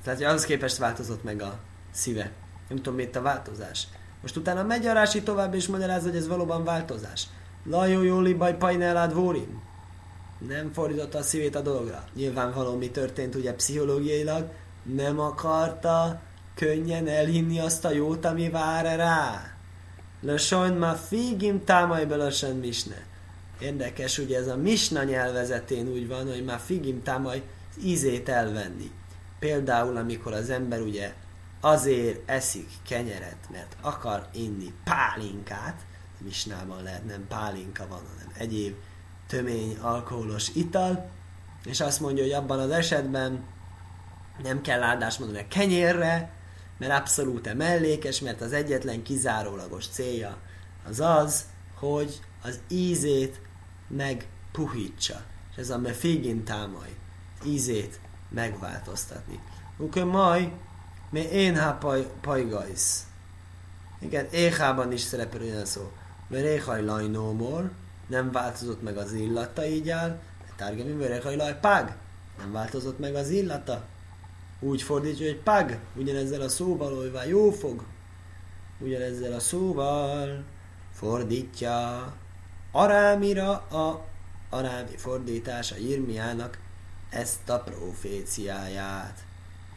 Tehát 0.05 0.19
hogy 0.19 0.29
ahhoz 0.29 0.45
képest 0.45 0.77
változott 0.77 1.23
meg 1.23 1.41
a 1.41 1.59
szíve. 1.91 2.31
Nem 2.67 2.77
tudom, 2.77 2.95
miért 2.95 3.15
a 3.15 3.21
változás. 3.21 3.87
Most 4.21 4.35
utána 4.35 4.63
megy 4.63 4.85
a 4.85 4.93
Rási 4.93 5.23
tovább 5.23 5.53
és 5.53 5.67
magyarázza, 5.67 6.07
hogy 6.07 6.17
ez 6.17 6.27
valóban 6.27 6.63
változás. 6.63 7.27
Lajó 7.63 8.01
jóli 8.01 8.33
baj 8.33 8.57
pajnelád 8.57 9.13
vórim. 9.13 9.61
Nem 10.47 10.73
fordította 10.73 11.17
a 11.17 11.21
szívét 11.21 11.55
a 11.55 11.61
dologra. 11.61 12.03
Nyilvánvaló 12.15 12.77
mi 12.77 12.89
történt 12.89 13.35
ugye 13.35 13.53
pszichológiailag. 13.53 14.49
Nem 14.83 15.19
akarta 15.19 16.21
könnyen 16.55 17.07
elhinni 17.07 17.59
azt 17.59 17.85
a 17.85 17.91
jót, 17.91 18.25
ami 18.25 18.49
vár 18.49 18.97
rá. 18.97 19.41
Lösajn 20.21 20.73
ma 20.73 20.93
figim 20.93 21.63
támaj 21.63 22.05
belösen 22.05 22.55
misne. 22.55 23.05
Érdekes, 23.59 24.17
ugye 24.17 24.37
ez 24.37 24.47
a 24.47 24.55
misna 24.55 25.03
nyelvezetén 25.03 25.87
úgy 25.87 26.07
van, 26.07 26.31
hogy 26.31 26.43
már 26.43 26.59
figim 26.59 27.03
támaj 27.03 27.41
ízét 27.83 28.29
elvenni 28.29 28.91
Például, 29.39 29.97
amikor 29.97 30.33
az 30.33 30.49
ember 30.49 30.81
ugye 30.81 31.13
azért 31.61 32.29
eszik 32.29 32.69
kenyeret, 32.87 33.37
mert 33.51 33.77
akar 33.81 34.27
inni 34.33 34.73
pálinkát, 34.83 35.85
misnában 36.23 36.83
lehet 36.83 37.05
nem 37.05 37.27
pálinka 37.27 37.87
van, 37.87 38.01
hanem 38.13 38.31
egyéb 38.37 38.75
tömény 39.27 39.77
alkoholos 39.81 40.49
ital, 40.53 41.09
és 41.65 41.79
azt 41.79 41.99
mondja, 41.99 42.23
hogy 42.23 42.31
abban 42.31 42.59
az 42.59 42.69
esetben 42.69 43.43
nem 44.43 44.61
kell 44.61 44.83
áldást 44.83 45.19
mondani 45.19 45.39
a 45.39 45.47
kenyérre, 45.47 46.33
mert 46.77 46.91
abszolút 46.91 47.53
mellékes, 47.53 48.19
mert 48.19 48.41
az 48.41 48.53
egyetlen 48.53 49.03
kizárólagos 49.03 49.87
célja 49.87 50.37
az 50.87 50.99
az, 50.99 51.45
hogy 51.75 52.19
az 52.43 52.59
ízét 52.67 53.41
megpuhítsa. 53.87 55.21
És 55.51 55.57
ez 55.57 55.69
a 55.69 55.79
figin 55.93 56.43
támaj, 56.43 56.89
ízét 57.45 57.99
megváltoztatni. 58.35 59.39
Ukö 59.77 60.05
maj, 60.05 60.53
mi 61.09 61.19
én 61.19 61.59
ha 61.59 61.77
pajgajsz. 62.21 63.05
Igen, 63.99 64.27
éhában 64.31 64.91
is 64.91 65.01
szerepel 65.01 65.41
olyan 65.41 65.65
szó. 65.65 65.91
Mert 66.27 66.43
éhaj 66.43 66.83
lajnómor, 66.83 67.71
nem 68.07 68.31
változott 68.31 68.81
meg 68.81 68.97
az 68.97 69.13
illata, 69.13 69.65
így 69.65 69.89
áll. 69.89 70.19
Tárgemi, 70.55 70.91
mert 70.91 71.11
éhaj 71.11 71.35
laj 71.35 71.59
pag, 71.59 71.95
nem 72.37 72.51
változott 72.51 72.99
meg 72.99 73.15
az 73.15 73.29
illata. 73.29 73.83
Úgy 74.59 74.81
fordítja, 74.81 75.25
hogy 75.25 75.39
pag, 75.39 75.77
ugyanezzel 75.95 76.41
a 76.41 76.49
szóval, 76.49 76.95
hogy 76.95 77.29
jó 77.29 77.51
fog. 77.51 77.83
Ugyanezzel 78.79 79.33
a 79.33 79.39
szóval 79.39 80.43
fordítja 80.93 82.13
Arámira 82.71 83.51
a 83.51 84.05
arámi 84.49 84.97
fordítása 84.97 85.77
Irmiának 85.77 86.59
ezt 87.15 87.49
a 87.49 87.59
proféciáját. 87.59 89.23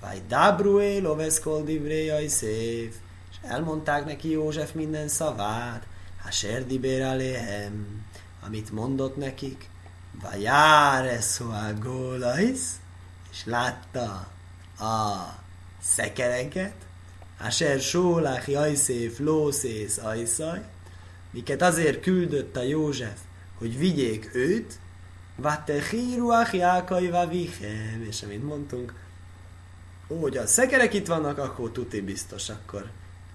Vagy 0.01 0.27
Dabrué 0.27 0.99
loveszkol 0.99 1.63
divréjai 1.63 2.29
szép, 2.29 2.95
és 3.31 3.37
elmondták 3.43 4.05
neki 4.05 4.31
József 4.31 4.73
minden 4.73 5.09
szavát, 5.09 5.87
ha 6.23 6.31
serdibér 6.31 7.03
aléhem, 7.03 8.07
amit 8.47 8.71
mondott 8.71 9.17
nekik, 9.17 9.69
vagy 10.23 10.43
járeszóá 10.43 11.73
gólais, 11.73 12.61
és 13.31 13.45
látta 13.45 14.29
a 14.79 15.27
szekereket, 15.83 16.75
Asher 17.41 17.81
sólach 17.81 18.49
jajszéf 18.49 19.19
lószész 19.19 19.99
ajszaj, 19.99 20.65
miket 21.31 21.63
azért 21.63 22.01
küldött 22.01 22.57
a 22.57 22.63
József, 22.63 23.19
hogy 23.59 23.79
vigyék 23.79 24.35
őt, 24.35 24.79
Vatechiruach 25.39 26.55
Jákai 26.55 27.11
Vavichem, 27.11 28.05
és 28.09 28.23
amint 28.23 28.45
mondtunk, 28.45 28.95
hogy 30.21 30.37
a 30.37 30.47
szekerek 30.47 30.95
itt 30.95 31.07
vannak, 31.07 31.39
akkor 31.39 31.73
tuti 31.73 32.01
biztos, 32.01 32.49
akkor 32.49 32.91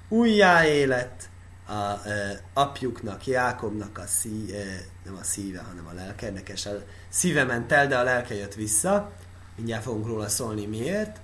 újjáélet 0.10 1.30
a 1.68 2.08
e, 2.08 2.42
apjuknak, 2.54 3.28
Jákobnak 3.28 3.98
a 3.98 4.08
szí, 4.08 4.54
e, 4.54 4.86
nem 5.06 5.16
a 5.16 5.24
szíve, 5.24 5.60
hanem 5.60 5.88
a 5.88 5.94
lelke, 5.94 6.26
érdekes, 6.26 6.66
a 6.66 6.72
szíve 7.10 7.44
ment 7.44 7.72
el, 7.72 7.88
de 7.88 7.98
a 7.98 8.04
lelke 8.04 8.36
jött 8.36 8.54
vissza, 8.54 9.12
mindjárt 9.56 9.84
fogunk 9.84 10.08
róla 10.08 10.30
szólni 10.30 10.66
miért. 10.66 11.20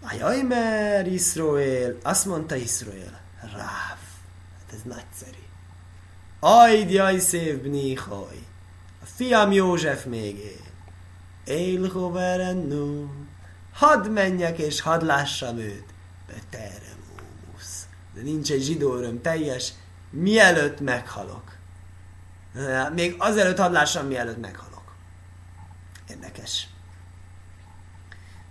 Ajaj, 0.00 0.42
mert 0.42 1.06
Iszroél, 1.06 1.98
azt 2.02 2.26
mondta 2.26 2.54
Iszroél, 2.54 3.20
Ráv, 3.40 3.98
hát 4.58 4.72
ez 4.72 4.82
nagyszerű. 4.84 5.42
Ajd 6.40 6.90
jaj 6.90 7.18
szép 7.18 7.62
bnichoj. 7.62 8.41
Fiam 9.22 9.52
József 9.52 10.04
még 10.04 10.38
él. 10.38 10.60
Él 11.44 11.88
hoverennu. 11.88 13.06
Hadd 13.72 14.08
menjek 14.08 14.58
és 14.58 14.80
hadd 14.80 15.04
lássam 15.04 15.58
őt. 15.58 15.84
Beterem 16.26 16.98
ómusz. 17.12 17.86
De 18.14 18.22
nincs 18.22 18.50
egy 18.50 18.62
zsidó 18.62 18.94
öröm 18.94 19.20
teljes, 19.20 19.72
mielőtt 20.10 20.80
meghalok. 20.80 21.56
Még 22.94 23.14
azelőtt 23.18 23.58
hadd 23.58 23.72
lássam, 23.72 24.06
mielőtt 24.06 24.40
meghalok. 24.40 24.94
Érdekes. 26.10 26.68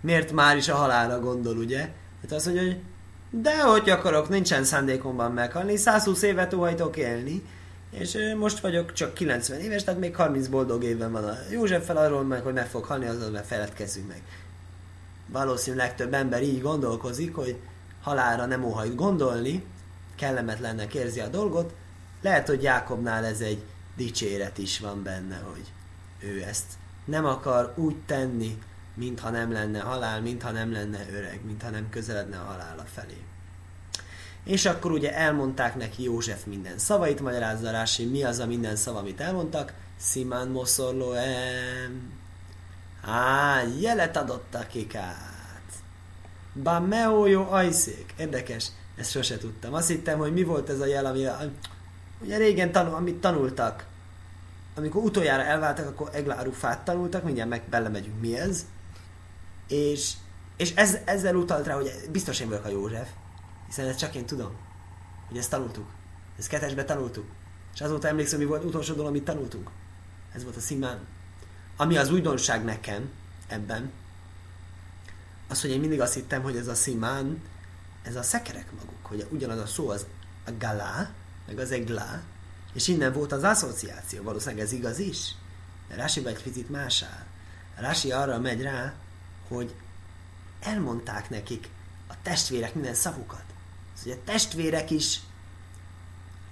Miért 0.01 0.31
már 0.31 0.57
is 0.57 0.67
a 0.67 0.75
halálra 0.75 1.19
gondol, 1.19 1.57
ugye? 1.57 1.89
Hát 2.21 2.31
azt 2.31 2.45
mondja, 2.45 2.63
hogy 2.63 2.81
de 3.29 3.61
hogy 3.61 3.89
akarok, 3.89 4.29
nincsen 4.29 4.63
szándékomban 4.63 5.31
meghalni, 5.31 5.77
120 5.77 6.21
évet 6.21 6.53
óhajtok 6.53 6.97
élni, 6.97 7.43
és 7.91 8.17
most 8.37 8.59
vagyok 8.59 8.93
csak 8.93 9.13
90 9.13 9.59
éves, 9.59 9.83
tehát 9.83 9.99
még 9.99 10.15
30 10.15 10.47
boldog 10.47 10.83
évben 10.83 11.11
van 11.11 11.23
a 11.23 11.37
József 11.49 11.85
fel 11.85 11.97
arról 11.97 12.23
meg, 12.23 12.41
hogy 12.41 12.53
meg 12.53 12.67
fog 12.67 12.83
halni, 12.83 13.05
azon 13.05 13.31
meg 13.31 13.45
feledkezzünk 13.45 14.07
meg. 14.07 14.21
Valószínűleg 15.27 15.87
legtöbb 15.87 16.13
ember 16.13 16.43
így 16.43 16.61
gondolkozik, 16.61 17.35
hogy 17.35 17.55
halálra 18.01 18.45
nem 18.45 18.63
óhajt 18.63 18.95
gondolni, 18.95 19.63
kellemetlennek 20.15 20.93
érzi 20.93 21.19
a 21.19 21.27
dolgot, 21.27 21.73
lehet, 22.21 22.47
hogy 22.47 22.63
Jákobnál 22.63 23.25
ez 23.25 23.39
egy 23.39 23.63
dicséret 23.95 24.57
is 24.57 24.79
van 24.79 25.03
benne, 25.03 25.41
hogy 25.53 25.71
ő 26.19 26.43
ezt 26.43 26.65
nem 27.05 27.25
akar 27.25 27.73
úgy 27.75 27.95
tenni, 28.05 28.57
mintha 28.93 29.29
nem 29.29 29.51
lenne 29.51 29.79
halál, 29.79 30.21
mintha 30.21 30.51
nem 30.51 30.71
lenne 30.71 31.05
öreg, 31.11 31.39
mintha 31.45 31.69
nem 31.69 31.89
közeledne 31.89 32.37
a 32.37 32.43
halála 32.43 32.83
felé. 32.83 33.17
És 34.43 34.65
akkor 34.65 34.91
ugye 34.91 35.15
elmondták 35.15 35.75
neki 35.75 36.03
József 36.03 36.45
minden 36.45 36.77
szavait, 36.77 37.21
magyarázza 37.21 37.71
Rási, 37.71 38.05
mi 38.05 38.23
az 38.23 38.39
a 38.39 38.45
minden 38.45 38.75
szava, 38.75 38.99
amit 38.99 39.21
elmondtak? 39.21 39.73
Simán 39.99 40.47
Moszorloem. 40.47 42.11
Á, 43.01 43.63
jelet 43.79 44.17
adott 44.17 44.55
akik 44.55 44.95
át. 44.95 45.61
Bameo 46.63 47.25
jó 47.25 47.47
ajszék. 47.49 48.13
Érdekes, 48.17 48.67
ezt 48.97 49.11
sose 49.11 49.37
tudtam. 49.37 49.73
Azt 49.73 49.87
hittem, 49.87 50.17
hogy 50.17 50.33
mi 50.33 50.43
volt 50.43 50.69
ez 50.69 50.79
a 50.79 50.85
jel, 50.85 51.05
ami 51.05 51.27
ugye 52.21 52.37
régen 52.37 52.71
tanul, 52.71 52.93
amit 52.93 53.19
tanultak. 53.19 53.85
Amikor 54.75 55.03
utoljára 55.03 55.43
elváltak, 55.43 55.87
akkor 55.87 56.09
Eglárufát 56.13 56.85
tanultak, 56.85 57.23
mindjárt 57.23 57.49
meg 57.49 57.61
belemegyünk 57.69 58.21
mi 58.21 58.37
ez. 58.37 58.65
És, 59.67 60.13
és 60.57 60.75
ez, 60.75 60.97
ezzel 61.05 61.35
utalt 61.35 61.65
rá, 61.65 61.73
hogy 61.73 61.91
biztos 62.11 62.39
én 62.39 62.47
vagyok 62.49 62.65
a 62.65 62.69
József 62.69 63.07
hiszen 63.71 63.87
ezt 63.87 63.99
csak 63.99 64.15
én 64.15 64.25
tudom, 64.25 64.51
hogy 65.27 65.37
ezt 65.37 65.49
tanultuk. 65.49 65.89
Ezt 66.37 66.47
ketesbe 66.47 66.83
tanultuk. 66.83 67.25
És 67.73 67.81
azóta 67.81 68.07
emlékszem, 68.07 68.39
mi 68.39 68.45
volt 68.45 68.63
utolsó 68.63 68.93
dolog, 68.93 69.09
amit 69.09 69.23
tanultunk. 69.23 69.69
Ez 70.33 70.43
volt 70.43 70.55
a 70.55 70.59
szimán. 70.59 70.99
Ami 71.77 71.97
az 71.97 72.11
újdonság 72.11 72.63
nekem 72.63 73.09
ebben, 73.47 73.91
az, 75.47 75.61
hogy 75.61 75.69
én 75.69 75.79
mindig 75.79 76.01
azt 76.01 76.13
hittem, 76.13 76.41
hogy 76.41 76.57
ez 76.57 76.67
a 76.67 76.75
szimán, 76.75 77.41
ez 78.03 78.15
a 78.15 78.23
szekerek 78.23 78.71
maguk, 78.71 79.05
hogy 79.05 79.27
ugyanaz 79.29 79.59
a 79.59 79.65
szó 79.65 79.89
az 79.89 80.05
a 80.45 80.51
galá, 80.59 81.11
meg 81.47 81.59
az 81.59 81.71
eglá, 81.71 82.21
és 82.73 82.87
innen 82.87 83.13
volt 83.13 83.31
az 83.31 83.43
asszociáció, 83.43 84.23
valószínűleg 84.23 84.65
ez 84.65 84.71
igaz 84.71 84.99
is. 84.99 85.35
De 85.87 85.95
Rási 85.95 86.27
egy 86.27 86.43
picit 86.43 86.69
más 86.69 87.03
áll. 87.03 87.25
Rási 87.75 88.11
arra 88.11 88.39
megy 88.39 88.61
rá, 88.61 88.93
hogy 89.47 89.75
elmondták 90.59 91.29
nekik 91.29 91.69
a 92.07 92.13
testvérek 92.21 92.73
minden 92.73 92.93
szavukat. 92.93 93.50
A 94.05 94.23
testvérek 94.25 94.91
is 94.91 95.19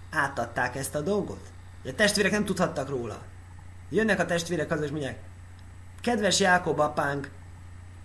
átadták 0.09 0.75
ezt 0.75 0.95
a 0.95 1.01
dolgot. 1.01 1.51
A 1.85 1.95
testvérek 1.95 2.31
nem 2.31 2.45
tudhattak 2.45 2.89
róla. 2.89 3.21
Jönnek 3.89 4.19
a 4.19 4.25
testvérek 4.25 4.71
az, 4.71 4.81
és 4.81 4.89
mondják, 4.89 5.19
kedves 6.01 6.39
Jákob 6.39 6.79
apánk, 6.79 7.31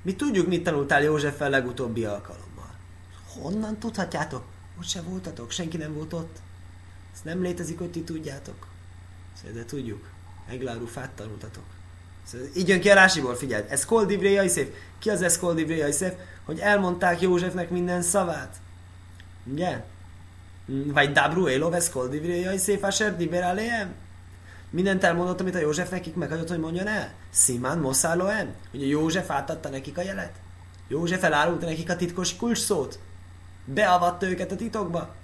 mi 0.03 0.15
tudjuk, 0.15 0.47
mit 0.47 0.63
tanultál 0.63 1.03
Józseffel 1.03 1.51
legutóbbi 1.51 2.05
alkalommal. 2.05 2.75
Honnan 3.29 3.79
tudhatjátok? 3.79 4.45
Ott 4.79 4.87
se 4.87 5.03
voltatok, 5.03 5.51
senki 5.51 5.77
nem 5.77 5.95
volt 5.95 6.13
ott. 6.13 6.37
Ez 7.15 7.21
nem 7.23 7.43
létezik, 7.43 7.79
hogy 7.79 7.91
ti 7.91 8.03
tudjátok. 8.03 8.67
Szóval, 9.37 9.53
de 9.53 9.65
tudjuk. 9.65 10.09
Eglárufát 10.49 11.11
tanultatok. 11.11 11.65
Szóval 12.25 12.47
így 12.57 12.69
jön 12.69 12.81
ki 12.81 12.91
a 12.91 12.95
Rásiból, 12.95 13.35
figyeld. 13.35 13.67
Ez 13.69 13.85
Koldivré 13.85 14.49
szép. 14.49 14.75
Ki 14.99 15.11
az 15.11 15.23
ez 15.23 15.39
Koldivré 15.39 15.91
szép? 15.91 16.15
Hogy 16.45 16.59
elmondták 16.59 17.21
Józsefnek 17.21 17.71
minden 17.71 18.03
szavát. 18.03 18.57
Ugye? 19.45 19.85
Vagy 20.67 21.13
Dabru 21.13 21.47
Elov 21.47 21.91
Koldivriai 21.93 22.59
szép 22.59 22.83
Asher 22.83 23.17
Diber 23.17 23.89
Mindent 24.71 25.05
elmondott, 25.05 25.41
amit 25.41 25.55
a 25.55 25.59
József 25.59 25.91
nekik 25.91 26.15
meghagyott, 26.15 26.49
hogy 26.49 26.59
mondjon 26.59 26.87
el. 26.87 27.13
Simán 27.33 27.79
Moszáloem? 27.79 28.55
A 28.73 28.77
József 28.77 29.31
átadta 29.31 29.69
nekik 29.69 29.99
a 29.99 30.03
jelet? 30.03 30.33
József 30.89 31.23
elárulta 31.23 31.67
nekik 31.67 31.91
a 31.91 31.97
titkos 31.97 32.37
kulcs 32.37 32.59
szót? 32.59 32.99
Beavatta 33.65 34.29
őket 34.29 34.53
a 34.53 34.57
titokba? 34.57 35.15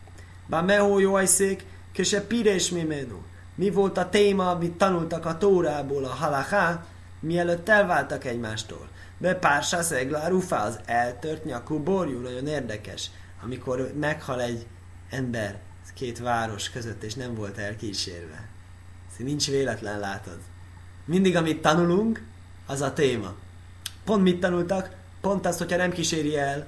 Bár 0.47 0.64
mehó 0.64 0.99
jó 0.99 1.14
ajszék, 1.14 1.64
köse 1.95 2.23
pires 2.23 2.71
mimenu. 2.71 3.18
Mi 3.55 3.71
volt 3.71 3.99
a 3.99 4.09
téma, 4.09 4.51
amit 4.51 4.77
tanultak 4.77 5.27
a 5.27 5.39
Tórából, 5.39 6.05
a 6.05 6.09
halachá, 6.09 6.85
mielőtt 7.21 7.68
elváltak 7.68 8.25
egymástól? 8.25 8.89
Be 9.18 9.35
pársa 9.35 9.83
szeglárufa, 9.83 10.57
az 10.57 10.79
eltört 10.85 11.45
nyakú 11.45 11.79
borjú, 11.79 12.21
nagyon 12.21 12.47
érdekes 12.47 13.11
amikor 13.43 13.93
meghal 13.99 14.41
egy 14.41 14.66
ember 15.11 15.61
két 15.95 16.18
város 16.18 16.70
között, 16.70 17.03
és 17.03 17.14
nem 17.14 17.34
volt 17.34 17.59
elkísérve. 17.59 18.49
Ez 19.11 19.24
nincs 19.24 19.47
véletlen, 19.47 19.99
látod. 19.99 20.38
Mindig, 21.05 21.36
amit 21.36 21.62
tanulunk, 21.62 22.22
az 22.66 22.80
a 22.80 22.93
téma. 22.93 23.34
Pont 24.05 24.22
mit 24.22 24.41
tanultak? 24.41 24.99
pont 25.20 25.47
azt, 25.47 25.59
hogyha 25.59 25.76
nem 25.76 25.93
kíséri 25.93 26.36
el, 26.36 26.66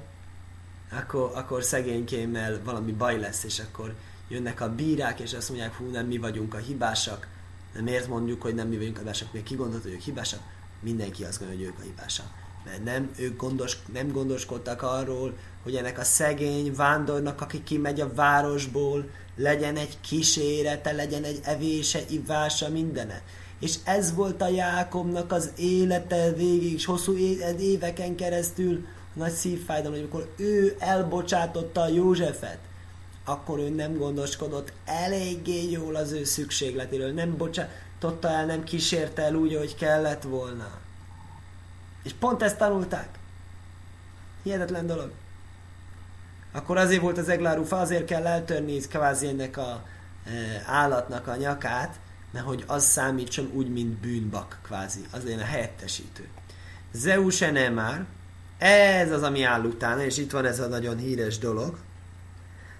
akkor, 0.90 1.30
akkor 1.34 1.62
szegénykémmel 1.62 2.60
valami 2.64 2.92
baj 2.92 3.18
lesz, 3.18 3.44
és 3.44 3.58
akkor 3.58 3.94
jönnek 4.28 4.60
a 4.60 4.74
bírák, 4.74 5.20
és 5.20 5.32
azt 5.34 5.48
mondják, 5.48 5.74
hú, 5.74 5.90
nem 5.90 6.06
mi 6.06 6.18
vagyunk 6.18 6.54
a 6.54 6.58
hibásak, 6.58 7.28
nem 7.74 7.84
miért 7.84 8.08
mondjuk, 8.08 8.42
hogy 8.42 8.54
nem 8.54 8.68
mi 8.68 8.76
vagyunk 8.76 8.96
a 8.96 8.98
hibásak, 8.98 9.32
még 9.32 9.42
ki 9.42 9.56
hogy 9.56 9.80
ők 9.84 10.00
hibásak? 10.00 10.40
Mindenki 10.80 11.24
azt 11.24 11.38
gondolja, 11.38 11.64
hogy 11.64 11.74
ők 11.74 11.80
a 11.80 11.82
hibásak. 11.82 12.41
Mert 12.64 12.84
nem, 12.84 13.10
ők 13.18 13.36
gondos, 13.36 13.76
nem 13.92 14.12
gondoskodtak 14.12 14.82
arról, 14.82 15.36
hogy 15.62 15.74
ennek 15.74 15.98
a 15.98 16.04
szegény 16.04 16.74
vándornak, 16.74 17.40
aki 17.40 17.62
kimegy 17.62 18.00
a 18.00 18.14
városból, 18.14 19.10
legyen 19.36 19.76
egy 19.76 20.00
kísérete, 20.00 20.92
legyen 20.92 21.24
egy 21.24 21.40
evése, 21.42 22.00
ivása, 22.08 22.68
mindene. 22.68 23.22
És 23.60 23.74
ez 23.84 24.14
volt 24.14 24.42
a 24.42 24.48
Jákobnak 24.48 25.32
az 25.32 25.50
élete 25.56 26.32
végig, 26.32 26.72
és 26.72 26.84
hosszú 26.84 27.16
éveken 27.58 28.16
keresztül 28.16 28.86
nagy 29.12 29.32
szívfájdalom, 29.32 29.92
hogy 29.92 30.00
amikor 30.00 30.32
ő 30.36 30.76
elbocsátotta 30.78 31.80
a 31.80 31.88
Józsefet, 31.88 32.58
akkor 33.24 33.58
ő 33.58 33.68
nem 33.68 33.96
gondoskodott 33.96 34.72
eléggé 34.84 35.70
jól 35.70 35.94
az 35.94 36.12
ő 36.12 36.24
szükségletéről, 36.24 37.12
nem 37.12 37.36
bocsátotta 37.36 38.28
el, 38.28 38.46
nem 38.46 38.64
kísérte 38.64 39.22
el 39.22 39.34
úgy, 39.34 39.56
hogy 39.56 39.74
kellett 39.74 40.22
volna. 40.22 40.81
És 42.02 42.12
pont 42.12 42.42
ezt 42.42 42.58
tanulták. 42.58 43.08
Hihetetlen 44.42 44.86
dolog. 44.86 45.12
Akkor 46.52 46.76
azért 46.76 47.00
volt 47.00 47.18
az 47.18 47.28
eglárufa, 47.28 47.80
azért 47.80 48.04
kell 48.04 48.26
eltörni 48.26 48.80
kvázi 48.80 49.26
ennek 49.26 49.56
a 49.56 49.84
e, 50.24 50.30
állatnak 50.66 51.26
a 51.26 51.36
nyakát, 51.36 52.00
mert 52.30 52.44
hogy 52.44 52.64
az 52.66 52.84
számítson 52.84 53.50
úgy, 53.54 53.72
mint 53.72 54.00
bűnbak, 54.00 54.58
kvázi. 54.62 55.00
Az 55.10 55.22
legyen 55.22 55.38
a 55.38 55.44
helyettesítő. 55.44 56.28
Zeus 56.92 57.44
már, 57.74 58.06
ez 58.58 59.10
az, 59.10 59.22
ami 59.22 59.42
áll 59.42 59.64
utána, 59.64 60.04
és 60.04 60.18
itt 60.18 60.30
van 60.30 60.44
ez 60.44 60.60
a 60.60 60.66
nagyon 60.66 60.96
híres 60.96 61.38
dolog. 61.38 61.78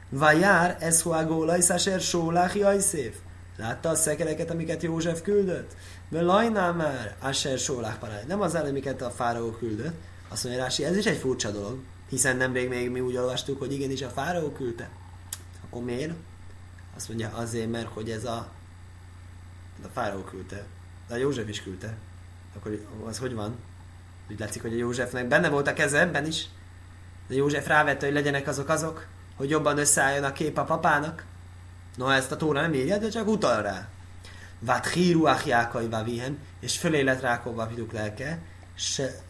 Vajár, 0.09 0.77
ez 0.81 1.03
huagóla, 1.03 1.57
iszáser 1.57 2.01
sólách 2.01 2.57
jajszév. 2.57 3.15
Látta 3.57 3.89
a 3.89 3.95
szekereket, 3.95 4.51
amiket 4.51 4.83
József 4.83 5.23
küldött? 5.23 5.77
Lajnál 6.21 6.73
már, 6.73 7.17
Asher 7.21 7.59
sólách 7.59 7.99
parály. 7.99 8.25
Nem 8.27 8.41
az 8.41 8.55
amiket 8.55 9.03
a 9.03 9.11
fáraó 9.11 9.51
küldött. 9.51 9.95
Azt 10.29 10.45
mondja 10.45 10.63
Rási, 10.63 10.85
ez 10.85 10.97
is 10.97 11.07
egy 11.07 11.19
furcsa 11.19 11.51
dolog. 11.51 11.79
Hiszen 12.09 12.37
nemrég 12.37 12.69
még 12.69 12.91
mi 12.91 13.01
úgy 13.01 13.17
olvastuk, 13.17 13.59
hogy 13.59 13.73
igenis 13.73 14.03
a 14.03 14.09
fáraó 14.09 14.51
küldte. 14.51 14.91
Akkor 15.65 15.83
miért? 15.83 16.13
Azt 16.97 17.09
mondja, 17.09 17.31
azért, 17.35 17.71
mert 17.71 17.89
hogy 17.89 18.11
ez 18.11 18.25
a 18.25 18.49
a 19.85 19.89
fáraó 19.93 20.21
küldte. 20.21 20.65
De 21.09 21.15
a 21.15 21.17
József 21.17 21.49
is 21.49 21.63
küldte. 21.63 21.95
Akkor 22.57 22.87
az 23.07 23.19
hogy 23.19 23.35
van? 23.35 23.57
Úgy 24.31 24.39
látszik, 24.39 24.63
hogy 24.63 24.73
a 24.73 24.77
Józsefnek 24.77 25.29
benne 25.29 25.49
volt 25.49 25.67
a 25.67 25.73
keze 25.73 26.01
ebben 26.01 26.27
is. 26.27 26.47
De 27.29 27.35
József 27.35 27.67
rávette, 27.67 28.07
hogy 28.07 28.15
legyenek 28.15 28.49
azok 28.49 28.69
azok, 28.69 29.07
hogy 29.37 29.51
jobban 29.51 29.79
összeálljon 29.79 30.25
a 30.25 30.33
kép 30.33 30.59
a 30.59 30.65
papának. 30.65 31.25
No, 31.97 32.09
ezt 32.09 32.33
a 32.33 32.37
tóra 32.37 32.61
nem 32.61 32.75
írja, 32.75 32.99
de 32.99 33.09
csak 33.09 33.29
utal 33.29 33.63
rá. 33.63 33.89
Vát 34.65 34.89
híruach 34.89 35.47
jákai 35.47 35.89
vavihem, 35.89 36.39
és 36.61 36.79
fölé 36.79 37.01
lett 37.01 37.21
Rákov 37.21 37.55
vaviduk 37.55 37.93
lelke, 37.93 38.43
se, 38.75 39.23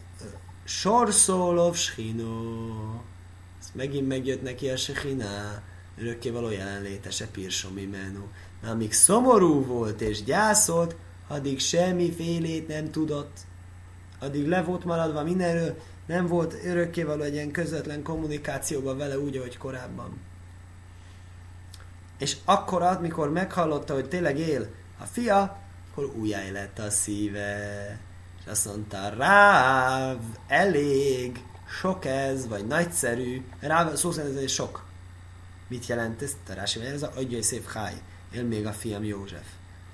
sorszólov 0.63 1.75
schino. 1.75 2.25
Ezt 3.59 3.75
megint 3.75 4.07
megjött 4.07 4.41
neki 4.41 4.69
a 4.69 4.77
sechiná, 4.77 5.61
való 6.31 6.49
jelenléte, 6.49 7.11
se 7.11 7.27
pirsomi 7.27 7.85
menú. 7.85 8.27
Amíg 8.63 8.93
szomorú 8.93 9.65
volt 9.65 10.01
és 10.01 10.23
gyászolt, 10.23 10.95
addig 11.27 11.59
semmifélét 11.59 12.67
nem 12.67 12.91
tudott. 12.91 13.37
Addig 14.19 14.47
le 14.47 14.63
volt 14.63 14.85
maradva 14.85 15.23
mindenről, 15.23 15.77
nem 16.05 16.27
volt 16.27 16.55
örökkévaló 16.65 17.21
egy 17.21 17.33
ilyen 17.33 17.51
közvetlen 17.51 18.03
kommunikációban 18.03 18.97
vele 18.97 19.19
úgy, 19.19 19.37
ahogy 19.37 19.57
korábban. 19.57 20.21
És 22.17 22.37
akkor, 22.45 22.81
amikor 22.81 23.31
meghallotta, 23.31 23.93
hogy 23.93 24.07
tényleg 24.07 24.39
él 24.39 24.69
a 25.03 25.05
fia, 25.05 25.61
akkor 25.91 26.05
újjáj 26.05 26.51
lett 26.51 26.79
a 26.79 26.89
szíve. 26.89 27.99
És 28.39 28.45
azt 28.51 28.65
mondta, 28.65 29.09
ráv, 29.17 30.19
elég, 30.47 31.43
sok 31.79 32.05
ez, 32.05 32.47
vagy 32.47 32.67
nagyszerű. 32.67 33.45
Ráv, 33.59 33.93
szó 33.93 34.11
szerint 34.11 34.35
ez 34.35 34.41
egy 34.41 34.49
sok. 34.49 34.85
Mit 35.67 35.85
jelent 35.85 36.21
ez? 36.21 36.35
Tarási, 36.45 36.81
ez 36.81 37.03
a 37.03 37.11
adjai 37.15 37.41
szép 37.41 37.71
háj. 37.71 37.93
Él 38.31 38.43
még 38.43 38.65
a 38.65 38.71
fiam 38.71 39.03
József. 39.03 39.47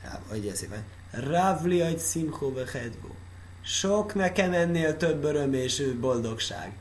Ráv, 0.03 0.20
adjai 0.32 0.55
szép 0.55 0.70
háj. 0.70 0.84
Rávli 1.12 1.82
egy 1.82 1.99
szimchó 1.99 2.53
vechedvó 2.53 3.16
sok 3.70 4.14
nekem 4.14 4.53
ennél 4.53 4.97
több 4.97 5.24
öröm 5.24 5.53
és 5.53 5.84
boldogság. 5.99 6.72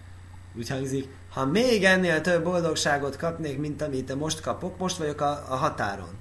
Úgy 0.56 0.68
hangzik, 0.68 1.08
ha 1.30 1.44
még 1.44 1.84
ennél 1.84 2.20
több 2.20 2.44
boldogságot 2.44 3.16
kapnék, 3.16 3.58
mint 3.58 3.82
amit 3.82 4.06
te 4.06 4.14
most 4.14 4.40
kapok, 4.40 4.78
most 4.78 4.96
vagyok 4.96 5.20
a, 5.20 5.44
a 5.48 5.56
határon. 5.56 6.18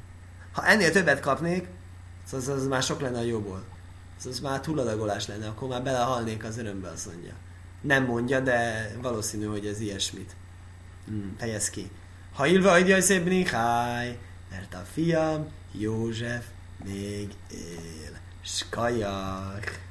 Ha 0.51 0.65
ennél 0.65 0.91
többet 0.91 1.19
kapnék, 1.19 1.67
az, 2.33 2.47
az 2.47 2.67
már 2.67 2.83
sok 2.83 3.01
lenne 3.01 3.17
a 3.17 3.23
jóból. 3.23 3.63
Az, 4.17 4.25
az 4.25 4.39
már 4.39 4.59
túladagolás 4.59 5.27
lenne, 5.27 5.47
akkor 5.47 5.67
már 5.67 5.83
belehalnék 5.83 6.43
az 6.43 6.57
örömbe, 6.57 6.89
azt 6.89 7.05
mondja. 7.05 7.33
Nem 7.81 8.05
mondja, 8.05 8.39
de 8.39 8.91
valószínű, 9.01 9.45
hogy 9.45 9.65
ez 9.65 9.79
ilyesmit. 9.79 10.35
Hmm, 11.05 11.35
fejez 11.37 11.69
ki. 11.69 11.91
Ha 12.33 12.45
ilva 12.45 12.71
adja 12.71 13.01
szép 13.01 13.25
Niháj, 13.25 14.17
mert 14.49 14.73
a 14.73 14.83
fiam 14.93 15.47
József 15.71 16.45
még 16.85 17.33
él. 17.51 18.17
Skajak. 18.41 19.86